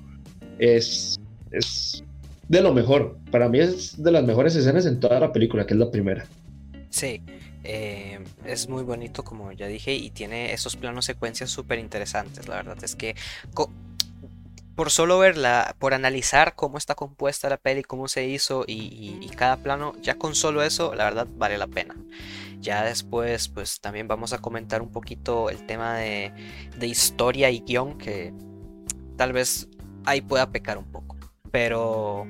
es, 0.59 1.17
es 1.51 2.03
de 2.49 2.61
lo 2.61 2.73
mejor. 2.73 3.17
Para 3.31 3.47
mí 3.47 3.59
es 3.59 4.01
de 4.01 4.11
las 4.11 4.23
mejores 4.23 4.55
escenas 4.55 4.85
en 4.85 4.99
toda 4.99 5.19
la 5.19 5.31
película, 5.31 5.65
que 5.65 5.73
es 5.73 5.79
la 5.79 5.89
primera. 5.89 6.25
Sí, 6.89 7.21
eh, 7.63 8.19
es 8.45 8.67
muy 8.67 8.83
bonito 8.83 9.23
como 9.23 9.51
ya 9.51 9.67
dije 9.67 9.93
y 9.93 10.09
tiene 10.09 10.53
esos 10.53 10.75
planos 10.75 11.05
secuencias 11.05 11.49
súper 11.49 11.79
interesantes. 11.79 12.47
La 12.47 12.55
verdad 12.55 12.77
es 12.83 12.95
que 12.95 13.15
por 14.75 14.91
solo 14.91 15.17
verla, 15.19 15.75
por 15.79 15.93
analizar 15.93 16.55
cómo 16.55 16.77
está 16.77 16.95
compuesta 16.95 17.49
la 17.49 17.57
peli, 17.57 17.83
cómo 17.83 18.07
se 18.07 18.27
hizo 18.27 18.65
y, 18.67 19.29
cada 19.35 19.57
plano, 19.57 19.93
ya 20.01 20.15
con 20.15 20.35
solo 20.35 20.63
eso, 20.63 20.93
la 20.95 21.05
verdad 21.05 21.27
vale 21.35 21.57
la 21.57 21.67
pena. 21.67 21.95
Ya 22.59 22.83
después, 22.83 23.47
pues 23.47 23.79
también 23.79 24.07
vamos 24.07 24.33
a 24.33 24.39
comentar 24.39 24.81
un 24.81 24.91
poquito 24.91 25.49
el 25.49 25.65
tema 25.65 25.97
de, 25.97 26.31
de 26.77 26.87
historia 26.87 27.49
y 27.51 27.61
guion, 27.61 27.97
que 27.97 28.33
tal 29.17 29.33
vez 29.33 29.67
ahí 30.05 30.21
pueda 30.21 30.51
pecar 30.51 30.77
un 30.77 30.91
poco. 30.91 31.17
Pero 31.51 32.25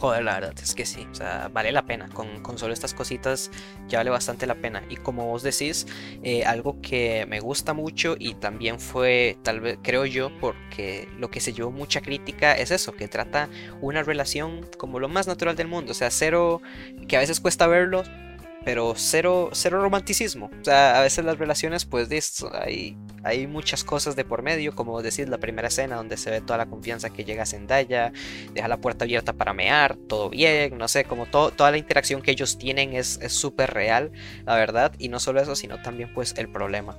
Joder, 0.00 0.22
la 0.22 0.34
verdad 0.34 0.54
es 0.62 0.76
que 0.76 0.86
sí, 0.86 1.08
o 1.10 1.14
sea, 1.14 1.48
vale 1.52 1.72
la 1.72 1.84
pena. 1.84 2.08
Con, 2.08 2.40
con 2.40 2.56
solo 2.56 2.72
estas 2.72 2.94
cositas 2.94 3.50
ya 3.88 3.98
vale 3.98 4.10
bastante 4.10 4.46
la 4.46 4.54
pena. 4.54 4.84
Y 4.88 4.96
como 4.96 5.26
vos 5.26 5.42
decís, 5.42 5.86
eh, 6.22 6.44
algo 6.44 6.80
que 6.80 7.26
me 7.26 7.40
gusta 7.40 7.74
mucho 7.74 8.14
y 8.16 8.34
también 8.34 8.78
fue, 8.78 9.38
tal 9.42 9.60
vez, 9.60 9.78
creo 9.82 10.06
yo, 10.06 10.30
porque 10.38 11.08
lo 11.18 11.30
que 11.30 11.40
se 11.40 11.52
llevó 11.52 11.72
mucha 11.72 12.00
crítica 12.00 12.52
es 12.52 12.70
eso, 12.70 12.92
que 12.92 13.08
trata 13.08 13.48
una 13.80 14.04
relación 14.04 14.68
como 14.78 15.00
lo 15.00 15.08
más 15.08 15.26
natural 15.26 15.56
del 15.56 15.66
mundo. 15.66 15.90
O 15.90 15.94
sea, 15.94 16.12
cero, 16.12 16.62
que 17.08 17.16
a 17.16 17.20
veces 17.20 17.40
cuesta 17.40 17.66
verlo, 17.66 18.04
pero 18.68 18.92
cero, 18.96 19.48
cero 19.54 19.80
romanticismo. 19.80 20.50
O 20.60 20.62
sea, 20.62 20.98
a 20.98 21.02
veces 21.02 21.24
las 21.24 21.38
relaciones, 21.38 21.86
pues, 21.86 22.10
hay, 22.52 22.98
hay 23.24 23.46
muchas 23.46 23.82
cosas 23.82 24.14
de 24.14 24.26
por 24.26 24.42
medio, 24.42 24.74
como 24.74 25.00
decir 25.00 25.30
la 25.30 25.38
primera 25.38 25.68
escena 25.68 25.96
donde 25.96 26.18
se 26.18 26.30
ve 26.30 26.42
toda 26.42 26.58
la 26.58 26.66
confianza 26.66 27.08
que 27.08 27.24
llega 27.24 27.44
a 27.44 27.46
Zendaya, 27.46 28.12
deja 28.52 28.68
la 28.68 28.76
puerta 28.76 29.06
abierta 29.06 29.32
para 29.32 29.54
mear, 29.54 29.96
todo 29.96 30.28
bien, 30.28 30.76
no 30.76 30.86
sé, 30.86 31.04
como 31.04 31.24
toda 31.24 31.70
la 31.70 31.78
interacción 31.78 32.20
que 32.20 32.30
ellos 32.30 32.58
tienen 32.58 32.92
es 32.92 33.18
súper 33.28 33.72
real, 33.72 34.12
la 34.44 34.56
verdad, 34.56 34.92
y 34.98 35.08
no 35.08 35.18
solo 35.18 35.40
eso, 35.40 35.56
sino 35.56 35.80
también, 35.80 36.12
pues, 36.12 36.34
el 36.36 36.52
problema. 36.52 36.94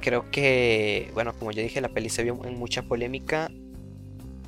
Creo 0.00 0.30
que, 0.30 1.10
bueno, 1.12 1.34
como 1.34 1.52
ya 1.52 1.62
dije, 1.62 1.82
la 1.82 1.90
peli 1.90 2.08
se 2.08 2.22
vio 2.22 2.40
en 2.42 2.58
mucha 2.58 2.84
polémica. 2.84 3.50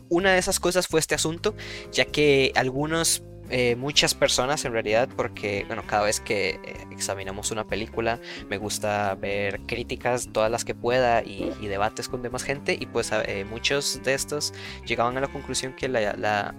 Una 0.09 0.33
de 0.33 0.39
esas 0.39 0.61
cosas 0.61 0.87
fue 0.87 1.01
este 1.01 1.15
asunto, 1.15 1.55
ya 1.93 2.07
que 2.07 2.53
algunos 2.55 3.23
eh, 3.51 3.77
muchas 3.77 4.15
personas 4.15 4.65
en 4.65 4.73
realidad 4.73 5.09
porque 5.17 5.65
bueno 5.67 5.83
cada 5.87 6.05
vez 6.05 6.21
que 6.21 6.61
eh, 6.65 6.87
examinamos 6.91 7.51
una 7.51 7.67
película 7.67 8.19
me 8.49 8.57
gusta 8.57 9.15
ver 9.17 9.61
críticas 9.67 10.29
todas 10.33 10.51
las 10.51 10.65
que 10.65 10.75
pueda 10.75 11.23
y, 11.23 11.53
debates 11.61 12.09
con 12.09 12.23
demás 12.23 12.43
gente 12.43 12.77
y 12.79 12.87
pues 12.87 13.11
eh, 13.13 13.45
muchos 13.45 14.03
de 14.03 14.15
estos 14.15 14.55
llegaban 14.87 15.17
a 15.19 15.21
la 15.21 15.29
conclusión 15.29 15.73
que 15.75 15.89
la, 15.89 16.15
la, 16.17 16.55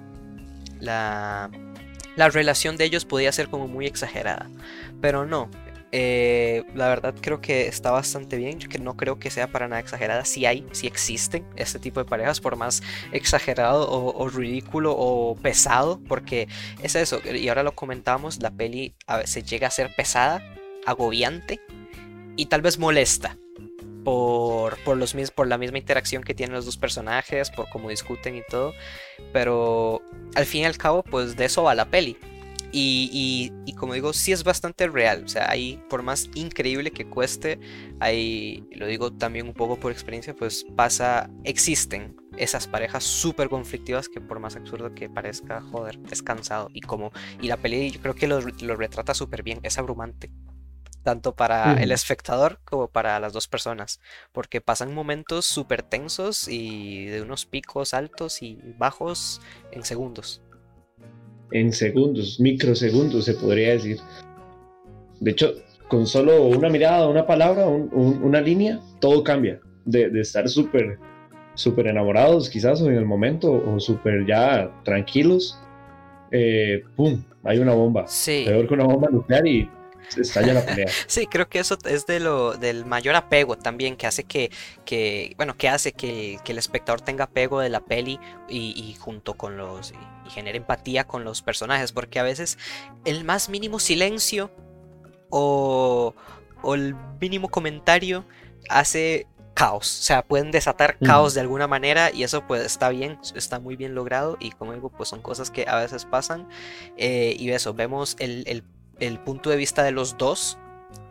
la, 0.80 1.50
la 2.16 2.30
relación 2.30 2.78
de 2.78 2.86
ellos 2.86 3.06
podía 3.06 3.32
ser 3.32 3.50
como 3.50 3.68
muy 3.68 3.86
exagerada. 3.86 4.50
Pero 5.02 5.26
no 5.26 5.50
eh, 5.98 6.66
la 6.76 6.90
verdad 6.90 7.16
creo 7.22 7.40
que 7.40 7.68
está 7.68 7.90
bastante 7.90 8.36
bien, 8.36 8.60
que 8.60 8.80
no 8.80 8.98
creo 8.98 9.18
que 9.18 9.32
sea 9.32 9.48
para 9.48 9.70
nada 9.70 9.80
exagerada. 9.80 10.26
Si 10.26 10.46
hay, 10.46 10.68
si 10.74 10.88
existen 10.88 11.48
este 11.56 11.80
tipo 11.80 12.02
de 12.02 12.06
parejas, 12.06 12.42
por 12.42 12.58
más 12.58 12.84
exagerado 13.14 13.90
o, 13.90 14.28
ridículo 14.28 14.94
o 14.94 15.38
pesado, 15.38 16.02
porque 16.06 16.50
es 16.84 16.96
eso, 16.96 17.22
y 17.24 17.48
ahora 17.48 17.64
lo 17.64 17.76
comentamos, 17.76 18.42
la 18.42 18.52
peli 18.52 18.94
a 19.08 19.20
veces 19.20 19.46
llega 19.46 19.68
a 19.68 19.72
ser 19.72 19.96
pesada, 19.96 20.44
agobiante 20.86 21.62
y 22.36 22.48
tal 22.48 22.62
vez 22.62 22.78
molesta. 22.78 23.38
Por, 24.04 24.78
por, 24.84 24.98
los, 24.98 25.16
por 25.34 25.48
la 25.48 25.58
misma 25.58 25.80
interacción 25.80 26.24
que 26.24 26.36
tienen 26.36 26.56
los 26.56 26.66
dos 26.66 26.78
personajes, 26.78 27.50
por 27.50 27.70
cómo 27.70 27.90
discuten 27.90 28.36
y 28.36 28.44
todo. 28.48 28.74
Pero 29.32 30.02
al 30.36 30.46
fin 30.46 30.62
y 30.62 30.66
al 30.66 30.78
cabo, 30.78 31.04
pues 31.04 31.38
de 31.38 31.46
eso 31.46 31.64
va 31.64 31.74
la 31.74 31.86
peli. 31.86 32.18
Y, 32.78 33.74
como 33.78 33.94
digo, 33.94 34.12
sí 34.12 34.34
es 34.34 34.44
bastante 34.44 34.88
real. 34.88 35.24
O 35.24 35.28
sea, 35.30 35.50
ahí, 35.50 35.82
por 35.90 36.04
más 36.04 36.30
increíble 36.36 36.92
que 36.92 37.08
cueste, 37.08 37.58
ahí, 38.02 38.68
lo 38.72 38.86
digo 38.86 39.14
también 39.14 39.48
un 39.48 39.54
poco 39.54 39.80
por 39.80 39.94
experiencia, 39.94 40.36
pues 40.36 40.66
pasa, 40.76 41.30
existen 41.46 42.18
esas 42.38 42.68
parejas 42.68 43.06
súper 43.06 43.48
conflictivas 43.48 44.10
que 44.10 44.20
por 44.20 44.40
más 44.40 44.58
absurdo 44.58 44.94
que 44.94 45.10
parezca, 45.10 45.62
joder, 45.62 45.98
es 46.12 46.22
cansado. 46.22 46.70
Y 46.74 46.82
como, 46.82 47.14
y 47.42 47.48
la 47.48 47.56
peli 47.56 47.92
yo 47.92 48.02
creo 48.02 48.14
que 48.14 48.28
lo, 48.28 48.42
retrata 48.42 49.14
súper 49.14 49.42
bien, 49.42 49.62
es 49.64 49.78
abrumante. 49.78 50.30
Tanto 51.02 51.34
para 51.36 51.82
el 51.82 51.92
espectador 51.92 52.60
como 52.66 52.88
para 52.90 53.20
las 53.22 53.32
dos 53.32 53.48
personas. 53.48 54.02
Porque 54.34 54.60
pasan 54.60 54.94
momentos 54.94 55.46
súper 55.46 55.82
tensos 55.82 56.50
y 56.50 57.06
de 57.06 57.22
unos 57.22 57.46
picos 57.46 57.94
altos 57.94 58.42
y 58.42 58.60
bajos 58.78 59.40
en 59.72 59.86
segundos 59.86 60.42
en 61.52 61.72
segundos, 61.72 62.40
microsegundos 62.40 63.26
se 63.26 63.34
podría 63.34 63.72
decir. 63.72 63.98
De 65.20 65.32
hecho, 65.32 65.54
con 65.88 66.08
solo 66.08 66.44
una 66.48 66.70
mirada, 66.70 67.08
una 67.08 67.26
palabra, 67.26 67.68
una 67.68 68.42
línea, 68.42 68.80
todo 69.00 69.24
cambia. 69.24 69.60
De, 69.86 70.10
estar 70.20 70.50
súper 70.50 70.98
súper 71.54 71.88
enamorados 71.88 72.50
quizás 72.50 72.82
en 72.82 72.94
el 72.96 73.06
momento 73.06 73.52
o 73.54 73.80
súper 73.80 74.26
ya 74.26 74.72
tranquilos, 74.84 75.60
eh, 76.32 76.84
¡pum! 76.96 77.24
Hay 77.44 77.60
una 77.60 77.74
bomba. 77.74 78.08
Sí. 78.08 78.44
Peor 78.46 78.68
que 78.68 78.74
una 78.74 78.86
bomba 78.86 79.10
nuclear 79.10 79.48
y 79.48 79.70
estalla 80.18 80.54
la 80.54 80.66
pelea. 80.66 80.88
sí, 81.08 81.28
creo 81.28 81.48
que 81.48 81.60
eso 81.60 81.78
es 81.86 82.06
de 82.06 82.20
lo, 82.20 82.58
del 82.58 82.86
mayor 82.86 83.16
apego 83.16 83.58
también, 83.58 83.96
que 83.96 84.08
hace 84.08 84.24
que, 84.24 84.52
que 84.84 85.34
bueno, 85.38 85.56
que 85.58 85.70
hace 85.70 85.92
que, 85.92 86.40
el 86.46 86.58
espectador 86.58 87.02
tenga 87.02 87.26
apego 87.26 87.60
de 87.60 87.70
la 87.70 87.82
peli 87.82 88.20
y, 88.50 88.96
junto 89.00 89.36
con 89.36 89.58
los, 89.58 89.94
y, 90.26 90.30
genere 90.30 90.58
empatía 90.58 91.06
con 91.06 91.24
los 91.24 91.42
personajes, 91.42 91.92
porque 91.92 92.20
a 92.20 92.24
veces 92.24 92.58
el 93.06 93.24
más 93.24 93.50
mínimo 93.50 93.80
silencio 93.80 94.52
o, 95.30 96.14
o 96.62 96.76
el 96.76 96.96
mínimo 97.20 97.50
comentario 97.50 98.26
hace 98.70 99.28
caos, 99.54 100.00
o 100.02 100.04
sea, 100.04 100.22
pueden 100.22 100.52
desatar 100.52 100.98
caos 101.00 101.34
de 101.34 101.42
alguna 101.42 101.66
manera 101.68 102.12
y 102.12 102.24
eso 102.24 102.46
pues 102.46 102.66
está 102.66 102.90
bien, 102.90 103.18
está 103.36 103.60
muy 103.60 103.78
bien 103.78 103.96
logrado 103.96 104.38
y 104.40 104.52
como 104.52 104.74
digo, 104.74 104.90
pues 104.90 105.08
son 105.10 105.22
cosas 105.22 105.50
que 105.50 105.66
a 105.68 105.78
veces 105.78 106.06
pasan 106.06 106.50
eh, 106.98 107.36
y 107.40 107.50
eso, 107.52 107.74
vemos 107.74 108.18
el, 108.20 108.64
el 109.00 109.20
punto 109.20 109.50
de 109.50 109.56
vista 109.56 109.84
de 109.84 109.92
los 109.92 110.18
dos 110.18 110.58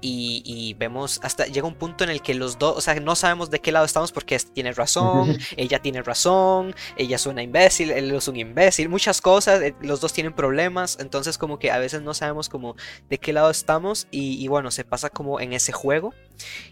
y, 0.01 0.75
vemos 0.79 1.21
hasta 1.23 1.47
llega 1.47 1.67
un 1.67 1.75
punto 1.75 2.05
en 2.05 2.11
el 2.11 2.21
que 2.21 2.35
los 2.35 2.59
dos, 2.59 2.77
o 2.77 2.81
sea, 2.81 2.95
no 3.01 3.15
sabemos 3.15 3.51
de 3.51 3.61
qué 3.61 3.73
lado 3.73 3.87
estamos 3.87 4.13
porque 4.13 4.35
este 4.35 4.53
tiene 4.53 4.73
razón, 4.73 5.39
ella 5.57 5.79
tiene 5.81 6.03
razón, 6.03 6.75
ella 6.97 7.17
es 7.17 7.27
una 7.27 7.43
imbécil, 7.43 7.91
él 7.91 8.13
es 8.13 8.29
un 8.29 8.37
imbécil, 8.37 8.89
muchas 8.89 9.21
cosas, 9.21 9.63
eh, 9.63 9.75
los 9.81 10.01
dos 10.01 10.13
tienen 10.13 10.35
problemas, 10.35 10.99
entonces 11.01 11.39
como 11.39 11.59
que 11.59 11.71
a 11.71 11.79
veces 11.79 12.03
no 12.03 12.15
sabemos 12.15 12.49
como 12.49 12.77
de 13.09 13.19
qué 13.19 13.33
lado 13.33 13.51
estamos 13.51 14.07
y, 14.11 14.47
bueno, 14.49 14.71
se 14.71 14.85
pasa 14.85 15.11
como 15.11 15.41
en 15.41 15.53
ese 15.53 15.73
juego 15.73 16.13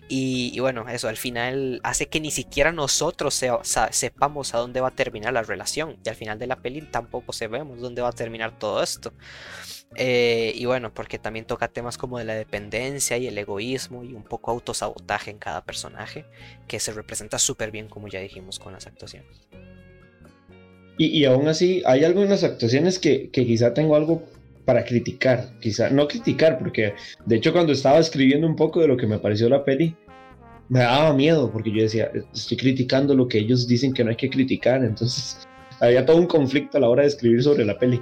y, 0.09 0.59
bueno, 0.61 0.89
eso 0.89 1.09
al 1.09 1.17
final 1.17 1.81
hace 1.85 2.07
que 2.07 2.21
ni 2.21 2.31
siquiera 2.31 2.73
nosotros 2.73 3.43
sepamos 3.91 4.55
a 4.55 4.59
dónde 4.59 4.81
va 4.81 4.89
a 4.89 4.95
terminar 4.95 5.33
la 5.33 5.43
relación 5.43 5.97
y 6.05 6.09
al 6.09 6.17
final 6.17 6.39
de 6.39 6.47
la 6.47 6.57
peli 6.57 6.83
tampoco 6.83 7.33
sabemos 7.33 7.81
dónde 7.81 8.03
va 8.03 8.09
a 8.09 8.13
terminar 8.13 8.59
todo 8.59 8.83
esto. 8.83 9.13
Eh, 9.97 10.53
y 10.55 10.65
bueno, 10.65 10.93
porque 10.93 11.19
también 11.19 11.45
toca 11.45 11.69
temas 11.69 11.99
como 11.99 12.19
de 12.19 12.25
la 12.25 12.35
dependencia 12.35 13.19
y 13.19 13.27
el 13.27 13.37
egoísmo 13.37 14.05
y 14.05 14.15
un 14.15 14.23
poco 14.23 14.51
autosabotaje 14.51 15.31
en 15.31 15.39
cada 15.39 15.65
personaje, 15.65 16.25
que 16.67 16.81
se 16.81 16.93
representa 16.93 17.39
súper 17.39 17.71
bien, 17.71 17.89
como 17.89 18.09
ya 18.09 18.21
dijimos, 18.21 18.59
con 18.59 18.73
las 18.73 18.87
actuaciones. 18.87 19.49
Y, 20.99 21.25
aún 21.25 21.49
así, 21.49 21.83
hay 21.87 22.05
algunas 22.05 22.45
actuaciones 22.45 22.99
que, 22.99 23.31
quizá 23.31 23.75
tengo 23.75 23.97
algo 23.97 24.23
para 24.65 24.85
criticar, 24.85 25.59
quizá 25.61 25.91
no 25.91 26.07
criticar, 26.07 26.59
porque 26.59 26.95
de 27.27 27.37
hecho 27.37 27.53
cuando 27.53 27.73
estaba 27.73 27.99
escribiendo 27.99 28.47
un 28.47 28.57
poco 28.57 28.81
de 28.81 28.89
lo 28.89 28.97
que 28.97 29.07
me 29.07 29.19
pareció 29.19 29.49
la 29.49 29.65
peli, 29.65 29.97
me 30.69 30.81
daba 30.81 31.13
miedo, 31.13 31.51
porque 31.51 31.73
yo 31.73 31.83
decía, 31.83 32.11
estoy 32.33 32.57
criticando 32.57 33.15
lo 33.15 33.29
que 33.29 33.39
ellos 33.39 33.67
dicen 33.67 33.93
que 33.93 34.05
no 34.05 34.11
hay 34.11 34.17
que 34.17 34.31
criticar, 34.31 34.85
entonces 34.85 35.47
había 35.81 36.07
todo 36.07 36.17
un 36.17 36.27
conflicto 36.27 36.79
a 36.79 36.81
la 36.81 36.89
hora 36.89 37.03
de 37.03 37.09
escribir 37.09 37.43
sobre 37.43 37.65
la 37.65 37.79
peli, 37.79 38.01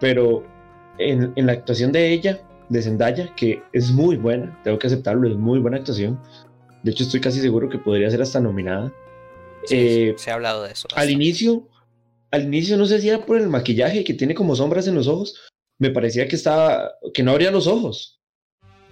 pero 0.00 0.44
en, 0.98 1.32
la 1.36 1.52
actuación 1.52 1.92
de 1.92 2.12
ella, 2.12 2.40
de 2.68 2.82
Zendaya, 2.82 3.34
que 3.34 3.62
es 3.72 3.90
muy 3.90 4.16
buena, 4.16 4.58
tengo 4.64 4.78
que 4.78 4.86
aceptarlo, 4.86 5.28
es 5.28 5.36
muy 5.36 5.58
buena 5.58 5.78
actuación. 5.78 6.20
De 6.82 6.90
hecho, 6.90 7.04
estoy 7.04 7.20
casi 7.20 7.40
seguro 7.40 7.68
que 7.68 7.78
podría 7.78 8.10
ser 8.10 8.22
hasta 8.22 8.40
nominada. 8.40 8.92
Eh, 9.70 10.14
se 10.16 10.30
ha 10.30 10.34
hablado 10.34 10.64
de 10.64 10.72
eso. 10.72 10.88
Al 10.94 11.10
inicio, 11.10 11.68
al 12.30 12.44
inicio 12.44 12.76
no 12.76 12.86
sé 12.86 13.00
si 13.00 13.08
era 13.08 13.24
por 13.24 13.38
el 13.38 13.48
maquillaje 13.48 14.04
que 14.04 14.14
tiene 14.14 14.34
como 14.34 14.56
sombras 14.56 14.86
en 14.88 14.94
los 14.94 15.06
ojos, 15.06 15.51
me 15.82 15.90
parecía 15.90 16.28
que 16.28 16.36
estaba, 16.36 16.92
que 17.12 17.24
no 17.24 17.32
abría 17.32 17.50
los 17.50 17.66
ojos. 17.66 18.20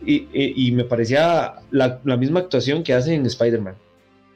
Y, 0.05 0.27
y, 0.33 0.73
me 0.73 0.85
parecía 0.85 1.55
la, 1.71 2.01
la, 2.05 2.17
misma 2.17 2.41
actuación 2.41 2.83
que 2.83 2.95
hace 2.95 3.15
en 3.15 3.27
Spider-Man 3.27 3.77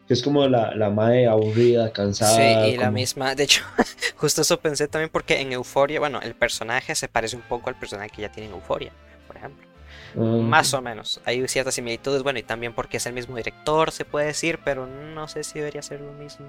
que 0.07 0.13
es 0.13 0.23
como 0.23 0.47
la, 0.47 0.75
la 0.75 0.91
madre 0.91 1.27
aburrida, 1.27 1.91
cansada. 1.91 2.37
Sí, 2.37 2.73
y 2.73 2.77
la 2.77 2.91
misma, 2.91 3.35
de 3.35 3.45
hecho, 3.45 3.65
justo 4.17 4.43
eso 4.43 4.61
pensé 4.61 4.87
también 4.87 5.09
porque 5.11 5.41
en 5.41 5.53
Euforia, 5.53 5.99
bueno, 5.99 6.21
el 6.23 6.35
personaje 6.35 6.95
se 6.95 7.09
parece 7.09 7.37
un 7.37 7.43
poco 7.43 7.71
al 7.71 7.79
personaje 7.79 8.11
que 8.11 8.23
ya 8.23 8.31
tiene 8.31 8.51
en 8.51 8.55
Euforia, 8.57 8.93
por 9.27 9.39
ejemplo. 9.39 9.67
Ah, 10.15 10.21
Más 10.21 10.75
o 10.75 10.83
menos, 10.83 11.23
hay 11.25 11.49
ciertas 11.49 11.75
similitudes, 11.75 12.23
bueno, 12.23 12.39
y 12.39 12.43
también 12.43 12.75
porque 12.75 12.99
es 12.99 13.07
el 13.07 13.15
mismo 13.15 13.37
director, 13.37 13.91
se 13.91 14.05
puede 14.05 14.27
decir, 14.27 14.59
pero 14.63 14.87
no 14.87 15.27
sé 15.27 15.43
si 15.43 15.59
debería 15.59 15.81
ser 15.81 16.03
lo 16.03 16.13
mismo. 16.13 16.47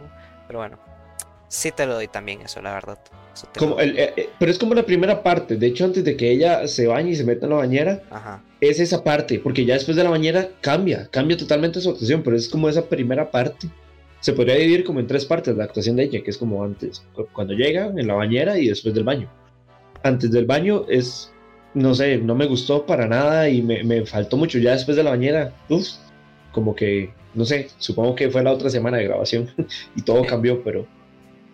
Pero 0.48 0.60
bueno, 0.60 0.78
sí 1.48 1.72
te 1.72 1.86
lo 1.86 1.96
doy 1.96 2.08
también 2.08 2.42
eso, 2.42 2.62
la 2.62 2.74
verdad. 2.74 3.00
Como 3.58 3.80
el, 3.80 3.98
eh, 3.98 4.14
eh, 4.16 4.30
pero 4.40 4.52
es 4.52 4.58
como 4.58 4.74
la 4.74 4.86
primera 4.86 5.22
parte. 5.22 5.58
De 5.58 5.68
hecho, 5.68 5.86
antes 5.86 6.04
de 6.04 6.16
que 6.16 6.32
ella 6.32 6.68
se 6.68 6.88
bañe 6.88 7.12
y 7.12 7.16
se 7.16 7.24
meta 7.24 7.46
en 7.46 7.52
la 7.52 7.58
bañera, 7.58 8.04
es 8.62 8.80
esa 8.80 9.04
parte. 9.04 9.40
Porque 9.40 9.66
ya 9.66 9.74
después 9.74 9.98
de 9.98 10.04
la 10.04 10.10
bañera 10.10 10.50
cambia, 10.62 11.08
cambia 11.12 11.38
totalmente 11.38 11.82
su 11.82 11.90
actuación. 11.90 12.24
Pero 12.24 12.36
es 12.36 12.48
como 12.48 12.70
esa 12.70 12.88
primera 12.88 13.30
parte. 13.30 13.68
Se 14.22 14.34
podría 14.34 14.56
dividir 14.56 14.84
como 14.84 15.00
en 15.00 15.08
tres 15.08 15.26
partes 15.26 15.56
la 15.56 15.66
actuación 15.66 15.98
de 15.98 16.04
ella, 16.04 16.24
que 16.24 16.32
es 16.32 16.38
como 16.38 16.64
antes, 16.64 17.04
cuando 17.34 17.54
llega 17.54 17.88
en 17.96 18.08
la 18.08 18.16
bañera 18.16 18.58
y 18.58 18.70
después 18.70 18.96
del 18.96 19.04
baño. 19.04 19.30
Antes 20.02 20.32
del 20.32 20.46
baño 20.46 20.86
es, 20.90 21.32
no 21.76 21.94
sé, 21.94 22.18
no 22.18 22.34
me 22.34 22.48
gustó 22.48 22.86
para 22.86 23.06
nada 23.06 23.50
y 23.50 23.62
me, 23.62 23.84
me 23.84 24.06
faltó 24.06 24.38
mucho. 24.38 24.58
Ya 24.58 24.72
después 24.72 24.98
de 24.98 25.04
la 25.04 25.12
bañera, 25.12 25.54
uff, 25.70 25.90
como 26.52 26.74
que, 26.74 27.14
no 27.36 27.46
sé, 27.46 27.68
supongo 27.78 28.16
que 28.16 28.32
fue 28.32 28.42
la 28.42 28.52
otra 28.52 28.70
semana 28.70 28.98
de 28.98 29.04
grabación 29.04 29.52
y 29.96 30.02
todo 30.02 30.26
cambió, 30.26 30.64
pero 30.64 30.88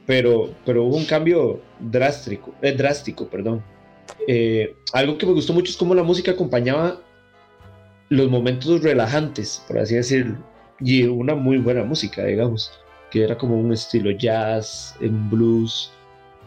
pero, 0.05 0.53
pero 0.65 0.83
hubo 0.85 0.97
un 0.97 1.05
cambio 1.05 1.61
drástico, 1.79 2.53
eh, 2.61 2.73
drástico 2.73 3.27
perdón. 3.27 3.63
Eh, 4.27 4.75
algo 4.93 5.17
que 5.17 5.25
me 5.25 5.33
gustó 5.33 5.53
mucho 5.53 5.71
es 5.71 5.77
cómo 5.77 5.95
la 5.95 6.03
música 6.03 6.31
acompañaba 6.31 7.01
los 8.09 8.29
momentos 8.29 8.83
relajantes, 8.83 9.63
por 9.67 9.79
así 9.79 9.95
decirlo, 9.95 10.37
y 10.79 11.03
una 11.03 11.33
muy 11.33 11.57
buena 11.57 11.83
música, 11.83 12.25
digamos, 12.25 12.71
que 13.09 13.23
era 13.23 13.37
como 13.37 13.57
un 13.57 13.71
estilo 13.71 14.11
jazz, 14.11 14.95
un 14.99 15.29
blues, 15.29 15.91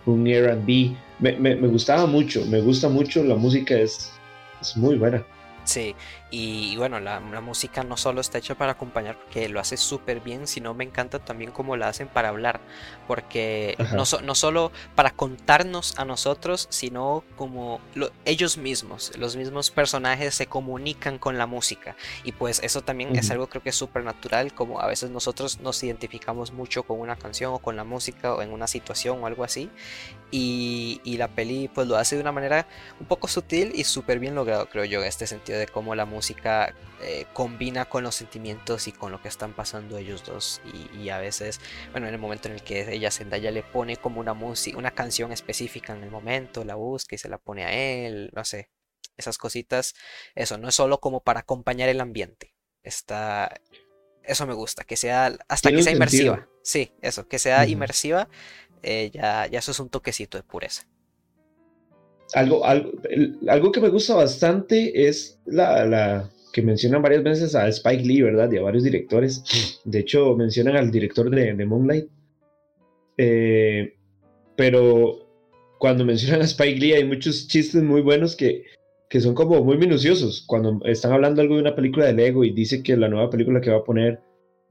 un 0.05 0.26
R&B. 0.26 0.94
Me, 1.20 1.32
me, 1.38 1.55
me, 1.57 1.68
gustaba 1.68 2.07
mucho, 2.07 2.44
me 2.46 2.61
gusta 2.61 2.88
mucho, 2.88 3.24
la 3.24 3.36
música 3.36 3.78
es, 3.78 4.12
es 4.61 4.76
muy 4.76 4.96
buena. 4.96 5.24
Sí, 5.64 5.94
y, 6.37 6.76
bueno, 6.76 6.99
la, 6.99 7.20
música 7.20 7.85
no 7.85 7.97
solo 7.97 8.20
está 8.20 8.39
hecha 8.39 8.57
para 8.57 8.72
acompañar, 8.72 9.16
porque 9.16 9.49
lo 9.49 9.61
hace 9.61 9.76
súper 9.76 10.18
bien, 10.18 10.49
sino 10.49 10.74
me 10.74 10.82
encanta 10.82 11.20
también 11.20 11.53
cómo 11.53 11.76
la 11.76 11.87
hacen 11.87 12.09
para 12.09 12.30
hablar, 12.30 12.61
porque 13.07 13.76
no, 13.93 14.03
no, 14.24 14.35
solo 14.35 14.72
para 14.97 15.11
contarnos 15.11 15.97
a 15.97 16.05
nosotros, 16.05 16.66
sino 16.70 17.22
como 17.37 17.80
ellos 18.24 18.59
mismos, 18.59 19.12
los 19.16 19.37
mismos 19.37 19.70
personajes 19.70 20.35
se 20.35 20.47
comunican 20.47 21.18
con 21.18 21.39
la 21.39 21.47
música, 21.47 21.95
y 22.24 22.32
pues 22.32 22.61
eso 22.64 22.82
también 22.82 23.14
es 23.14 23.30
algo 23.30 23.47
creo 23.47 23.62
que 23.62 23.68
es 23.68 23.76
súper 23.76 24.03
natural, 24.03 24.53
como 24.55 24.80
a 24.80 24.89
veces 24.89 25.11
nosotros 25.11 25.61
nos 25.61 25.80
identificamos 25.85 26.51
mucho 26.51 26.82
con 26.82 26.99
una 26.99 27.14
canción 27.14 27.55
o 27.55 27.61
con 27.61 27.76
la 27.76 27.85
música 27.85 28.35
o 28.35 28.43
en 28.43 28.53
una 28.53 28.66
situación 28.66 29.22
o 29.22 29.28
algo 29.28 29.45
así, 29.45 29.70
y, 30.32 31.01
y 31.05 31.16
la 31.16 31.28
peli 31.28 31.70
pues 31.72 31.87
lo 31.87 31.97
hace 31.97 32.16
de 32.16 32.22
una 32.22 32.32
manera 32.32 32.66
un 32.99 33.07
poco 33.07 33.28
sutil 33.28 33.70
y 33.72 33.85
súper 33.85 34.18
bien 34.18 34.35
logrado, 34.35 34.68
creo 34.68 34.85
yo, 34.85 35.01
en 35.01 35.07
este 35.07 35.28
sentido 35.28 35.61
de 35.61 35.68
cómo 35.68 35.95
la 35.95 36.05
música 36.07 36.24
eh, 36.31 37.27
combina 37.33 37.85
con 37.85 38.03
los 38.03 38.14
sentimientos 38.14 38.89
y 38.89 38.93
con 38.93 39.12
lo 39.12 39.20
que 39.20 39.29
están 39.29 39.53
pasando 39.53 39.99
ellos 39.99 40.25
dos. 40.25 40.61
Y, 40.93 41.09
a 41.09 41.18
veces, 41.18 41.61
bueno, 41.93 42.07
en 42.07 42.14
el 42.14 42.20
momento 42.20 42.49
en 42.49 42.55
el 42.55 42.62
que 42.62 42.93
ella 42.95 43.11
Zendaya 43.11 43.51
le 43.51 43.62
pone 43.62 43.97
como 43.97 44.20
una 44.20 44.35
música, 44.35 44.79
una 44.79 44.93
canción 44.93 45.33
específica 45.33 45.95
en 45.95 46.03
el 46.03 46.11
momento, 46.11 46.64
la 46.64 46.77
busca 46.77 47.14
y 47.14 47.18
se 47.18 47.29
la 47.29 47.39
pone 47.39 47.64
a 47.64 47.72
él, 47.72 48.31
no 48.35 48.45
sé, 48.45 48.70
esas 49.16 49.39
cositas. 49.39 49.95
Eso 50.35 50.57
no 50.57 50.68
es 50.68 50.75
solo 50.75 51.01
como 51.01 51.22
para 51.22 51.41
acompañar 51.41 51.89
el 51.89 52.01
ambiente. 52.01 52.55
Está, 52.83 53.55
eso 54.22 54.47
me 54.47 54.55
gusta, 54.55 54.85
que 54.85 54.97
sea 54.97 55.37
hasta 55.49 55.70
que 55.70 55.83
sea 55.83 55.93
inmersiva. 55.93 56.49
Sí, 56.62 56.93
eso, 57.03 57.29
que 57.29 57.39
sea 57.39 57.66
inmersiva. 57.66 58.29
Eh, 58.83 59.11
ya, 59.12 59.47
ya 59.47 59.59
eso 59.59 59.72
es 59.72 59.81
un 59.81 59.91
toquecito 59.91 60.37
de 60.39 60.45
pureza 60.45 60.87
algo, 62.35 62.64
algo, 62.64 62.93
algo 63.49 63.72
que 63.72 63.80
me 63.80 63.89
gusta 63.89 64.14
bastante 64.14 65.07
es 65.09 65.41
la, 65.47 65.87
la, 65.87 66.30
que 66.55 66.62
mencionan 66.62 67.03
varias 67.03 67.22
veces 67.22 67.55
a 67.55 67.68
Spike 67.68 68.05
Lee, 68.05 68.22
¿verdad? 68.22 68.51
Y 68.51 68.59
a 68.59 68.62
varios 68.62 68.85
directores. 68.85 69.43
De 69.85 69.99
hecho, 69.99 70.37
mencionan 70.37 70.76
al 70.76 70.91
director 70.91 71.28
de, 71.28 71.53
de 71.53 71.66
Moonlight. 71.66 72.09
Eh, 73.18 73.95
pero 74.57 75.28
cuando 75.78 76.05
mencionan 76.05 76.43
a 76.43 76.45
Spike 76.45 76.78
Lee 76.78 76.93
hay 76.93 77.05
muchos 77.05 77.49
chistes 77.49 77.82
muy 77.82 78.01
buenos 78.01 78.37
que, 78.37 78.64
que 79.09 79.20
son 79.20 79.35
como 79.35 79.62
muy 79.64 79.76
minuciosos. 79.76 80.45
Cuando 80.47 80.80
están 80.85 81.12
hablando 81.12 81.43
algo 81.43 81.57
de 81.57 81.62
una 81.62 81.74
película 81.74 82.07
de 82.07 82.14
Lego 82.14 82.45
y 82.45 82.53
dice 82.53 82.82
que 82.82 82.97
la 82.97 83.09
nueva 83.09 83.30
película 83.30 83.61
que 83.61 83.70
va 83.70 83.78
a 83.78 83.85
poner, 83.85 84.20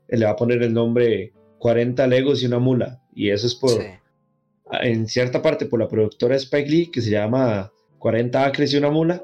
le 0.08 0.26
va 0.26 0.32
a 0.32 0.38
poner 0.38 0.64
el 0.64 0.74
nombre 0.74 1.34
40 1.60 2.08
Legos 2.08 2.42
y 2.42 2.46
una 2.46 2.60
mula. 2.60 3.02
Y 3.14 3.30
eso 3.30 3.46
es 3.46 3.56
por, 3.56 3.72
en 4.82 5.08
cierta 5.08 5.42
parte 5.42 5.66
por 5.66 5.80
la 5.80 5.88
productora 5.88 6.36
Spike 6.36 6.70
Lee, 6.70 6.92
que 6.92 7.02
se 7.02 7.12
llama 7.12 7.72
40 8.00 8.46
acres 8.46 8.74
y 8.74 8.78
una 8.78 8.90
mula, 8.90 9.24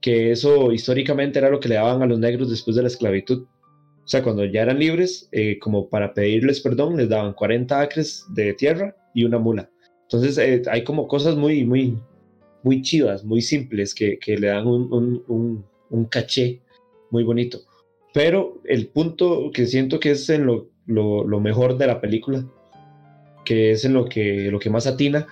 que 0.00 0.30
eso 0.32 0.72
históricamente 0.72 1.38
era 1.38 1.50
lo 1.50 1.60
que 1.60 1.68
le 1.68 1.76
daban 1.76 2.02
a 2.02 2.06
los 2.06 2.18
negros 2.18 2.50
después 2.50 2.76
de 2.76 2.82
la 2.82 2.88
esclavitud. 2.88 3.44
O 4.04 4.06
sea, 4.08 4.22
cuando 4.22 4.44
ya 4.44 4.62
eran 4.62 4.78
libres, 4.78 5.28
eh, 5.32 5.58
como 5.58 5.88
para 5.88 6.12
pedirles 6.12 6.60
perdón, 6.60 6.96
les 6.96 7.08
daban 7.08 7.32
40 7.32 7.80
acres 7.80 8.26
de 8.28 8.52
tierra 8.52 8.94
y 9.14 9.24
una 9.24 9.38
mula. 9.38 9.70
Entonces 10.02 10.36
eh, 10.36 10.62
hay 10.70 10.84
como 10.84 11.08
cosas 11.08 11.36
muy, 11.36 11.64
muy, 11.64 11.98
muy 12.62 12.82
chivas, 12.82 13.24
muy 13.24 13.40
simples, 13.40 13.94
que, 13.94 14.18
que 14.18 14.36
le 14.36 14.48
dan 14.48 14.66
un, 14.66 15.22
un, 15.28 15.64
un, 15.88 16.04
caché 16.04 16.60
muy 17.10 17.24
bonito. 17.24 17.60
Pero 18.12 18.60
el 18.64 18.88
punto 18.88 19.50
que 19.52 19.66
siento 19.66 19.98
que 19.98 20.10
es 20.10 20.28
en 20.28 20.46
lo, 20.46 20.68
lo, 20.86 21.24
lo 21.24 21.40
mejor 21.40 21.78
de 21.78 21.86
la 21.86 22.00
película 22.00 22.46
que 23.44 23.72
es 23.72 23.84
en 23.84 23.94
lo 23.94 24.06
que, 24.06 24.50
lo 24.50 24.58
que 24.58 24.70
más 24.70 24.86
atina, 24.86 25.26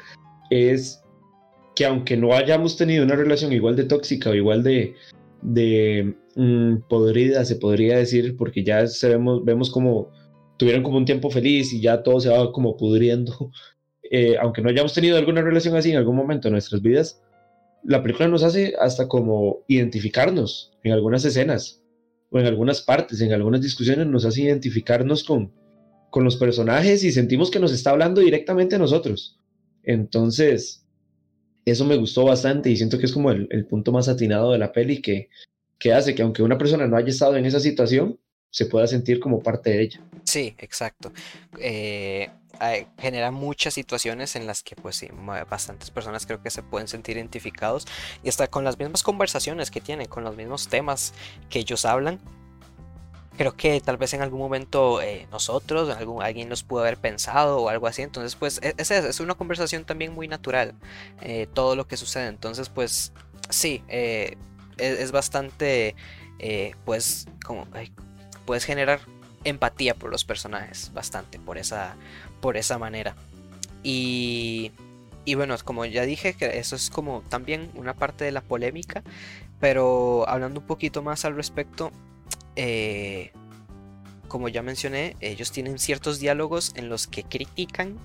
es 0.50 1.02
que 1.74 1.86
aunque 1.86 2.16
no 2.16 2.34
hayamos 2.34 2.76
tenido 2.76 3.04
una 3.04 3.16
relación 3.16 3.52
igual 3.52 3.76
de 3.76 3.84
tóxica 3.84 4.30
o 4.30 4.34
igual 4.34 4.62
de, 4.62 4.94
de 5.40 6.14
mm, 6.36 6.88
podrida, 6.88 7.44
se 7.44 7.56
podría 7.56 7.96
decir, 7.96 8.36
porque 8.36 8.62
ya 8.62 8.84
vemos, 9.02 9.44
vemos 9.44 9.70
como 9.70 10.10
tuvieron 10.56 10.82
como 10.82 10.98
un 10.98 11.04
tiempo 11.04 11.30
feliz 11.30 11.72
y 11.72 11.80
ya 11.80 12.02
todo 12.02 12.20
se 12.20 12.28
va 12.28 12.52
como 12.52 12.76
pudriendo, 12.76 13.50
eh, 14.10 14.36
aunque 14.40 14.62
no 14.62 14.68
hayamos 14.68 14.94
tenido 14.94 15.16
alguna 15.16 15.42
relación 15.42 15.76
así 15.76 15.90
en 15.90 15.96
algún 15.96 16.16
momento 16.16 16.48
de 16.48 16.52
nuestras 16.52 16.82
vidas, 16.82 17.22
la 17.84 18.02
película 18.02 18.28
nos 18.28 18.44
hace 18.44 18.74
hasta 18.78 19.08
como 19.08 19.64
identificarnos 19.66 20.72
en 20.84 20.92
algunas 20.92 21.24
escenas 21.24 21.82
o 22.30 22.38
en 22.38 22.46
algunas 22.46 22.80
partes, 22.80 23.20
en 23.20 23.32
algunas 23.32 23.60
discusiones 23.60 24.06
nos 24.06 24.24
hace 24.24 24.42
identificarnos 24.42 25.24
con, 25.24 25.52
con 26.12 26.24
los 26.24 26.36
personajes 26.36 27.02
y 27.04 27.10
sentimos 27.10 27.50
que 27.50 27.58
nos 27.58 27.72
está 27.72 27.88
hablando 27.88 28.20
directamente 28.20 28.76
a 28.76 28.78
nosotros. 28.78 29.38
Entonces, 29.82 30.84
eso 31.64 31.86
me 31.86 31.96
gustó 31.96 32.26
bastante 32.26 32.68
y 32.68 32.76
siento 32.76 32.98
que 32.98 33.06
es 33.06 33.12
como 33.12 33.30
el, 33.30 33.64
punto 33.64 33.92
más 33.92 34.10
atinado 34.10 34.52
de 34.52 34.58
la 34.58 34.72
peli 34.72 35.00
que, 35.00 35.30
que 35.78 35.94
hace 35.94 36.14
que 36.14 36.20
aunque 36.20 36.42
una 36.42 36.58
persona 36.58 36.86
no 36.86 36.98
haya 36.98 37.08
estado 37.08 37.38
en 37.38 37.46
esa 37.46 37.60
situación, 37.60 38.18
se 38.50 38.66
pueda 38.66 38.86
sentir 38.86 39.20
como 39.20 39.42
parte 39.42 39.70
de 39.70 39.82
ella. 39.84 40.00
Sí, 40.24 40.54
exacto. 40.58 41.14
Eh, 41.58 42.28
genera 42.98 43.30
muchas 43.30 43.72
situaciones 43.72 44.36
en 44.36 44.46
las 44.46 44.62
que 44.62 44.76
pues 44.76 44.96
sí, 44.96 45.08
bastantes 45.48 45.90
personas 45.90 46.26
creo 46.26 46.42
que 46.42 46.50
se 46.50 46.62
pueden 46.62 46.88
sentir 46.88 47.16
identificados 47.16 47.86
y 48.22 48.28
hasta 48.28 48.48
con 48.48 48.64
las 48.64 48.78
mismas 48.78 49.02
conversaciones 49.02 49.70
que 49.70 49.80
tienen, 49.80 50.08
con 50.08 50.24
los 50.24 50.36
mismos 50.36 50.68
temas 50.68 51.14
que 51.48 51.60
ellos 51.60 51.86
hablan. 51.86 52.20
Creo 53.36 53.56
que 53.56 53.80
tal 53.80 53.96
vez 53.96 54.12
en 54.12 54.20
algún 54.20 54.40
momento 54.40 55.00
eh, 55.00 55.26
nosotros, 55.30 55.88
alguien 56.20 56.48
nos 56.48 56.62
pudo 56.62 56.80
haber 56.80 56.98
pensado 56.98 57.62
o 57.62 57.68
algo 57.68 57.86
así. 57.86 58.02
Entonces, 58.02 58.36
pues 58.36 58.60
e, 58.62 58.74
es, 58.76 58.90
es 58.90 59.20
una 59.20 59.34
conversación 59.34 59.84
también 59.84 60.12
muy 60.12 60.28
natural, 60.28 60.74
eh, 61.22 61.48
todo 61.52 61.74
lo 61.74 61.86
que 61.86 61.96
sucede. 61.96 62.26
Entonces, 62.26 62.68
pues 62.68 63.12
sí, 63.48 63.82
eh, 63.88 64.36
es, 64.76 64.98
es, 65.00 65.12
bastante, 65.12 65.96
pues, 66.84 67.26
como, 67.44 67.66
puedes 68.44 68.64
generar 68.64 69.00
empatía 69.44 69.94
por 69.94 70.10
los 70.10 70.24
personajes, 70.24 70.92
bastante, 70.92 71.38
por 71.38 71.58
esa, 71.58 71.96
por 72.40 72.56
esa 72.56 72.78
manera. 72.78 73.16
Y, 73.82 74.72
y 75.24 75.34
bueno, 75.34 75.56
como 75.64 75.84
ya 75.84 76.02
dije, 76.02 76.34
que 76.34 76.58
eso 76.58 76.76
es 76.76 76.90
como 76.90 77.22
también 77.28 77.70
una 77.74 77.94
parte 77.94 78.24
de 78.24 78.32
la 78.32 78.40
polémica, 78.40 79.02
pero 79.60 80.28
hablando 80.28 80.60
un 80.60 80.66
poquito 80.66 81.02
más 81.02 81.24
al 81.24 81.36
respecto, 81.36 81.92
eh, 82.56 83.32
como 84.28 84.48
ya 84.48 84.62
mencioné, 84.62 85.16
ellos 85.20 85.52
tienen 85.52 85.78
ciertos 85.78 86.18
diálogos 86.18 86.72
en 86.76 86.88
los 86.88 87.06
que 87.06 87.22
critican 87.22 87.98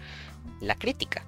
la 0.60 0.76
crítica. 0.76 1.26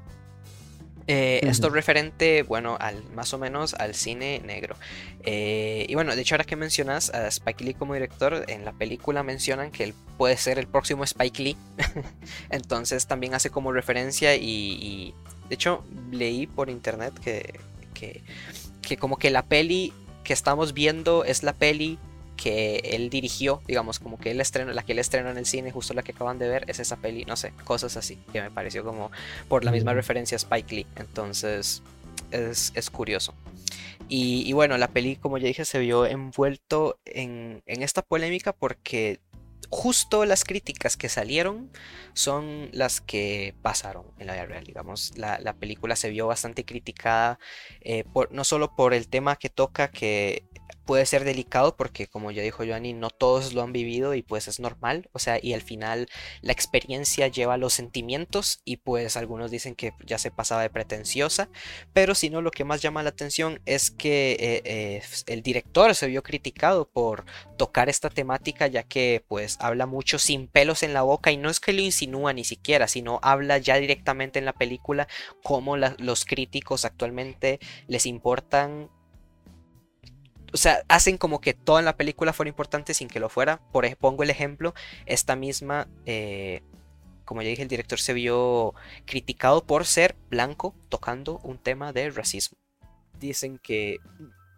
Eh, 1.11 1.39
esto 1.49 1.71
referente, 1.71 2.43
bueno, 2.43 2.77
al 2.79 3.03
más 3.15 3.33
o 3.33 3.39
menos 3.39 3.73
al 3.73 3.95
cine 3.95 4.43
negro. 4.45 4.75
Eh, 5.23 5.87
y 5.89 5.95
bueno, 5.95 6.15
de 6.15 6.21
hecho 6.21 6.35
ahora 6.35 6.43
que 6.43 6.55
mencionas 6.55 7.09
a 7.15 7.27
Spike 7.29 7.63
Lee 7.63 7.73
como 7.73 7.95
director, 7.95 8.45
en 8.47 8.63
la 8.63 8.73
película 8.73 9.23
mencionan 9.23 9.71
que 9.71 9.85
él 9.85 9.95
puede 10.19 10.37
ser 10.37 10.59
el 10.59 10.67
próximo 10.67 11.03
Spike 11.03 11.41
Lee. 11.41 11.57
Entonces 12.51 13.07
también 13.07 13.33
hace 13.33 13.49
como 13.49 13.71
referencia 13.71 14.35
y, 14.35 15.15
de 15.47 15.55
hecho 15.55 15.83
leí 16.11 16.45
por 16.45 16.69
internet 16.69 17.17
que, 17.19 17.59
que, 17.95 18.21
que 18.83 18.97
como 18.97 19.17
que 19.17 19.31
la 19.31 19.45
peli 19.45 19.93
que 20.23 20.33
estamos 20.33 20.75
viendo 20.75 21.23
es 21.23 21.41
la 21.41 21.53
peli 21.53 21.97
que 22.41 22.77
él 22.85 23.09
dirigió, 23.09 23.61
digamos, 23.67 23.99
como 23.99 24.17
que 24.17 24.31
él 24.31 24.39
estrenó, 24.39 24.71
la 24.71 24.83
que 24.83 24.93
él 24.93 24.99
estrenó 24.99 25.29
en 25.29 25.37
el 25.37 25.45
cine, 25.45 25.71
justo 25.71 25.93
la 25.93 26.03
que 26.03 26.13
acaban 26.13 26.39
de 26.39 26.47
ver, 26.47 26.63
es 26.67 26.79
esa 26.79 26.95
peli, 26.95 27.25
no 27.25 27.35
sé, 27.35 27.51
cosas 27.65 27.97
así, 27.97 28.17
que 28.31 28.41
me 28.41 28.49
pareció 28.49 28.85
como 28.85 29.11
por 29.49 29.65
la 29.65 29.71
misma 29.71 29.93
referencia 29.93 30.35
a 30.35 30.39
Spike 30.39 30.73
Lee. 30.73 30.87
Entonces, 30.95 31.83
es, 32.31 32.71
es 32.75 32.89
curioso. 32.89 33.33
Y, 34.07 34.43
y, 34.47 34.53
bueno, 34.53 34.77
la 34.77 34.87
peli, 34.87 35.17
como 35.17 35.37
ya 35.37 35.47
dije, 35.47 35.65
se 35.65 35.79
vio 35.79 36.05
envuelto 36.05 36.97
en, 37.05 37.61
en 37.65 37.83
esta 37.83 38.01
polémica 38.01 38.53
porque 38.53 39.19
justo 39.69 40.25
las 40.25 40.45
críticas 40.45 40.97
que 40.97 41.09
salieron 41.09 41.69
son 42.13 42.69
las 42.71 43.01
que 43.01 43.53
pasaron 43.61 44.05
en 44.17 44.27
la 44.27 44.33
vida 44.33 44.45
real, 44.45 44.63
digamos. 44.63 45.15
La, 45.17 45.39
la 45.39 45.53
película 45.53 45.95
se 45.95 46.09
vio 46.09 46.25
bastante 46.25 46.63
criticada, 46.65 47.37
eh, 47.81 48.03
por, 48.13 48.31
no 48.31 48.43
solo 48.45 48.75
por 48.75 48.93
el 48.93 49.09
tema 49.09 49.35
que 49.35 49.49
toca, 49.49 49.89
que 49.89 50.43
puede 50.89 51.05
ser 51.05 51.23
delicado 51.23 51.75
porque 51.75 52.07
como 52.07 52.31
ya 52.31 52.41
dijo 52.41 52.65
Joanny, 52.65 52.93
no 52.93 53.11
todos 53.11 53.53
lo 53.53 53.61
han 53.61 53.71
vivido 53.71 54.15
y 54.15 54.23
pues 54.23 54.47
es 54.47 54.59
normal, 54.59 55.07
o 55.11 55.19
sea, 55.19 55.37
y 55.39 55.53
al 55.53 55.61
final 55.61 56.09
la 56.41 56.51
experiencia 56.51 57.27
lleva 57.27 57.57
los 57.57 57.73
sentimientos 57.73 58.61
y 58.65 58.77
pues 58.77 59.15
algunos 59.15 59.51
dicen 59.51 59.75
que 59.75 59.93
ya 60.03 60.17
se 60.17 60.31
pasaba 60.31 60.63
de 60.63 60.71
pretenciosa, 60.71 61.47
pero 61.93 62.15
si 62.15 62.31
no 62.31 62.41
lo 62.41 62.49
que 62.49 62.63
más 62.63 62.81
llama 62.81 63.03
la 63.03 63.09
atención 63.09 63.61
es 63.67 63.91
que 63.91 64.31
eh, 64.31 64.61
eh, 64.65 65.03
el 65.27 65.43
director 65.43 65.93
se 65.93 66.07
vio 66.07 66.23
criticado 66.23 66.89
por 66.89 67.23
tocar 67.55 67.87
esta 67.87 68.09
temática 68.09 68.65
ya 68.65 68.81
que 68.81 69.23
pues 69.27 69.57
habla 69.59 69.85
mucho 69.85 70.17
sin 70.17 70.47
pelos 70.47 70.81
en 70.81 70.95
la 70.95 71.03
boca 71.03 71.31
y 71.31 71.37
no 71.37 71.51
es 71.51 71.59
que 71.59 71.71
lo 71.71 71.81
insinúa 71.81 72.33
ni 72.33 72.45
siquiera, 72.45 72.87
sino 72.87 73.19
habla 73.21 73.59
ya 73.59 73.75
directamente 73.75 74.39
en 74.39 74.45
la 74.45 74.53
película 74.53 75.07
cómo 75.43 75.77
los 75.77 76.25
críticos 76.25 76.83
actualmente 76.83 77.59
les 77.87 78.07
importan 78.07 78.89
o 80.53 80.57
sea, 80.57 80.83
hacen 80.87 81.17
como 81.17 81.41
que 81.41 81.53
toda 81.53 81.81
la 81.81 81.95
película 81.97 82.33
fuera 82.33 82.49
importante 82.49 82.93
sin 82.93 83.07
que 83.07 83.19
lo 83.19 83.29
fuera. 83.29 83.59
Por 83.71 83.85
ejemplo, 83.85 84.09
pongo 84.09 84.23
el 84.23 84.29
ejemplo, 84.29 84.73
esta 85.05 85.35
misma, 85.35 85.87
eh, 86.05 86.61
como 87.25 87.41
ya 87.41 87.49
dije, 87.49 87.61
el 87.61 87.67
director 87.67 87.99
se 87.99 88.13
vio 88.13 88.73
criticado 89.05 89.63
por 89.63 89.85
ser 89.85 90.15
blanco 90.29 90.75
tocando 90.89 91.39
un 91.43 91.57
tema 91.57 91.93
de 91.93 92.09
racismo. 92.09 92.57
Dicen 93.19 93.59
que, 93.59 93.97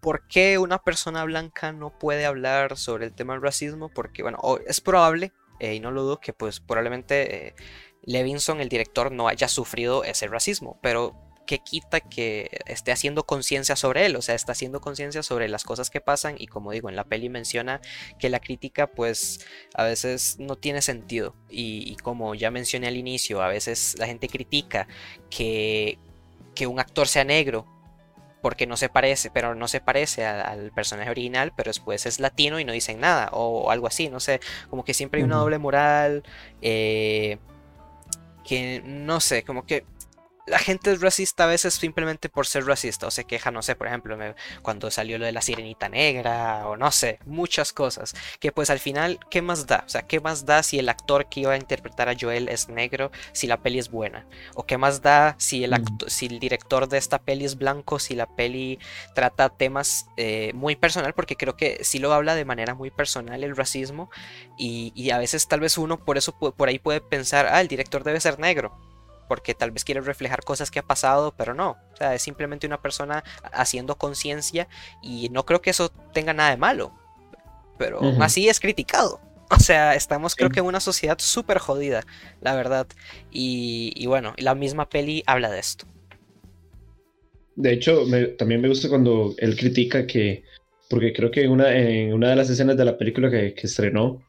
¿por 0.01 0.27
qué 0.27 0.57
una 0.57 0.77
persona 0.77 1.23
blanca 1.23 1.71
no 1.71 1.97
puede 1.97 2.25
hablar 2.25 2.77
sobre 2.77 3.05
el 3.05 3.13
tema 3.13 3.33
del 3.33 3.41
racismo? 3.41 3.89
Porque, 3.89 4.23
bueno, 4.23 4.39
es 4.67 4.81
probable, 4.81 5.33
eh, 5.59 5.75
y 5.75 5.79
no 5.79 5.91
lo 5.91 6.03
dudo, 6.03 6.19
que 6.19 6.33
pues 6.33 6.59
probablemente 6.59 7.47
eh, 7.47 7.55
Levinson, 8.03 8.61
el 8.61 8.69
director, 8.69 9.11
no 9.11 9.27
haya 9.27 9.47
sufrido 9.47 10.03
ese 10.03 10.27
racismo, 10.27 10.79
pero 10.81 11.15
que 11.51 11.59
quita 11.59 11.99
que 11.99 12.61
esté 12.65 12.93
haciendo 12.93 13.25
conciencia 13.25 13.75
sobre 13.75 14.05
él, 14.05 14.15
o 14.15 14.21
sea, 14.21 14.35
está 14.35 14.53
haciendo 14.53 14.79
conciencia 14.79 15.21
sobre 15.21 15.49
las 15.49 15.65
cosas 15.65 15.89
que 15.89 15.99
pasan 15.99 16.35
y 16.37 16.47
como 16.47 16.71
digo, 16.71 16.87
en 16.87 16.95
la 16.95 17.03
peli 17.03 17.27
menciona 17.27 17.81
que 18.19 18.29
la 18.29 18.39
crítica 18.39 18.87
pues 18.87 19.45
a 19.73 19.83
veces 19.83 20.37
no 20.39 20.55
tiene 20.55 20.81
sentido. 20.81 21.35
Y, 21.49 21.97
como 21.97 22.35
ya 22.35 22.51
mencioné 22.51 22.87
al 22.87 22.95
inicio, 22.95 23.41
a 23.41 23.49
veces 23.49 23.95
la 23.99 24.07
gente 24.07 24.29
critica 24.29 24.87
que, 25.29 25.99
que 26.55 26.67
un 26.67 26.79
actor 26.79 27.09
sea 27.09 27.25
negro 27.25 27.67
porque 28.41 28.65
no 28.65 28.77
se 28.77 28.87
parece, 28.87 29.29
pero 29.29 29.53
no 29.53 29.67
se 29.67 29.81
parece 29.81 30.25
al, 30.25 30.71
personaje 30.71 31.09
original, 31.09 31.51
pero 31.53 31.67
después 31.69 32.05
es 32.05 32.21
latino 32.21 32.61
y 32.61 32.63
no 32.63 32.71
dicen 32.71 33.01
nada, 33.01 33.29
o, 33.33 33.71
algo 33.71 33.87
así, 33.87 34.07
no 34.07 34.21
sé, 34.21 34.39
como 34.69 34.85
que 34.85 34.93
siempre 34.93 35.19
hay 35.19 35.25
una 35.25 35.35
doble 35.35 35.57
moral, 35.57 36.23
eh, 36.61 37.39
que 38.45 38.81
no 38.85 39.19
sé, 39.19 39.43
como 39.43 39.65
que 39.65 39.83
la 40.51 40.59
gente 40.59 40.91
es 40.91 40.99
racista 40.99 41.45
a 41.45 41.47
veces 41.47 41.75
simplemente 41.75 42.27
por 42.27 42.45
ser 42.45 42.65
racista 42.65 43.07
o 43.07 43.11
se 43.11 43.23
queja, 43.23 43.51
no 43.51 43.61
sé, 43.61 43.75
por 43.75 43.87
ejemplo, 43.87 44.17
cuando 44.61 44.91
salió 44.91 45.17
lo 45.17 45.25
de 45.25 45.31
la 45.31 45.41
sirenita 45.41 45.87
negra 45.87 46.67
o 46.67 46.75
no 46.75 46.91
sé, 46.91 47.19
muchas 47.25 47.71
cosas 47.71 48.13
que 48.39 48.51
pues 48.51 48.69
al 48.69 48.79
final, 48.79 49.17
¿qué 49.29 49.41
más 49.41 49.65
da? 49.65 49.83
O 49.85 49.89
sea, 49.89 50.01
¿qué 50.01 50.19
más 50.19 50.45
da 50.45 50.61
si 50.61 50.77
el 50.77 50.89
actor 50.89 51.29
que 51.29 51.39
iba 51.39 51.53
a 51.53 51.57
interpretar 51.57 52.09
a 52.09 52.15
Joel 52.19 52.49
es 52.49 52.67
negro 52.67 53.11
si 53.31 53.47
la 53.47 53.61
peli 53.61 53.79
es 53.79 53.89
buena? 53.89 54.27
¿O 54.53 54.65
qué 54.65 54.77
más 54.77 55.01
da 55.01 55.35
si 55.39 55.63
el, 55.63 55.71
mm. 55.71 55.97
si 56.07 56.25
el 56.25 56.39
director 56.39 56.89
de 56.89 56.97
esta 56.97 57.19
peli 57.19 57.45
es 57.45 57.57
blanco, 57.57 57.97
si 57.97 58.13
la 58.13 58.27
peli 58.27 58.77
trata 59.15 59.47
temas 59.47 60.07
eh, 60.17 60.51
muy 60.53 60.75
personal? 60.75 61.13
Porque 61.13 61.37
creo 61.37 61.55
que 61.55 61.81
sí 61.85 61.99
lo 61.99 62.11
habla 62.11 62.35
de 62.35 62.43
manera 62.43 62.75
muy 62.75 62.91
personal 62.91 63.41
el 63.45 63.55
racismo 63.55 64.09
y, 64.57 64.91
y 64.95 65.11
a 65.11 65.17
veces 65.17 65.47
tal 65.47 65.61
vez 65.61 65.77
uno 65.77 66.03
por 66.03 66.17
eso 66.17 66.37
por 66.37 66.67
ahí 66.67 66.77
puede 66.77 66.99
pensar, 66.99 67.47
ah, 67.49 67.61
el 67.61 67.69
director 67.69 68.03
debe 68.03 68.19
ser 68.19 68.37
negro 68.37 68.77
porque 69.31 69.55
tal 69.55 69.71
vez 69.71 69.85
quiere 69.85 70.01
reflejar 70.01 70.43
cosas 70.43 70.69
que 70.69 70.79
ha 70.79 70.83
pasado, 70.83 71.33
pero 71.37 71.53
no. 71.53 71.77
O 71.93 71.95
sea, 71.95 72.13
es 72.13 72.21
simplemente 72.21 72.67
una 72.67 72.81
persona 72.81 73.23
haciendo 73.53 73.95
conciencia 73.97 74.67
y 75.01 75.29
no 75.29 75.45
creo 75.45 75.61
que 75.61 75.69
eso 75.69 75.87
tenga 76.13 76.33
nada 76.33 76.49
de 76.49 76.57
malo. 76.57 76.91
Pero 77.77 78.01
así 78.19 78.49
es 78.49 78.59
criticado. 78.59 79.21
O 79.49 79.59
sea, 79.59 79.95
estamos 79.95 80.35
creo 80.35 80.49
que 80.49 80.59
en 80.59 80.65
una 80.65 80.81
sociedad 80.81 81.17
súper 81.19 81.59
jodida, 81.59 82.03
la 82.41 82.55
verdad. 82.55 82.87
Y, 83.31 84.05
bueno, 84.05 84.33
la 84.37 84.55
misma 84.55 84.87
peli 84.89 85.23
habla 85.25 85.49
de 85.49 85.59
esto. 85.59 85.85
De 87.55 87.71
hecho, 87.71 88.03
también 88.37 88.61
me 88.61 88.69
gusta 88.69 88.87
cuando 88.89 89.33
él 89.37 89.57
critica 89.57 90.07
que, 90.07 90.43
porque 90.89 91.11
creo 91.13 91.31
que 91.31 91.47
una, 91.49 91.73
en 91.73 92.13
una 92.13 92.29
de 92.29 92.35
las 92.37 92.49
escenas 92.49 92.77
de 92.77 92.85
la 92.85 92.97
película 92.97 93.29
que, 93.29 93.53
que 93.53 93.67
estrenó, 93.67 94.21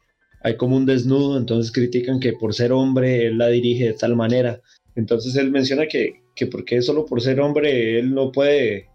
hay 0.43 0.57
como 0.57 0.75
un 0.75 0.85
desnudo, 0.85 1.37
entonces 1.37 1.71
critican 1.71 2.19
que 2.19 2.33
por 2.33 2.53
ser 2.53 2.73
hombre 2.73 3.27
él 3.27 3.37
la 3.37 3.47
dirige 3.47 3.85
de 3.85 3.93
tal 3.93 4.17
manera. 4.17 4.61
Entonces 4.95 5.35
él 5.35 5.51
menciona 5.51 5.87
que, 5.87 6.21
que 6.35 6.47
porque 6.47 6.81
solo 6.81 7.05
por 7.05 7.21
ser 7.21 7.39
hombre 7.39 7.99
él 7.99 8.13
no 8.13 8.31
puede, 8.31 8.89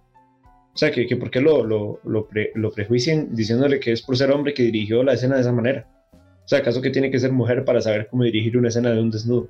o 0.74 0.78
sea, 0.78 0.90
que, 0.90 1.06
que 1.06 1.16
por 1.16 1.30
qué 1.30 1.40
lo, 1.40 1.64
lo, 1.64 2.00
lo, 2.04 2.70
prejuician 2.70 3.34
diciéndole 3.34 3.80
que 3.80 3.92
es 3.92 4.02
por 4.02 4.16
ser 4.16 4.30
hombre 4.30 4.54
que 4.54 4.62
dirigió 4.62 5.02
la 5.02 5.14
escena 5.14 5.34
de 5.34 5.40
esa 5.40 5.52
manera. 5.52 5.88
O 6.12 6.48
sea, 6.48 6.60
¿acaso 6.60 6.80
que 6.80 6.90
tiene 6.90 7.10
que 7.10 7.18
ser 7.18 7.32
mujer 7.32 7.64
para 7.64 7.80
saber 7.80 8.08
cómo 8.08 8.22
dirigir 8.22 8.56
una 8.56 8.68
escena 8.68 8.90
de 8.90 9.00
un 9.00 9.10
desnudo? 9.10 9.48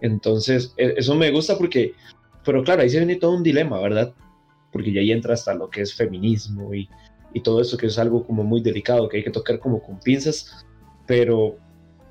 Entonces, 0.00 0.72
e, 0.76 0.94
eso 0.96 1.14
me 1.14 1.30
gusta 1.30 1.58
porque, 1.58 1.92
pero 2.44 2.62
claro, 2.62 2.82
ahí 2.82 2.88
se 2.88 2.98
viene 2.98 3.16
todo 3.16 3.36
un 3.36 3.42
dilema, 3.42 3.80
¿verdad? 3.80 4.14
Porque 4.72 4.92
ya 4.92 5.00
ahí 5.00 5.12
entra 5.12 5.34
hasta 5.34 5.54
lo 5.54 5.68
que 5.68 5.82
es 5.82 5.94
feminismo 5.94 6.72
y, 6.72 6.88
y 7.34 7.40
todo 7.40 7.60
eso 7.60 7.76
que 7.76 7.86
es 7.86 7.98
algo 7.98 8.24
como 8.24 8.44
muy 8.44 8.62
delicado, 8.62 9.08
que 9.08 9.18
hay 9.18 9.24
que 9.24 9.30
tocar 9.30 9.58
como 9.58 9.82
con 9.82 9.98
pinzas, 10.00 10.64
pero, 11.06 11.58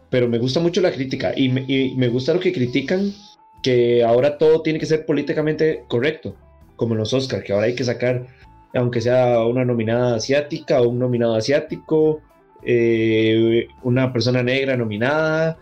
pero 0.10 0.28
me 0.28 0.38
gusta 0.38 0.60
mucho 0.60 0.82
la 0.82 0.92
crítica 0.92 1.34
y 1.36 1.50
me, 1.50 1.66
y 1.68 1.96
me 1.96 2.10
gusta 2.10 2.34
lo 2.34 2.40
que 2.40 2.54
critican 2.54 3.14
que 3.62 4.04
ahora 4.04 4.38
todo 4.38 4.62
tiene 4.62 4.80
que 4.80 4.86
ser 4.86 5.06
políticamente 5.06 5.84
correcto, 5.88 6.36
como 6.76 6.94
en 6.94 7.00
los 7.00 7.14
Oscars, 7.14 7.44
que 7.44 7.54
ahora 7.54 7.66
hay 7.66 7.76
que 7.76 7.84
sacar, 7.84 8.28
aunque 8.74 9.02
sea 9.02 9.44
una 9.46 9.66
nominada 9.66 10.16
asiática 10.16 10.82
o 10.82 10.90
un 10.90 11.00
nominado 11.00 11.36
asiático, 11.36 12.22
eh, 12.64 13.68
una 13.84 14.14
persona 14.14 14.44
negra 14.44 14.78
nominada, 14.78 15.58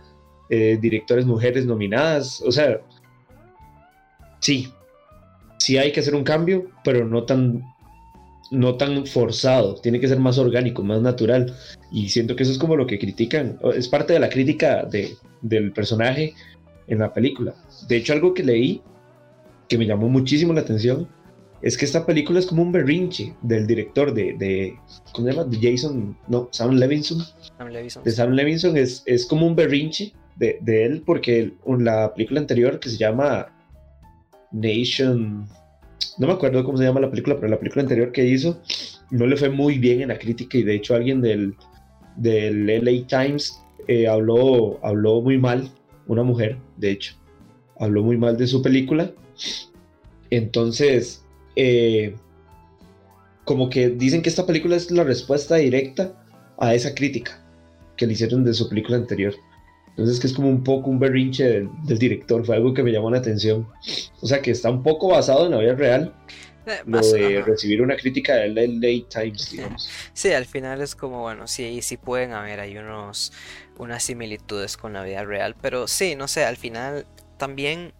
eh, 0.50 0.78
directores 0.80 1.26
mujeres 1.26 1.66
nominadas, 1.66 2.40
o 2.42 2.52
sea, 2.52 2.80
sí, 4.40 4.72
sí 5.58 5.76
hay 5.76 5.92
que 5.92 6.00
hacer 6.00 6.14
un 6.14 6.24
cambio, 6.24 6.70
pero 6.84 7.04
no 7.04 7.24
tan 7.24 7.62
no 8.50 8.76
tan 8.76 9.06
forzado, 9.06 9.74
tiene 9.74 10.00
que 10.00 10.08
ser 10.08 10.18
más 10.18 10.38
orgánico, 10.38 10.82
más 10.82 11.02
natural. 11.02 11.54
Y 11.90 12.08
siento 12.08 12.34
que 12.34 12.44
eso 12.44 12.52
es 12.52 12.58
como 12.58 12.76
lo 12.76 12.86
que 12.86 12.98
critican, 12.98 13.58
es 13.74 13.88
parte 13.88 14.14
de 14.14 14.20
la 14.20 14.30
crítica 14.30 14.84
de, 14.84 15.16
del 15.42 15.72
personaje 15.72 16.34
en 16.88 16.98
la 16.98 17.12
película. 17.12 17.54
De 17.86 17.96
hecho, 17.96 18.12
algo 18.12 18.34
que 18.34 18.42
leí 18.42 18.82
que 19.68 19.78
me 19.78 19.86
llamó 19.86 20.08
muchísimo 20.08 20.52
la 20.52 20.62
atención 20.62 21.06
es 21.60 21.76
que 21.76 21.84
esta 21.84 22.06
película 22.06 22.38
es 22.38 22.46
como 22.46 22.62
un 22.62 22.72
berrinche 22.72 23.34
del 23.42 23.66
director 23.66 24.14
de, 24.14 24.34
de 24.38 24.76
¿cómo 25.12 25.26
se 25.28 25.34
llama? 25.34 25.48
De 25.48 25.58
Jason, 25.60 26.16
no, 26.28 26.48
Sam 26.52 26.72
Levinson. 26.72 27.18
Sam 27.58 27.68
Levinson. 27.68 28.04
De 28.04 28.10
Sam 28.10 28.30
Levinson 28.32 28.76
es, 28.76 29.02
es 29.06 29.26
como 29.26 29.46
un 29.46 29.56
berrinche 29.56 30.12
de, 30.36 30.58
de 30.62 30.84
él 30.84 31.02
porque 31.04 31.52
la 31.66 32.14
película 32.14 32.40
anterior 32.40 32.78
que 32.78 32.88
se 32.88 32.96
llama 32.96 33.48
Nation, 34.52 35.48
no 36.18 36.26
me 36.26 36.32
acuerdo 36.32 36.64
cómo 36.64 36.78
se 36.78 36.84
llama 36.84 37.00
la 37.00 37.10
película, 37.10 37.36
pero 37.36 37.48
la 37.48 37.58
película 37.58 37.82
anterior 37.82 38.12
que 38.12 38.24
hizo 38.24 38.60
no 39.10 39.26
le 39.26 39.36
fue 39.36 39.50
muy 39.50 39.78
bien 39.78 40.00
en 40.00 40.08
la 40.08 40.18
crítica 40.18 40.58
y 40.58 40.62
de 40.62 40.76
hecho 40.76 40.94
alguien 40.94 41.20
del, 41.20 41.56
del 42.16 42.66
LA 42.66 43.06
Times 43.06 43.60
eh, 43.88 44.06
habló, 44.06 44.78
habló 44.84 45.20
muy 45.20 45.38
mal, 45.38 45.70
una 46.08 46.22
mujer, 46.22 46.58
de 46.76 46.90
hecho, 46.90 47.14
habló 47.78 48.02
muy 48.02 48.16
mal 48.16 48.36
de 48.36 48.46
su 48.46 48.60
película. 48.60 49.12
Entonces, 50.30 51.24
eh, 51.56 52.16
como 53.44 53.70
que 53.70 53.88
dicen 53.88 54.22
que 54.22 54.28
esta 54.28 54.46
película 54.46 54.76
es 54.76 54.90
la 54.90 55.04
respuesta 55.04 55.56
directa 55.56 56.12
a 56.58 56.74
esa 56.74 56.94
crítica 56.94 57.42
que 57.96 58.06
le 58.06 58.12
hicieron 58.12 58.44
de 58.44 58.54
su 58.54 58.68
película 58.68 58.96
anterior. 58.96 59.34
Entonces, 59.90 60.20
que 60.20 60.28
es 60.28 60.32
como 60.32 60.48
un 60.48 60.62
poco 60.62 60.90
un 60.90 60.98
berrinche 60.98 61.66
del, 61.84 61.98
director, 61.98 62.44
fue 62.44 62.56
algo 62.56 62.72
que 62.72 62.82
me 62.82 62.92
llamó 62.92 63.10
la 63.10 63.18
atención. 63.18 63.66
O 64.20 64.26
sea, 64.26 64.40
que 64.40 64.52
está 64.52 64.70
un 64.70 64.82
poco 64.82 65.08
basado 65.08 65.46
en 65.46 65.52
la 65.52 65.58
vida 65.58 65.74
real, 65.74 66.14
eh, 66.66 66.82
lo 66.86 67.00
de 67.00 67.42
recibir 67.42 67.80
una 67.82 67.96
crítica 67.96 68.36
del 68.36 68.54
LA 68.54 69.08
Times, 69.08 69.50
digamos. 69.50 69.88
Sí, 70.12 70.32
al 70.32 70.44
final 70.44 70.82
es 70.82 70.94
como, 70.94 71.22
bueno, 71.22 71.48
sí, 71.48 71.80
sí 71.82 71.96
pueden 71.96 72.32
haber, 72.32 72.60
hay 72.60 72.76
unos, 72.76 73.32
unas 73.78 74.02
similitudes 74.02 74.76
con 74.76 74.92
la 74.92 75.02
vida 75.02 75.24
real, 75.24 75.54
pero 75.60 75.88
sí, 75.88 76.16
no 76.16 76.28
sé, 76.28 76.44
al 76.44 76.56
final 76.56 77.06
también 77.38 77.94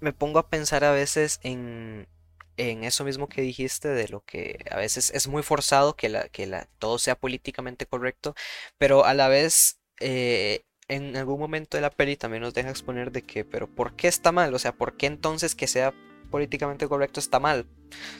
me 0.00 0.12
pongo 0.12 0.38
a 0.38 0.48
pensar 0.48 0.84
a 0.84 0.92
veces 0.92 1.40
en, 1.42 2.08
en 2.56 2.84
eso 2.84 3.04
mismo 3.04 3.28
que 3.28 3.42
dijiste, 3.42 3.88
de 3.88 4.08
lo 4.08 4.20
que 4.22 4.64
a 4.70 4.76
veces 4.76 5.10
es 5.14 5.28
muy 5.28 5.42
forzado 5.42 5.96
que, 5.96 6.08
la, 6.08 6.28
que 6.28 6.46
la, 6.46 6.68
todo 6.78 6.98
sea 6.98 7.16
políticamente 7.16 7.86
correcto, 7.86 8.34
pero 8.78 9.04
a 9.04 9.14
la 9.14 9.28
vez 9.28 9.80
eh, 10.00 10.64
en 10.88 11.16
algún 11.16 11.40
momento 11.40 11.76
de 11.76 11.80
la 11.82 11.90
peli 11.90 12.16
también 12.16 12.42
nos 12.42 12.54
deja 12.54 12.70
exponer 12.70 13.12
de 13.12 13.22
que, 13.22 13.44
pero 13.44 13.68
¿por 13.68 13.96
qué 13.96 14.08
está 14.08 14.32
mal? 14.32 14.52
O 14.54 14.58
sea, 14.58 14.72
¿por 14.72 14.96
qué 14.96 15.06
entonces 15.06 15.54
que 15.54 15.66
sea 15.66 15.94
políticamente 16.32 16.88
correcto 16.88 17.20
está 17.20 17.38
mal? 17.38 17.66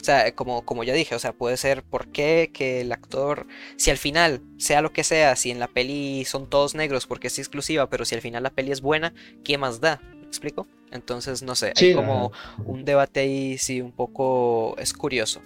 O 0.01 0.05
sea, 0.05 0.33
como, 0.37 0.65
como 0.65 0.85
ya 0.85 0.95
dije, 0.95 1.17
o 1.17 1.19
sea, 1.19 1.33
puede 1.33 1.57
ser 1.57 1.83
por 1.83 2.07
qué 2.09 2.51
que 2.55 2.83
el 2.83 2.93
actor, 2.93 3.49
si 3.77 3.91
al 3.91 3.97
final, 3.97 4.41
sea 4.59 4.83
lo 4.83 4.93
que 4.93 5.03
sea, 5.03 5.35
si 5.35 5.51
en 5.51 5.59
la 5.59 5.67
peli 5.67 6.25
son 6.25 6.49
todos 6.49 6.77
negros 6.77 7.09
porque 7.09 7.27
es 7.27 7.39
exclusiva, 7.41 7.89
pero 7.89 8.05
si 8.05 8.15
al 8.15 8.21
final 8.21 8.45
la 8.45 8.51
peli 8.51 8.71
es 8.71 8.81
buena, 8.81 9.13
¿qué 9.43 9.59
más 9.59 9.81
da? 9.81 10.01
¿Me 10.21 10.27
explico? 10.29 10.69
Entonces, 10.93 11.43
no 11.43 11.57
sé, 11.57 11.73
hay 11.75 11.95
como 11.95 12.31
un 12.65 12.85
debate 12.85 13.21
ahí, 13.21 13.59
sí, 13.59 13.81
un 13.81 13.93
poco, 13.93 14.77
es 14.79 14.93
curioso. 14.93 15.41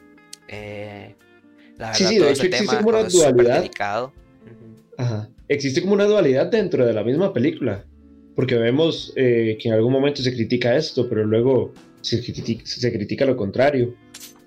Eh, 0.49 1.15
la 1.79 1.93
verdad, 1.93 2.09
sí, 2.09 2.19
todo 2.19 2.29
ese 2.29 2.49
tema 2.49 2.77
como 2.79 2.89
una 2.91 3.05
dualidad. 3.05 3.71
Ajá. 4.99 5.29
Existe 5.49 5.81
como 5.81 5.95
una 5.95 6.05
dualidad 6.05 6.47
dentro 6.47 6.85
de 6.85 6.93
la 6.93 7.05
misma 7.05 7.33
película, 7.33 7.85
porque 8.35 8.57
vemos 8.57 9.13
eh, 9.15 9.57
que 9.61 9.69
en 9.69 9.75
algún 9.75 9.93
momento 9.93 10.23
se 10.23 10.33
critica 10.33 10.75
esto, 10.75 11.09
pero 11.09 11.25
luego 11.25 11.73
se 12.01 12.93
critica, 12.93 13.25
lo 13.25 13.37
contrario. 13.37 13.95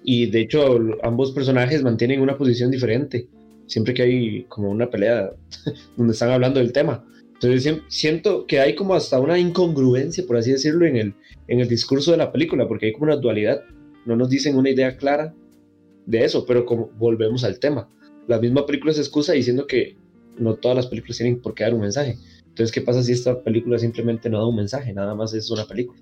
Y 0.04 0.28
de 0.28 0.42
hecho, 0.42 0.80
ambos 1.04 1.32
personajes 1.32 1.84
mantienen 1.84 2.22
una 2.22 2.38
posición 2.38 2.72
diferente, 2.72 3.28
siempre 3.68 3.94
que 3.94 4.02
hay 4.04 4.44
como 4.44 4.70
una 4.70 4.90
pelea 4.90 5.32
donde 5.98 6.14
están 6.14 6.32
hablando 6.32 6.60
del 6.60 6.72
tema. 6.72 7.06
Entonces 7.34 7.82
siento 7.88 8.46
que 8.46 8.60
hay 8.60 8.76
como 8.76 8.96
hasta 8.96 9.20
una 9.20 9.40
incongruencia, 9.40 10.26
por 10.26 10.38
así 10.38 10.52
decirlo, 10.52 10.86
en 10.86 10.98
el, 10.98 11.14
en 11.48 11.62
el 11.62 11.70
discurso 11.70 12.12
de 12.12 12.18
la 12.18 12.32
película, 12.32 12.68
porque 12.68 12.88
hay 12.88 12.94
como 12.94 13.06
una 13.06 13.16
dualidad. 13.16 13.62
No 14.06 14.16
nos 14.16 14.30
dicen 14.30 14.58
una 14.58 14.70
idea 14.70 14.98
clara 14.98 15.34
de 16.06 16.26
eso, 16.26 16.46
pero 16.46 16.66
como 16.66 16.90
volvemos 16.98 17.44
al 17.44 17.60
tema. 17.60 17.88
La 18.28 18.40
misma 18.40 18.66
película 18.66 18.92
se 18.92 19.02
excusa 19.02 19.34
diciendo 19.34 19.68
que 19.68 19.96
no 20.38 20.56
todas 20.56 20.76
las 20.76 20.88
películas 20.88 21.18
tienen 21.18 21.42
por 21.42 21.54
qué 21.54 21.64
dar 21.64 21.74
un 21.74 21.82
mensaje. 21.82 22.18
Entonces, 22.48 22.74
¿qué 22.74 22.82
pasa 22.82 23.04
si 23.04 23.14
esta 23.14 23.42
película 23.42 23.78
simplemente 23.80 24.30
no 24.30 24.40
da 24.40 24.48
un 24.48 24.56
mensaje? 24.56 24.92
Nada 24.92 25.16
más 25.16 25.34
es 25.34 25.50
una 25.50 25.66
película. 25.66 26.00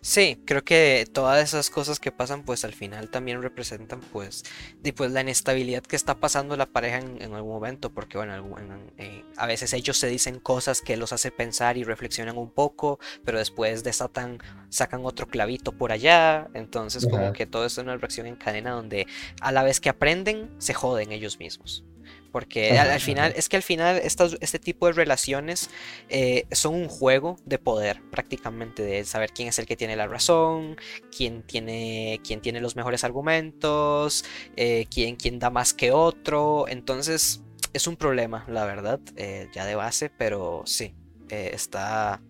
Sí, 0.00 0.42
creo 0.44 0.64
que 0.64 1.06
todas 1.12 1.42
esas 1.42 1.70
cosas 1.70 2.00
que 2.00 2.12
pasan, 2.12 2.44
pues 2.44 2.64
al 2.64 2.72
final 2.72 3.08
también 3.10 3.42
representan, 3.42 4.00
pues, 4.00 4.44
pues 4.96 5.12
la 5.12 5.20
inestabilidad 5.20 5.82
que 5.82 5.96
está 5.96 6.16
pasando 6.16 6.56
la 6.56 6.66
pareja 6.66 6.98
en, 6.98 7.34
algún 7.34 7.52
momento, 7.52 7.90
porque 7.90 8.18
bueno, 8.18 8.34
eh, 8.98 9.24
a 9.36 9.46
veces 9.46 9.72
ellos 9.72 9.96
se 9.96 10.08
dicen 10.08 10.38
cosas 10.40 10.80
que 10.80 10.96
los 10.96 11.12
hace 11.12 11.30
pensar 11.30 11.76
y 11.76 11.84
reflexionan 11.84 12.36
un 12.36 12.50
poco, 12.50 12.98
pero 13.24 13.38
después 13.38 13.84
desatan, 13.84 14.38
sacan 14.68 15.04
otro 15.04 15.26
clavito 15.28 15.72
por 15.72 15.92
allá, 15.92 16.48
entonces 16.54 17.06
como 17.08 17.32
que 17.32 17.46
todo 17.46 17.66
es 17.66 17.78
una 17.78 17.96
reacción 17.96 18.26
en 18.26 18.36
cadena 18.36 18.72
donde 18.72 19.06
a 19.40 19.52
la 19.52 19.62
vez 19.62 19.80
que 19.80 19.88
aprenden, 19.88 20.50
se 20.58 20.74
joden 20.74 21.12
ellos 21.12 21.38
mismos. 21.38 21.84
Porque 22.32 22.78
al, 22.78 22.98
final, 22.98 23.34
es 23.36 23.50
que 23.50 23.56
al 23.56 23.62
final 23.62 24.00
este 24.02 24.58
tipo 24.58 24.86
de 24.86 24.92
relaciones 24.92 25.68
eh, 26.08 26.46
son 26.50 26.74
un 26.74 26.88
juego 26.88 27.36
de 27.44 27.58
poder 27.58 28.00
prácticamente, 28.10 28.82
de 28.82 29.04
saber 29.04 29.32
quién 29.32 29.48
es 29.48 29.58
el 29.58 29.66
que 29.66 29.76
tiene 29.76 29.96
la 29.96 30.06
razón, 30.06 30.76
quién 31.14 31.42
tiene, 31.42 32.20
quién 32.26 32.40
tiene 32.40 32.62
los 32.62 32.74
mejores 32.74 33.04
argumentos, 33.04 34.24
eh, 34.56 34.86
quién, 34.90 35.16
quién, 35.16 35.38
da 35.38 35.50
más 35.50 35.74
que 35.74 35.92
otro. 35.92 36.64
Entonces 36.68 37.42
es 37.74 37.86
un 37.86 37.96
problema, 37.96 38.46
la 38.48 38.64
verdad, 38.64 38.98
eh, 39.16 39.48
ya 39.52 39.66
de 39.66 39.74
base, 39.74 40.10
pero 40.10 40.62
sí, 40.64 40.94
está 41.28 42.22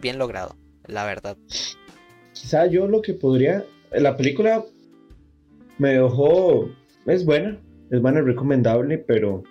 bien 0.00 0.18
logrado, 0.18 0.56
la 0.86 1.04
verdad. 1.04 1.36
Quizá 2.32 2.66
yo 2.66 2.88
lo 2.88 3.02
que 3.02 3.14
podría, 3.14 3.64
la 3.92 4.16
película 4.16 4.64
me 5.78 5.90
dejó, 5.90 6.68
es 7.06 7.24
buena, 7.24 7.60
es 7.90 8.00
buena, 8.00 8.20
recomendable, 8.20 8.98
pero 8.98 9.42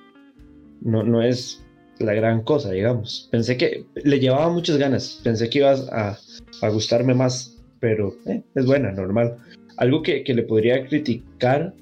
no, 0.81 1.03
no 1.03 1.21
es 1.21 1.63
la 1.99 2.13
gran 2.13 2.43
cosa, 2.43 2.71
digamos. 2.71 3.27
Pensé 3.31 3.57
que 3.57 3.85
le 3.95 4.19
llevaba 4.19 4.49
muchas 4.49 4.77
ganas, 4.77 5.19
pensé 5.23 5.49
que 5.49 5.59
iba 5.59 5.71
a, 5.71 6.17
a 6.61 6.69
gustarme 6.69 7.13
más, 7.13 7.57
pero 7.79 8.15
eh, 8.25 8.43
es 8.55 8.65
buena, 8.65 8.91
normal. 8.91 9.38
Algo 9.77 10.01
que, 10.01 10.23
que, 10.23 10.33
le 10.33 10.43
podría 10.43 10.85
criticar, 10.85 11.73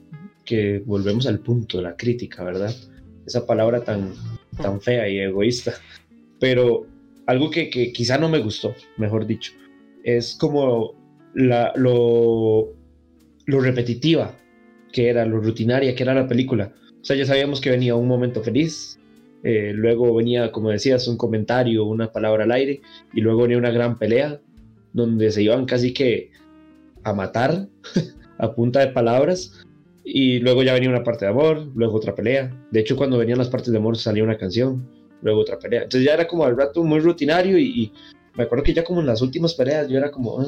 que 0.43 0.81
volvemos 0.85 1.27
al 1.27 1.39
punto, 1.39 1.81
la 1.81 1.95
crítica, 1.95 2.43
¿verdad? 2.43 2.73
Esa 3.25 3.45
palabra 3.45 3.81
tan, 3.83 4.13
tan 4.61 4.81
fea 4.81 5.07
y 5.09 5.19
egoísta. 5.19 5.73
Pero 6.39 6.85
algo 7.25 7.49
que, 7.49 7.69
que 7.69 7.91
quizá 7.91 8.17
no 8.17 8.29
me 8.29 8.39
gustó, 8.39 8.75
mejor 8.97 9.25
dicho, 9.25 9.53
es 10.03 10.35
como 10.35 10.93
la, 11.33 11.73
lo, 11.75 12.73
lo 13.45 13.59
repetitiva 13.59 14.35
que 14.95 15.09
era 15.09 15.25
lo 15.25 15.41
rutinaria 15.41 15.93
que 15.93 16.03
era 16.03 16.13
la 16.13 16.25
película. 16.25 16.71
O 17.01 17.03
sea, 17.03 17.17
ya 17.17 17.25
sabíamos 17.25 17.59
que 17.59 17.69
venía 17.69 17.95
un 17.95 18.07
momento 18.07 18.41
feliz, 18.41 18.97
eh, 19.43 19.73
luego 19.75 20.15
venía, 20.15 20.53
como 20.53 20.69
decías, 20.69 21.05
un 21.09 21.17
comentario, 21.17 21.83
una 21.83 22.13
palabra 22.13 22.45
al 22.45 22.53
aire, 22.53 22.79
y 23.13 23.19
luego 23.19 23.41
venía 23.41 23.57
una 23.57 23.71
gran 23.71 23.99
pelea 23.99 24.39
donde 24.93 25.31
se 25.31 25.43
iban 25.43 25.65
casi 25.65 25.93
que 25.93 26.31
a 27.03 27.11
matar 27.11 27.67
a 28.37 28.55
punta 28.55 28.79
de 28.79 28.87
palabras, 28.93 29.65
y 30.05 30.39
luego 30.39 30.63
ya 30.63 30.73
venía 30.73 30.89
una 30.89 31.03
parte 31.03 31.25
de 31.25 31.31
amor, 31.31 31.67
luego 31.75 31.97
otra 31.97 32.15
pelea. 32.15 32.57
De 32.71 32.79
hecho, 32.79 32.95
cuando 32.95 33.17
venían 33.17 33.37
las 33.37 33.49
partes 33.49 33.73
de 33.73 33.77
amor 33.77 33.97
salía 33.97 34.23
una 34.23 34.37
canción, 34.37 34.87
luego 35.21 35.41
otra 35.41 35.59
pelea. 35.59 35.83
Entonces 35.83 36.05
ya 36.05 36.13
era 36.13 36.25
como 36.25 36.45
al 36.45 36.55
rato 36.55 36.81
muy 36.85 37.01
rutinario 37.01 37.59
y, 37.59 37.91
me 38.35 38.43
acuerdo 38.45 38.63
que 38.63 38.73
ya 38.73 38.85
como 38.85 39.01
en 39.01 39.07
las 39.07 39.21
últimas 39.21 39.55
peleas 39.55 39.89
yo 39.89 39.97
era 39.97 40.09
como, 40.09 40.39
ah, 40.39 40.45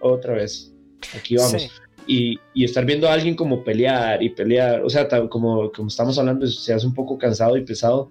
otra 0.00 0.34
vez, 0.34 0.72
aquí 1.16 1.34
vamos 1.34 1.68
y, 2.08 2.64
estar 2.64 2.84
viendo 2.84 3.08
a 3.08 3.12
alguien 3.12 3.34
como 3.34 3.62
pelear 3.62 4.22
y 4.22 4.30
pelear, 4.30 4.82
o 4.82 4.88
sea, 4.88 5.06
como, 5.28 5.70
como 5.70 5.88
estamos 5.88 6.18
hablando, 6.18 6.46
se 6.46 6.72
hace 6.72 6.86
un 6.86 6.94
poco 6.94 7.18
cansado 7.18 7.56
y 7.56 7.64
pesado 7.64 8.10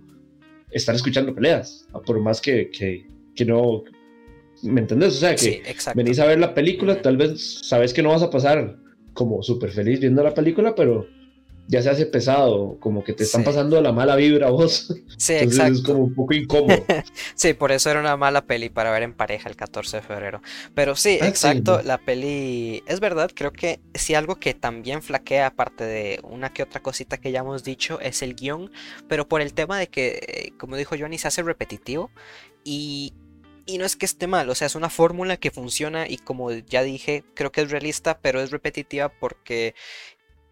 estar 0.72 0.96
escuchando 0.96 1.34
peleas, 1.34 1.88
por 2.06 2.20
más 2.20 2.40
que, 2.40 2.70
que, 2.70 3.08
que 3.36 3.44
no, 3.44 3.84
¿me 4.64 4.82
entendés? 4.82 5.16
O 5.16 5.20
sea, 5.20 5.36
que 5.36 5.64
venís 5.96 6.20
a 6.20 6.26
ver 6.26 6.40
la 6.40 6.54
película, 6.54 7.02
tal 7.02 7.18
vez 7.18 7.60
sabes 7.64 7.94
que 7.94 8.04
no 8.04 8.10
vas 8.10 8.22
a 8.22 8.30
pasar 8.30 8.78
como 9.14 9.42
súper 9.42 9.72
feliz 9.72 10.00
viendo 10.00 10.24
la 10.24 10.34
película, 10.34 10.76
pero 10.76 11.08
ya 11.68 11.82
se 11.82 11.90
hace 11.90 12.06
pesado, 12.06 12.78
como 12.80 13.04
que 13.04 13.14
te 13.14 13.24
están 13.24 13.44
pasando 13.44 13.82
la 13.82 13.92
mala 13.92 14.16
vibra 14.16 14.48
a 14.48 14.52
vos. 14.52 14.94
Sí, 15.18 15.34
exacto. 15.40 15.74
Es 15.74 15.82
como 15.82 16.00
un 16.06 16.16
poco 16.16 16.34
incómodo. 16.34 16.86
sí, 17.36 17.54
por 17.54 17.72
eso 17.72 17.90
era 17.90 18.00
una 18.00 18.16
mala 18.16 18.46
peli 18.46 18.70
para 18.70 18.92
ver 18.92 19.04
en 19.04 19.14
pareja 19.14 19.50
el 19.50 19.56
14 19.56 19.98
de 19.98 20.04
febrero. 20.04 20.42
Pero 20.74 20.96
sí, 20.96 21.20
ah, 21.22 21.28
exacto, 21.28 21.82
la 21.84 21.98
peli 21.98 22.84
es 22.88 23.00
verdad, 23.00 23.32
creo 23.34 23.52
que 23.52 23.80
sí 23.94 24.16
algo 24.16 24.36
que 24.36 24.54
también 24.54 25.02
flaquea, 25.02 25.48
aparte 25.48 25.84
de 25.84 26.20
una 26.24 26.54
que 26.54 26.64
otra 26.64 26.82
cosita 26.82 27.18
que 27.18 27.32
ya 27.32 27.40
hemos 27.40 27.64
dicho, 27.64 28.00
es 28.00 28.22
el 28.22 28.36
guion, 28.36 28.72
pero 29.08 29.28
por 29.28 29.42
el 29.42 29.54
tema 29.54 29.78
de 29.78 29.88
que, 29.88 30.20
eh, 30.28 30.54
como 30.58 30.78
dijo 30.78 30.96
Johnny, 30.98 31.18
se 31.18 31.28
hace 31.28 31.44
repetitivo 31.44 32.12
y 32.64 33.14
y 33.68 33.78
no 33.78 33.86
es 33.86 33.98
que 33.98 34.06
esté 34.06 34.28
mal, 34.28 34.50
o 34.50 34.56
sea, 34.56 34.66
es 34.66 34.76
una 34.76 34.90
fórmula 34.90 35.36
que 35.36 35.52
funciona 35.52 36.08
y 36.08 36.18
como 36.18 36.52
ya 36.54 36.84
dije, 36.84 37.26
creo 37.34 37.52
que 37.52 37.62
es 37.62 37.70
realista, 37.70 38.18
pero 38.20 38.42
es 38.42 38.50
repetitiva 38.50 39.10
porque... 39.10 39.76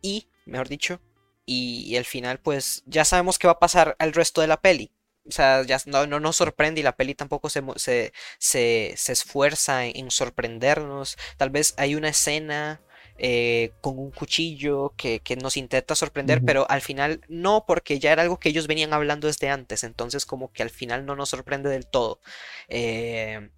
Y, 0.02 0.28
mejor 0.46 0.70
dicho, 0.70 1.02
y, 1.46 1.96
al 1.98 2.06
final 2.06 2.40
pues 2.40 2.84
ya 2.86 3.06
sabemos 3.06 3.38
qué 3.40 3.48
va 3.48 3.54
a 3.54 3.60
pasar 3.60 3.96
al 4.00 4.14
resto 4.14 4.42
de 4.42 4.48
la 4.48 4.62
peli. 4.62 4.92
O 5.28 5.32
sea, 5.32 5.64
ya 5.64 5.80
no, 5.88 6.06
no 6.06 6.20
nos 6.20 6.36
sorprende 6.36 6.82
y 6.82 6.84
la 6.84 6.96
peli 6.96 7.16
tampoco 7.16 7.50
se, 7.50 7.64
se, 7.78 8.14
se, 8.38 8.94
se 8.96 9.12
esfuerza 9.12 9.86
en, 9.86 10.12
sorprendernos. 10.12 11.18
Tal 11.38 11.50
vez 11.50 11.74
hay 11.78 11.96
una 11.96 12.10
escena 12.10 12.82
eh, 13.18 13.72
con 13.82 13.98
un 13.98 14.12
cuchillo 14.12 14.94
que, 14.98 15.22
nos 15.42 15.58
intenta 15.58 15.96
sorprender, 15.96 16.44
pero 16.46 16.70
al 16.70 16.82
final 16.82 17.22
no, 17.28 17.66
porque 17.66 17.98
ya 17.98 18.12
era 18.12 18.22
algo 18.22 18.40
que 18.40 18.50
ellos 18.50 18.68
venían 18.68 18.94
hablando 18.94 19.28
desde 19.28 19.50
antes, 19.50 19.84
entonces 19.84 20.26
como 20.26 20.52
que 20.52 20.64
al 20.64 20.70
final 20.70 21.06
no 21.06 21.16
nos 21.16 21.30
sorprende 21.30 21.70
del 21.70 21.88
todo. 21.88 22.20
Eh, 22.68 23.50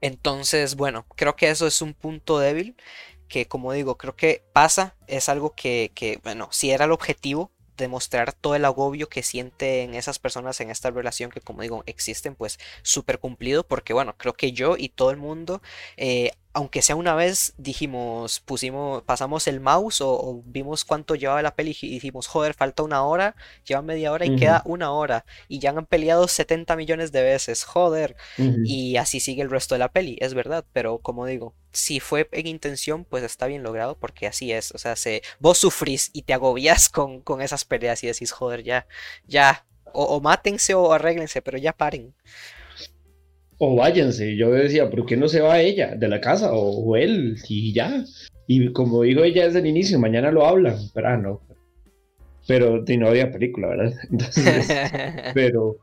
entonces, 0.00 0.76
bueno, 0.76 1.04
creo 1.16 1.36
que 1.36 1.50
eso 1.50 1.66
es 1.66 1.82
un 1.82 1.94
punto 1.94 2.38
débil 2.38 2.76
que 3.30 3.46
como 3.46 3.72
digo, 3.72 3.96
creo 3.96 4.14
que 4.14 4.44
pasa, 4.52 4.96
es 5.06 5.30
algo 5.30 5.54
que, 5.54 5.92
que 5.94 6.20
bueno, 6.22 6.48
si 6.50 6.70
era 6.70 6.84
el 6.84 6.92
objetivo, 6.92 7.50
demostrar 7.78 8.34
todo 8.34 8.54
el 8.54 8.64
agobio 8.66 9.08
que 9.08 9.22
sienten 9.22 9.94
esas 9.94 10.18
personas 10.18 10.60
en 10.60 10.70
esta 10.70 10.90
relación 10.90 11.30
que 11.30 11.40
como 11.40 11.62
digo 11.62 11.82
existen 11.86 12.34
pues 12.34 12.58
súper 12.82 13.18
cumplido 13.18 13.66
porque 13.66 13.94
bueno 13.94 14.14
creo 14.18 14.34
que 14.34 14.52
yo 14.52 14.76
y 14.76 14.90
todo 14.90 15.10
el 15.10 15.16
mundo 15.16 15.62
eh, 15.96 16.32
aunque 16.52 16.82
sea 16.82 16.96
una 16.96 17.14
vez 17.14 17.54
dijimos, 17.58 18.40
pusimos, 18.40 19.02
pasamos 19.04 19.46
el 19.46 19.60
mouse 19.60 20.00
o, 20.00 20.42
vimos 20.44 20.84
cuánto 20.84 21.14
llevaba 21.14 21.42
la 21.42 21.54
peli 21.54 21.76
y 21.80 21.90
dijimos, 21.90 22.26
joder, 22.26 22.54
falta 22.54 22.82
una 22.82 23.04
hora, 23.04 23.36
lleva 23.64 23.82
media 23.82 24.10
hora 24.10 24.26
y 24.26 24.34
queda 24.34 24.62
una 24.64 24.90
hora. 24.90 25.24
Y 25.46 25.60
ya 25.60 25.70
han 25.70 25.86
peleado 25.86 26.26
70 26.26 26.74
millones 26.74 27.12
de 27.12 27.22
veces, 27.22 27.64
joder. 27.64 28.16
Y 28.64 28.96
así 28.96 29.20
sigue 29.20 29.42
el 29.42 29.50
resto 29.50 29.74
de 29.76 29.78
la 29.78 29.92
peli, 29.92 30.16
es 30.20 30.34
verdad. 30.34 30.64
Pero 30.72 30.98
como 30.98 31.24
digo, 31.24 31.54
si 31.72 32.00
fue 32.00 32.28
en 32.32 32.48
intención, 32.48 33.04
pues 33.04 33.22
está 33.22 33.46
bien 33.46 33.62
logrado 33.62 33.96
porque 33.96 34.26
así 34.26 34.52
es. 34.52 34.72
O 34.72 34.78
sea, 34.78 34.96
se, 34.96 35.22
vos 35.38 35.58
sufrís 35.58 36.10
y 36.12 36.22
te 36.22 36.34
agobias 36.34 36.88
con, 36.90 37.20
con 37.20 37.42
esas 37.42 37.64
peleas 37.64 38.02
y 38.02 38.08
decís, 38.08 38.32
joder, 38.32 38.64
ya, 38.64 38.86
ya. 39.26 39.64
O, 39.92 40.04
o 40.04 40.20
mátense 40.20 40.74
o 40.74 40.92
arréglense, 40.92 41.42
pero 41.42 41.58
ya 41.58 41.72
paren 41.72 42.14
o 43.62 43.76
váyanse. 43.76 44.36
Yo 44.36 44.50
decía, 44.50 44.90
¿por 44.90 45.04
qué 45.06 45.16
no 45.16 45.28
se 45.28 45.42
va 45.42 45.60
ella 45.60 45.94
de 45.94 46.08
la 46.08 46.20
casa 46.20 46.52
o, 46.52 46.96
él? 46.96 47.36
Y 47.46 47.72
ya. 47.72 48.04
Y 48.46 48.72
como 48.72 49.02
dijo 49.02 49.22
ella 49.22 49.44
desde 49.44 49.60
el 49.60 49.66
inicio, 49.66 49.98
mañana 49.98 50.32
lo 50.32 50.46
hablan, 50.46 50.76
pero 50.94 51.08
ah, 51.08 51.16
no. 51.18 51.42
Pero 52.46 52.82
no 52.82 53.08
había 53.08 53.30
película, 53.30 53.68
¿verdad? 53.68 53.92
Entonces, 54.10 54.66
pero, 55.34 55.76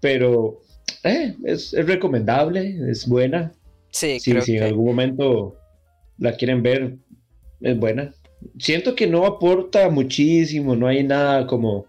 pero, 0.00 0.60
eh, 1.04 1.34
es, 1.44 1.72
recomendable, 1.72 2.76
es 2.90 3.08
buena. 3.08 3.52
Sí, 3.90 4.20
si, 4.20 4.38
si 4.42 4.58
en 4.58 4.64
algún 4.64 4.84
momento 4.84 5.56
la 6.18 6.36
quieren 6.36 6.62
ver, 6.62 6.96
es 7.62 7.78
buena. 7.78 8.14
Siento 8.58 8.94
que 8.94 9.06
no 9.06 9.24
aporta 9.24 9.88
muchísimo, 9.88 10.76
no 10.76 10.86
hay 10.86 11.02
nada 11.02 11.46
como, 11.46 11.86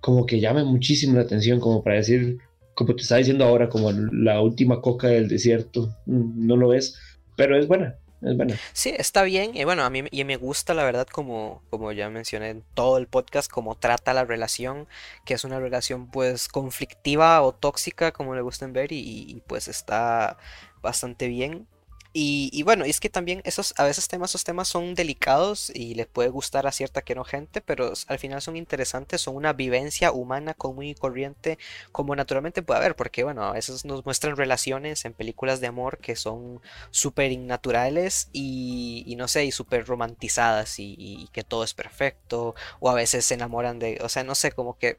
como 0.00 0.24
que 0.24 0.38
llame 0.38 0.62
muchísimo 0.62 1.16
la 1.16 1.22
atención, 1.22 1.58
como 1.58 1.82
para 1.82 1.96
decir, 1.96 2.38
como 2.86 2.96
te 2.96 3.02
estaba 3.02 3.18
diciendo 3.18 3.44
ahora, 3.44 3.68
como 3.68 3.92
la 3.92 4.40
última 4.40 4.80
coca 4.80 5.08
del 5.08 5.28
desierto, 5.28 5.94
no 6.06 6.56
lo 6.56 6.68
ves, 6.68 6.98
pero 7.36 7.58
es 7.58 7.68
buena. 7.68 7.96
Es 8.22 8.36
buena. 8.36 8.58
Sí, 8.72 8.92
está 8.96 9.22
bien. 9.22 9.54
Y 9.54 9.64
bueno, 9.64 9.82
a 9.82 9.90
mí 9.90 10.04
y 10.10 10.24
me 10.24 10.36
gusta, 10.36 10.72
la 10.74 10.84
verdad, 10.84 11.06
como, 11.06 11.62
como 11.70 11.92
ya 11.92 12.08
mencioné 12.10 12.50
en 12.50 12.64
todo 12.74 12.96
el 12.98 13.06
podcast, 13.06 13.50
como 13.50 13.76
trata 13.76 14.14
la 14.14 14.24
relación, 14.24 14.88
que 15.24 15.34
es 15.34 15.44
una 15.44 15.60
relación 15.60 16.10
pues 16.10 16.48
conflictiva 16.48 17.42
o 17.42 17.52
tóxica, 17.52 18.12
como 18.12 18.34
le 18.34 18.40
gusten 18.40 18.72
ver, 18.72 18.92
y 18.92 19.42
pues 19.46 19.68
está 19.68 20.38
bastante 20.82 21.28
bien. 21.28 21.66
Y, 22.12 22.62
bueno, 22.64 22.84
es 22.84 22.98
que 22.98 23.08
también 23.08 23.40
esos, 23.44 23.72
a 23.76 23.84
veces 23.84 24.08
temas, 24.08 24.30
esos 24.30 24.42
temas 24.42 24.66
son 24.66 24.94
delicados 24.96 25.70
y 25.72 25.94
les 25.94 26.08
puede 26.08 26.28
gustar 26.28 26.66
a 26.66 26.72
cierta 26.72 27.02
que 27.02 27.14
no 27.14 27.22
gente, 27.22 27.60
pero 27.60 27.92
al 28.08 28.18
final 28.18 28.42
son 28.42 28.56
interesantes, 28.56 29.20
son 29.20 29.36
una 29.36 29.52
vivencia 29.52 30.10
humana 30.10 30.54
común 30.54 30.86
y 30.86 30.94
corriente, 30.96 31.56
como 31.92 32.16
naturalmente 32.16 32.62
puede 32.62 32.78
haber, 32.80 32.96
porque 32.96 33.22
bueno, 33.22 33.44
a 33.44 33.52
veces 33.52 33.84
nos 33.84 34.04
muestran 34.04 34.36
relaciones 34.36 35.04
en 35.04 35.12
películas 35.12 35.60
de 35.60 35.68
amor 35.68 35.98
que 35.98 36.16
son 36.16 36.60
súper 36.90 37.30
innaturales 37.30 38.28
y, 38.32 39.14
no 39.16 39.28
sé, 39.28 39.44
y 39.44 39.52
súper 39.52 39.86
romantizadas 39.86 40.80
y, 40.80 40.96
y, 40.98 41.28
que 41.28 41.44
todo 41.44 41.62
es 41.62 41.74
perfecto, 41.74 42.56
o 42.80 42.90
a 42.90 42.94
veces 42.94 43.24
se 43.24 43.34
enamoran 43.34 43.78
de, 43.78 44.00
o 44.02 44.08
sea, 44.08 44.24
no 44.24 44.34
sé, 44.34 44.50
como 44.50 44.76
que 44.78 44.98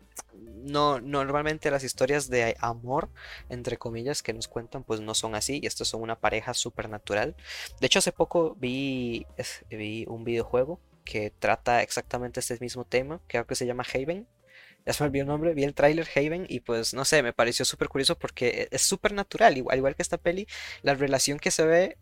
no, 0.64 1.00
normalmente 1.02 1.72
las 1.72 1.84
historias 1.84 2.30
de 2.30 2.56
amor, 2.60 3.10
entre 3.50 3.78
comillas, 3.78 4.22
que 4.24 4.34
nos 4.34 4.48
cuentan, 4.48 4.84
pues 4.84 5.02
no 5.02 5.14
son 5.16 5.36
así. 5.36 5.60
Y 5.62 5.68
estos 5.68 5.88
son 5.90 6.02
una 6.02 6.20
pareja 6.20 6.54
De 7.06 7.36
hecho, 7.88 8.00
hace 8.00 8.12
poco 8.12 8.56
vi, 8.56 9.26
vi 9.70 10.06
un 10.08 10.24
videojuego 10.24 10.80
que 11.04 11.32
trata 11.32 11.82
exactamente 11.82 12.40
este 12.40 12.58
mismo 12.60 12.86
tema. 12.86 13.22
Creo 13.28 13.46
que 13.46 13.56
se 13.56 13.66
llama 13.66 13.86
Haven. 13.94 14.28
Ya 14.86 14.94
se 14.94 15.04
me 15.04 15.08
olvidó 15.08 15.24
el 15.24 15.28
nombre, 15.28 15.54
vi 15.54 15.64
el 15.64 15.76
tráiler 15.76 16.08
Haven 16.16 16.46
y 16.50 16.62
pues 16.62 16.96
no 16.96 17.06
sé, 17.06 17.22
me 17.22 17.34
pareció 17.34 17.66
súper 17.66 17.88
curioso 17.88 18.18
porque 18.18 18.68
es 18.72 18.82
súper 18.82 19.14
natural, 19.14 19.56
igual, 19.56 19.78
igual 19.78 19.96
que 19.96 20.02
esta 20.02 20.18
peli, 20.18 20.48
la 20.82 20.96
relación 20.96 21.38
que 21.38 21.52
se 21.52 21.66
ve 21.66 21.98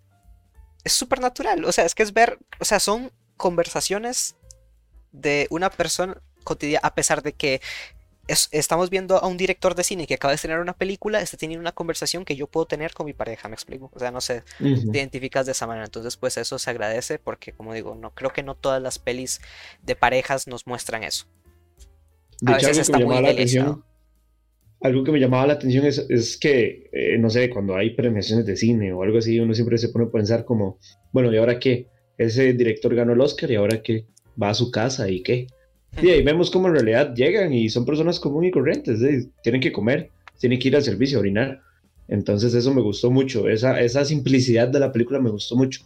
es 0.86 0.94
súper 0.94 1.20
natural, 1.20 1.66
o 1.66 1.74
sea, 1.74 1.84
es 1.84 1.94
que 1.94 2.04
es 2.04 2.14
ver, 2.14 2.40
o 2.62 2.64
sea, 2.64 2.80
son 2.80 3.12
conversaciones 3.36 4.38
de 5.12 5.48
una 5.50 5.70
persona 5.70 6.22
cotidiana, 6.46 6.88
a 6.88 6.96
pesar 6.96 7.22
de 7.22 7.34
que 7.34 7.62
estamos 8.52 8.90
viendo 8.90 9.18
a 9.18 9.28
un 9.28 9.38
director 9.38 9.76
de 9.76 9.84
cine 9.84 10.08
que 10.08 10.14
acaba 10.14 10.32
de 10.32 10.36
estrenar 10.36 10.60
una 10.62 10.74
película, 10.74 11.22
está 11.22 11.38
teniendo 11.38 11.62
una 11.62 11.72
conversación 11.72 12.26
que 12.26 12.36
yo 12.36 12.48
puedo 12.48 12.66
tener 12.66 12.94
con 12.94 13.06
mi 13.06 13.14
pareja, 13.14 13.50
me 13.50 13.56
explico. 13.56 13.90
O 13.94 14.00
sea, 14.00 14.12
no 14.12 14.22
sé, 14.22 14.44
te 14.60 14.98
identificas 14.98 15.46
de 15.46 15.54
esa 15.54 15.68
manera. 15.68 15.86
Entonces, 15.86 16.18
pues 16.18 16.38
eso 16.38 16.60
se 16.60 16.70
agradece 16.70 17.20
porque, 17.20 17.52
como 17.54 17.74
digo, 17.74 17.96
no 17.96 18.14
creo 18.14 18.32
que 18.32 18.44
no 18.44 18.56
todas 18.56 18.82
las 18.82 19.00
pelis 19.00 19.42
de 19.84 19.96
parejas 19.96 20.48
nos 20.48 20.68
muestran 20.68 21.04
eso. 21.04 21.26
a 22.46 22.54
veces 22.54 22.78
está 22.78 23.00
muy 23.00 23.18
atención, 23.18 23.84
Algo 24.82 25.04
que 25.04 25.12
me 25.12 25.20
llamaba 25.20 25.48
la 25.48 25.54
atención 25.54 25.86
es, 25.86 26.38
que, 26.38 26.90
eh, 26.94 27.18
no 27.18 27.30
sé, 27.30 27.50
cuando 27.50 27.76
hay 27.76 27.96
premiaciones 27.96 28.46
de 28.46 28.56
cine 28.56 28.94
o 28.94 29.04
algo 29.04 29.18
así, 29.18 29.40
uno 29.40 29.54
siempre 29.54 29.78
se 29.78 29.90
pone 29.90 30.06
a 30.06 30.12
pensar 30.12 30.46
como, 30.46 30.80
bueno, 31.12 31.34
¿y 31.34 31.38
ahora 31.38 31.60
qué? 31.60 31.88
Ese 32.18 32.54
director 32.54 32.94
ganó 32.96 33.14
el 33.14 33.22
Oscar 33.22 33.50
y 33.52 33.56
ahora 33.56 33.82
qué? 33.82 34.06
Va 34.42 34.50
a 34.50 34.54
su 34.54 34.72
casa 34.72 35.10
y 35.10 35.24
qué? 35.24 35.48
Y 36.02 36.10
ahí 36.10 36.24
vemos 36.24 36.52
cómo 36.52 36.68
en 36.68 36.76
realidad 36.76 37.14
llegan 37.14 37.54
y 37.54 37.70
son 37.70 37.86
personas 37.86 38.20
comunes 38.20 38.50
y 38.50 38.52
corrientes, 38.52 39.28
tienen 39.44 39.62
que 39.62 39.72
comer, 39.72 40.10
tienen 40.40 40.60
que 40.60 40.70
ir 40.70 40.76
al 40.76 40.84
servicio 40.84 41.18
a 41.18 41.22
orinar. 41.22 41.62
Entonces 42.08 42.54
eso 42.54 42.74
me 42.74 42.82
gustó 42.82 43.12
mucho, 43.12 43.48
esa, 43.50 43.80
esa 43.80 44.06
simplicidad 44.06 44.68
de 44.68 44.80
la 44.80 44.92
película 44.92 45.20
me 45.20 45.30
gustó 45.30 45.56
mucho. 45.56 45.82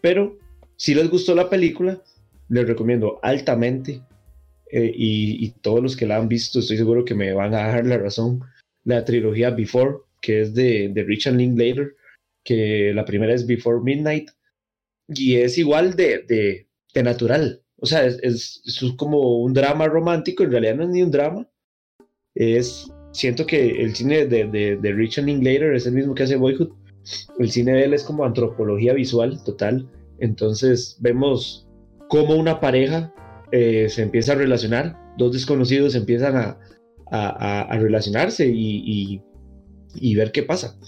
Pero 0.00 0.38
si 0.76 0.94
les 0.94 1.08
gustó 1.08 1.34
la 1.34 1.48
película, 1.48 2.02
les 2.48 2.66
recomiendo 2.66 3.20
altamente 3.22 4.02
eh, 4.70 4.92
y, 4.94 5.50
todos 5.62 5.82
los 5.82 5.96
que 5.96 6.06
la 6.06 6.16
han 6.16 6.28
visto 6.28 6.58
estoy 6.58 6.76
seguro 6.76 7.04
que 7.04 7.14
me 7.14 7.32
van 7.32 7.54
a 7.54 7.68
dar 7.68 7.86
la 7.86 7.98
razón, 7.98 8.40
la 8.84 9.04
trilogía 9.04 9.50
Before, 9.50 9.98
que 10.20 10.40
es 10.42 10.54
de, 10.54 10.90
de 10.92 11.04
Richard 11.04 11.34
Linklater, 11.34 11.94
que 12.42 12.92
la 12.94 13.04
primera 13.04 13.32
es 13.32 13.46
Before 13.46 13.80
Midnight 13.82 14.30
y 15.08 15.36
es 15.36 15.56
igual 15.56 15.94
de, 15.94 16.24
de, 16.26 16.66
de 16.94 17.02
natural 17.02 17.61
o 17.82 17.86
sea, 17.86 18.06
es, 18.06 18.62
es, 18.64 18.94
como 18.96 19.38
un 19.42 19.52
drama 19.52 19.88
romántico, 19.88 20.44
en 20.44 20.52
realidad 20.52 20.76
no 20.76 20.84
es 20.84 20.90
ni 20.90 21.02
un 21.02 21.10
drama. 21.10 21.48
Es, 22.32 22.88
siento 23.10 23.44
que 23.44 23.82
el 23.82 23.94
cine 23.96 24.26
de, 24.26 24.44
de, 24.44 24.76
de 24.76 24.92
Richard 24.92 25.24
Linklater 25.24 25.74
es 25.74 25.84
el 25.86 25.94
mismo 25.94 26.14
que 26.14 26.22
hace 26.22 26.36
Boyhood. 26.36 26.70
El 27.40 27.50
cine 27.50 27.72
de 27.72 27.84
él 27.84 27.94
es 27.94 28.04
como 28.04 28.24
antropología 28.24 28.92
visual 28.92 29.42
total. 29.42 29.90
Entonces 30.20 30.96
vemos 31.00 31.68
cómo 32.08 32.36
una 32.36 32.60
pareja 32.60 33.12
eh, 33.50 33.88
se 33.88 34.02
empieza 34.02 34.32
a 34.32 34.36
relacionar, 34.36 34.96
dos 35.18 35.32
desconocidos 35.32 35.96
empiezan 35.96 36.36
a, 36.36 36.58
a, 37.10 37.62
a 37.62 37.78
relacionarse 37.78 38.46
y, 38.46 38.76
y, 38.86 39.22
y, 39.96 40.14
ver 40.14 40.30
qué 40.30 40.44
pasa. 40.44 40.78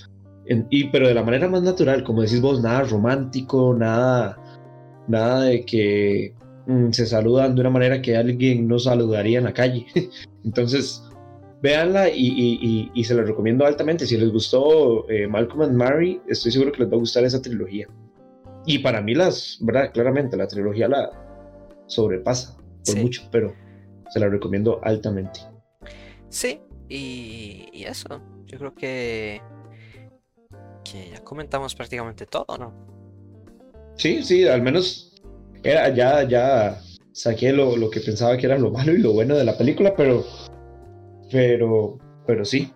y, 0.71 0.91
pero 0.91 1.09
de 1.09 1.15
la 1.15 1.25
manera 1.25 1.49
más 1.49 1.63
natural, 1.63 2.05
como 2.05 2.23
decís 2.23 2.41
vos, 2.41 2.63
nada 2.63 2.85
romántico, 2.85 3.75
nada, 3.75 4.39
nada 5.09 5.43
de 5.47 5.65
que 5.65 6.35
se 6.91 7.07
saludan 7.07 7.55
de 7.55 7.61
una 7.61 7.71
manera 7.71 8.01
que 8.01 8.17
alguien 8.17 8.67
no 8.67 8.79
saludaría 8.79 9.39
en 9.39 9.45
la 9.45 9.53
calle. 9.53 9.87
Entonces, 10.45 11.03
véanla 11.61 12.09
y, 12.11 12.91
y, 12.93 13.05
se 13.05 13.15
la 13.15 13.23
recomiendo 13.23 13.67
altamente. 13.67 14.07
Si 14.07 14.17
les 14.17 14.31
gustó 14.31 15.09
eh, 15.11 15.27
Malcolm 15.27 15.63
and 15.63 15.77
Mary, 15.77 16.21
estoy 16.29 16.53
seguro 16.53 16.73
que 16.73 16.83
les 16.83 16.93
va 16.93 16.97
a 16.97 17.01
gustar 17.01 17.25
esa 17.25 17.41
trilogía. 17.41 17.89
Y 18.67 18.79
para 18.79 19.03
mí 19.03 19.15
las, 19.15 19.59
¿verdad? 19.61 19.91
Claramente 19.93 20.37
la 20.37 20.47
trilogía 20.47 20.89
la 20.89 21.11
sobrepasa. 21.87 22.57
por 22.85 22.97
mucho, 22.97 23.29
pero 23.31 23.55
se 24.11 24.21
la 24.21 24.29
recomiendo 24.29 24.81
altamente. 24.83 25.41
Sí, 26.29 26.61
y, 26.89 27.69
y 27.73 27.85
eso, 27.85 28.21
yo 28.47 28.59
creo 28.59 28.75
que, 28.75 29.41
que 30.83 31.11
ya 31.11 31.23
comentamos 31.23 31.75
prácticamente 31.75 32.27
todo, 32.27 32.57
¿no? 32.59 32.73
Sí, 33.97 34.23
sí, 34.23 34.47
al 34.47 34.63
menos 34.63 35.14
era, 35.65 35.89
ya, 35.89 36.23
ya 36.29 36.81
saqué 37.13 37.53
lo, 37.53 37.77
lo, 37.77 37.91
que 37.91 38.01
pensaba 38.01 38.37
que 38.37 38.47
era 38.47 38.59
lo 38.59 38.71
malo 38.71 38.93
y 38.93 38.99
lo 38.99 39.13
bueno 39.13 39.35
de 39.37 39.45
la 39.45 39.57
película, 39.57 39.95
pero, 39.97 40.25
pero, 41.31 41.99
pero 42.27 42.45
sí. 42.45 42.73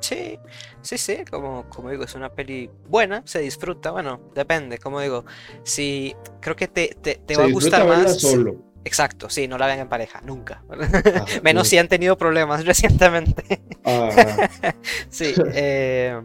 Sí, 0.00 0.38
sí, 0.80 0.98
sí, 0.98 1.18
como, 1.30 1.68
como 1.68 1.90
digo, 1.90 2.02
es 2.02 2.14
una 2.16 2.30
peli 2.30 2.68
buena, 2.88 3.22
se 3.24 3.38
disfruta, 3.38 3.92
bueno, 3.92 4.20
depende, 4.34 4.78
como 4.78 5.00
digo, 5.00 5.24
si 5.62 6.16
creo 6.40 6.56
que 6.56 6.66
te, 6.66 6.96
te, 7.00 7.16
te 7.24 7.36
va 7.36 7.44
a 7.44 7.48
gustar 7.48 7.86
más. 7.86 8.20
Solo. 8.20 8.72
Exacto, 8.84 9.30
sí, 9.30 9.46
no 9.46 9.58
la 9.58 9.66
ven 9.66 9.80
en 9.80 9.88
pareja, 9.88 10.20
nunca. 10.22 10.64
Ah, 10.68 11.24
Menos 11.42 11.68
si 11.68 11.78
han 11.78 11.88
tenido 11.88 12.16
problemas 12.16 12.64
recientemente. 12.66 13.62
Ah. 13.84 14.48
sí, 15.08 15.34
eh, 15.54 16.20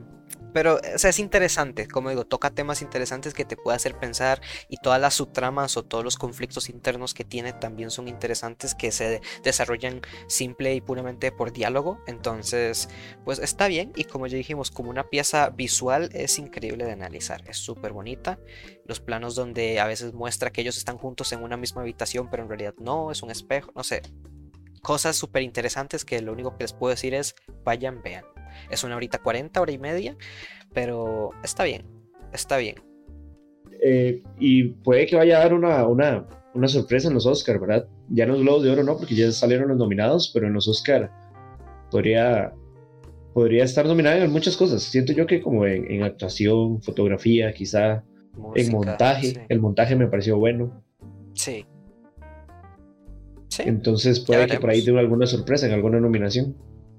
pero, 0.53 0.79
sea, 0.97 1.09
es 1.09 1.19
interesante, 1.19 1.87
como 1.87 2.09
digo, 2.09 2.25
toca 2.25 2.49
temas 2.49 2.81
interesantes 2.81 3.33
que 3.33 3.45
te 3.45 3.57
puede 3.57 3.75
hacer 3.75 3.97
pensar 3.97 4.41
y 4.69 4.77
todas 4.77 4.99
las 4.99 5.13
subtramas 5.13 5.77
o 5.77 5.83
todos 5.83 6.03
los 6.03 6.17
conflictos 6.17 6.69
internos 6.69 7.13
que 7.13 7.23
tiene 7.23 7.53
también 7.53 7.91
son 7.91 8.07
interesantes 8.07 8.75
que 8.75 8.91
se 8.91 9.21
desarrollan 9.43 10.01
simple 10.27 10.73
y 10.73 10.81
puramente 10.81 11.31
por 11.31 11.51
diálogo. 11.51 11.99
Entonces, 12.07 12.89
pues 13.23 13.39
está 13.39 13.67
bien 13.67 13.91
y 13.95 14.05
como 14.05 14.27
ya 14.27 14.37
dijimos, 14.37 14.71
como 14.71 14.89
una 14.89 15.09
pieza 15.09 15.49
visual 15.49 16.09
es 16.13 16.39
increíble 16.39 16.85
de 16.85 16.91
analizar, 16.91 17.43
es 17.47 17.57
súper 17.57 17.93
bonita. 17.93 18.39
Los 18.85 18.99
planos 18.99 19.35
donde 19.35 19.79
a 19.79 19.85
veces 19.85 20.13
muestra 20.13 20.51
que 20.51 20.61
ellos 20.61 20.77
están 20.77 20.97
juntos 20.97 21.31
en 21.31 21.43
una 21.43 21.57
misma 21.57 21.81
habitación, 21.81 22.29
pero 22.29 22.43
en 22.43 22.49
realidad 22.49 22.73
no, 22.79 23.11
es 23.11 23.21
un 23.21 23.31
espejo, 23.31 23.71
no 23.75 23.83
sé. 23.83 24.01
Cosas 24.81 25.15
súper 25.15 25.41
interesantes 25.41 26.05
que 26.05 26.21
lo 26.21 26.31
único 26.31 26.55
que 26.55 26.63
les 26.63 26.73
puedo 26.73 26.91
decir 26.91 27.13
es 27.13 27.35
vayan, 27.63 28.01
vean. 28.01 28.23
Es 28.69 28.83
una 28.83 28.95
horita 28.95 29.19
40, 29.19 29.59
hora 29.61 29.71
y 29.71 29.77
media, 29.77 30.17
pero 30.73 31.31
está 31.43 31.63
bien, 31.63 31.85
está 32.33 32.57
bien. 32.57 32.75
Eh, 33.81 34.23
y 34.39 34.69
puede 34.69 35.05
que 35.05 35.15
vaya 35.15 35.37
a 35.37 35.39
dar 35.41 35.53
una, 35.53 35.85
una, 35.87 36.27
una 36.53 36.67
sorpresa 36.67 37.07
en 37.07 37.13
los 37.13 37.25
Oscars, 37.25 37.59
¿verdad? 37.59 37.87
Ya 38.09 38.23
en 38.23 38.31
los 38.31 38.41
Globos 38.41 38.63
de 38.63 38.71
Oro 38.71 38.83
no, 38.83 38.97
porque 38.97 39.15
ya 39.15 39.31
salieron 39.31 39.69
los 39.69 39.77
nominados, 39.77 40.31
pero 40.33 40.47
en 40.47 40.53
los 40.53 40.67
Oscars 40.67 41.09
podría, 41.91 42.53
podría 43.33 43.63
estar 43.63 43.85
nominada 43.85 44.23
en 44.23 44.31
muchas 44.31 44.57
cosas. 44.57 44.83
Siento 44.83 45.13
yo 45.13 45.25
que 45.25 45.41
como 45.41 45.65
en, 45.65 46.03
actuación, 46.03 46.81
fotografía, 46.81 47.53
quizá 47.53 48.03
en 48.55 48.71
montaje. 48.71 49.45
El 49.49 49.59
montaje 49.59 49.95
me 49.95 50.07
pareció 50.07 50.37
bueno. 50.37 50.83
Sí. 51.33 51.65
sí. 53.49 53.63
Entonces 53.65 54.19
puede 54.19 54.47
que 54.47 54.59
por 54.59 54.69
ahí 54.69 54.83
tenga 54.83 54.99
alguna 54.99 55.27
sorpresa 55.27 55.67
en 55.67 55.73
alguna 55.73 55.99
nominación. 55.99 56.55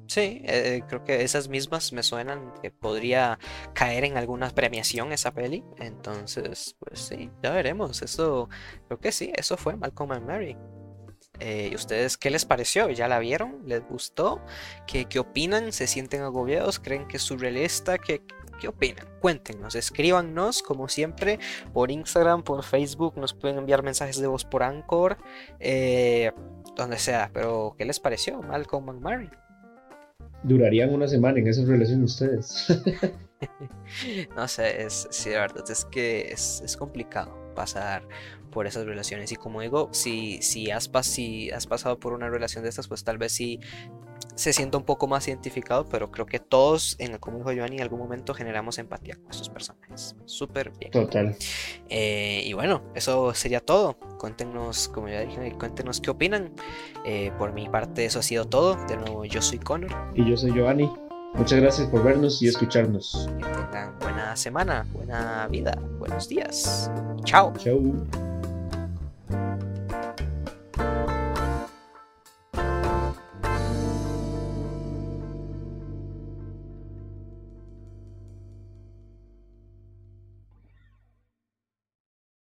Sí, 0.09 0.41
eh, 0.47 0.83
creo 0.89 1.05
que 1.05 1.23
esas 1.23 1.49
mismas 1.49 1.93
me 1.93 2.03
suenan 2.03 2.55
que 2.63 2.71
podría 2.71 3.39
caer 3.75 4.05
en 4.05 4.17
alguna 4.17 4.49
premiación 4.51 5.13
esa 5.13 5.33
peli. 5.33 5.63
Entonces, 5.77 6.77
pues 6.79 6.99
sí, 7.01 7.31
ya 7.43 7.53
veremos. 7.53 8.01
Eso, 8.01 8.49
creo 8.87 8.99
que 8.99 9.13
sí, 9.13 9.31
eso 9.37 9.59
fue 9.59 9.77
Malcolm 9.77 10.13
and 10.13 10.27
Mary. 10.27 10.57
Eh, 11.41 11.69
¿Y 11.71 11.75
ustedes 11.75 12.17
qué 12.17 12.31
les 12.31 12.47
pareció? 12.47 12.89
¿Ya 12.89 13.07
la 13.07 13.19
vieron? 13.19 13.63
¿Les 13.67 13.87
gustó? 13.87 14.41
¿Qué, 14.87 15.05
qué 15.05 15.19
opinan? 15.19 15.73
¿Se 15.73 15.87
sienten 15.87 16.23
agobiados? 16.23 16.79
¿Creen 16.81 17.07
que 17.07 17.19
es 17.19 17.23
surrealista? 17.23 17.99
¿Qué, 17.99 18.23
¿Qué 18.59 18.69
opinan? 18.69 19.07
Cuéntenos, 19.21 19.75
escríbanos 19.75 20.63
como 20.63 20.89
siempre 20.89 21.39
por 21.75 21.91
Instagram, 21.91 22.43
por 22.43 22.65
Facebook, 22.65 23.17
nos 23.17 23.35
pueden 23.35 23.59
enviar 23.59 23.83
mensajes 23.83 24.19
de 24.19 24.27
voz 24.27 24.45
por 24.45 24.63
Anchor, 24.63 25.19
eh, 25.61 26.33
donde 26.77 26.99
sea. 26.99 27.31
Pero, 27.33 27.75
¿qué 27.77 27.85
les 27.85 28.01
pareció 28.01 28.41
Malcolm 28.43 28.89
and 28.89 29.01
Mary? 29.01 29.31
Durarían 30.43 30.93
una 30.93 31.09
semana 31.09 31.39
en 31.39 31.49
esa 31.49 31.65
relación 31.65 32.03
ustedes. 32.05 32.67
no 34.37 34.49
sé, 34.49 34.83
es, 34.83 35.09
sí, 35.11 35.31
la 35.31 35.41
verdad 35.41 35.65
es 35.71 35.85
que 35.85 36.33
es, 36.33 36.63
es, 36.65 36.77
complicado 36.77 37.37
pasar 37.55 38.07
por 38.51 38.67
esas 38.67 38.87
relaciones. 38.87 39.33
Y 39.33 39.37
como 39.37 39.61
digo, 39.61 39.89
si, 39.93 40.41
si, 40.43 40.71
has, 40.71 40.91
si 41.03 41.51
has 41.51 41.67
pasado 41.67 41.99
por 41.99 42.13
una 42.13 42.29
relación 42.29 42.63
de 42.63 42.71
estas, 42.71 42.89
pues 42.89 43.05
tal 43.05 43.19
vez 43.19 43.33
sí 43.33 43.61
se 44.35 44.53
sienta 44.53 44.79
un 44.79 44.85
poco 44.85 45.09
más 45.09 45.27
identificado, 45.27 45.87
pero 45.89 46.11
creo 46.11 46.27
que 46.27 46.39
todos, 46.39 46.95
en, 46.99 47.19
como 47.19 47.39
dijo 47.39 47.51
Joanny, 47.53 47.77
en 47.77 47.83
algún 47.83 47.99
momento 47.99 48.35
generamos 48.35 48.79
empatía 48.79 49.17
con 49.17 49.31
estos 49.31 49.49
personajes. 49.49 50.15
Súper 50.27 50.71
bien. 50.79 50.93
Total. 50.93 51.37
Eh, 51.89 52.43
y 52.45 52.53
bueno, 52.53 52.83
eso 52.95 53.35
sería 53.35 53.61
todo. 53.61 53.95
Cuéntenos, 54.19 54.89
como 54.89 55.09
ya 55.09 55.23
dije, 55.23 55.53
cuéntenos 55.59 56.01
qué 56.01 56.11
opinan. 56.11 56.53
Eh, 57.05 57.33
por 57.37 57.53
mi 57.53 57.69
parte, 57.69 58.05
eso 58.05 58.21
ha 58.21 58.23
sido 58.23 58.45
todo. 58.45 58.77
De 58.87 58.97
nuevo, 58.97 59.25
yo 59.25 59.43
soy 59.43 59.59
Connor. 59.59 59.91
Y 60.15 60.29
yo 60.29 60.37
soy 60.37 60.53
Giovanni. 60.53 60.91
Muchas 61.35 61.61
gracias 61.61 61.89
por 61.89 62.03
vernos 62.03 62.41
y 62.43 62.49
escucharnos. 62.49 63.29
Que 63.39 63.45
tengan 63.45 63.99
buena 63.99 64.35
semana, 64.37 64.87
buena 64.93 65.47
vida, 65.49 65.79
buenos 65.99 66.29
días. 66.29 66.91
Chao. 67.25 67.53
Chao. 67.59 68.38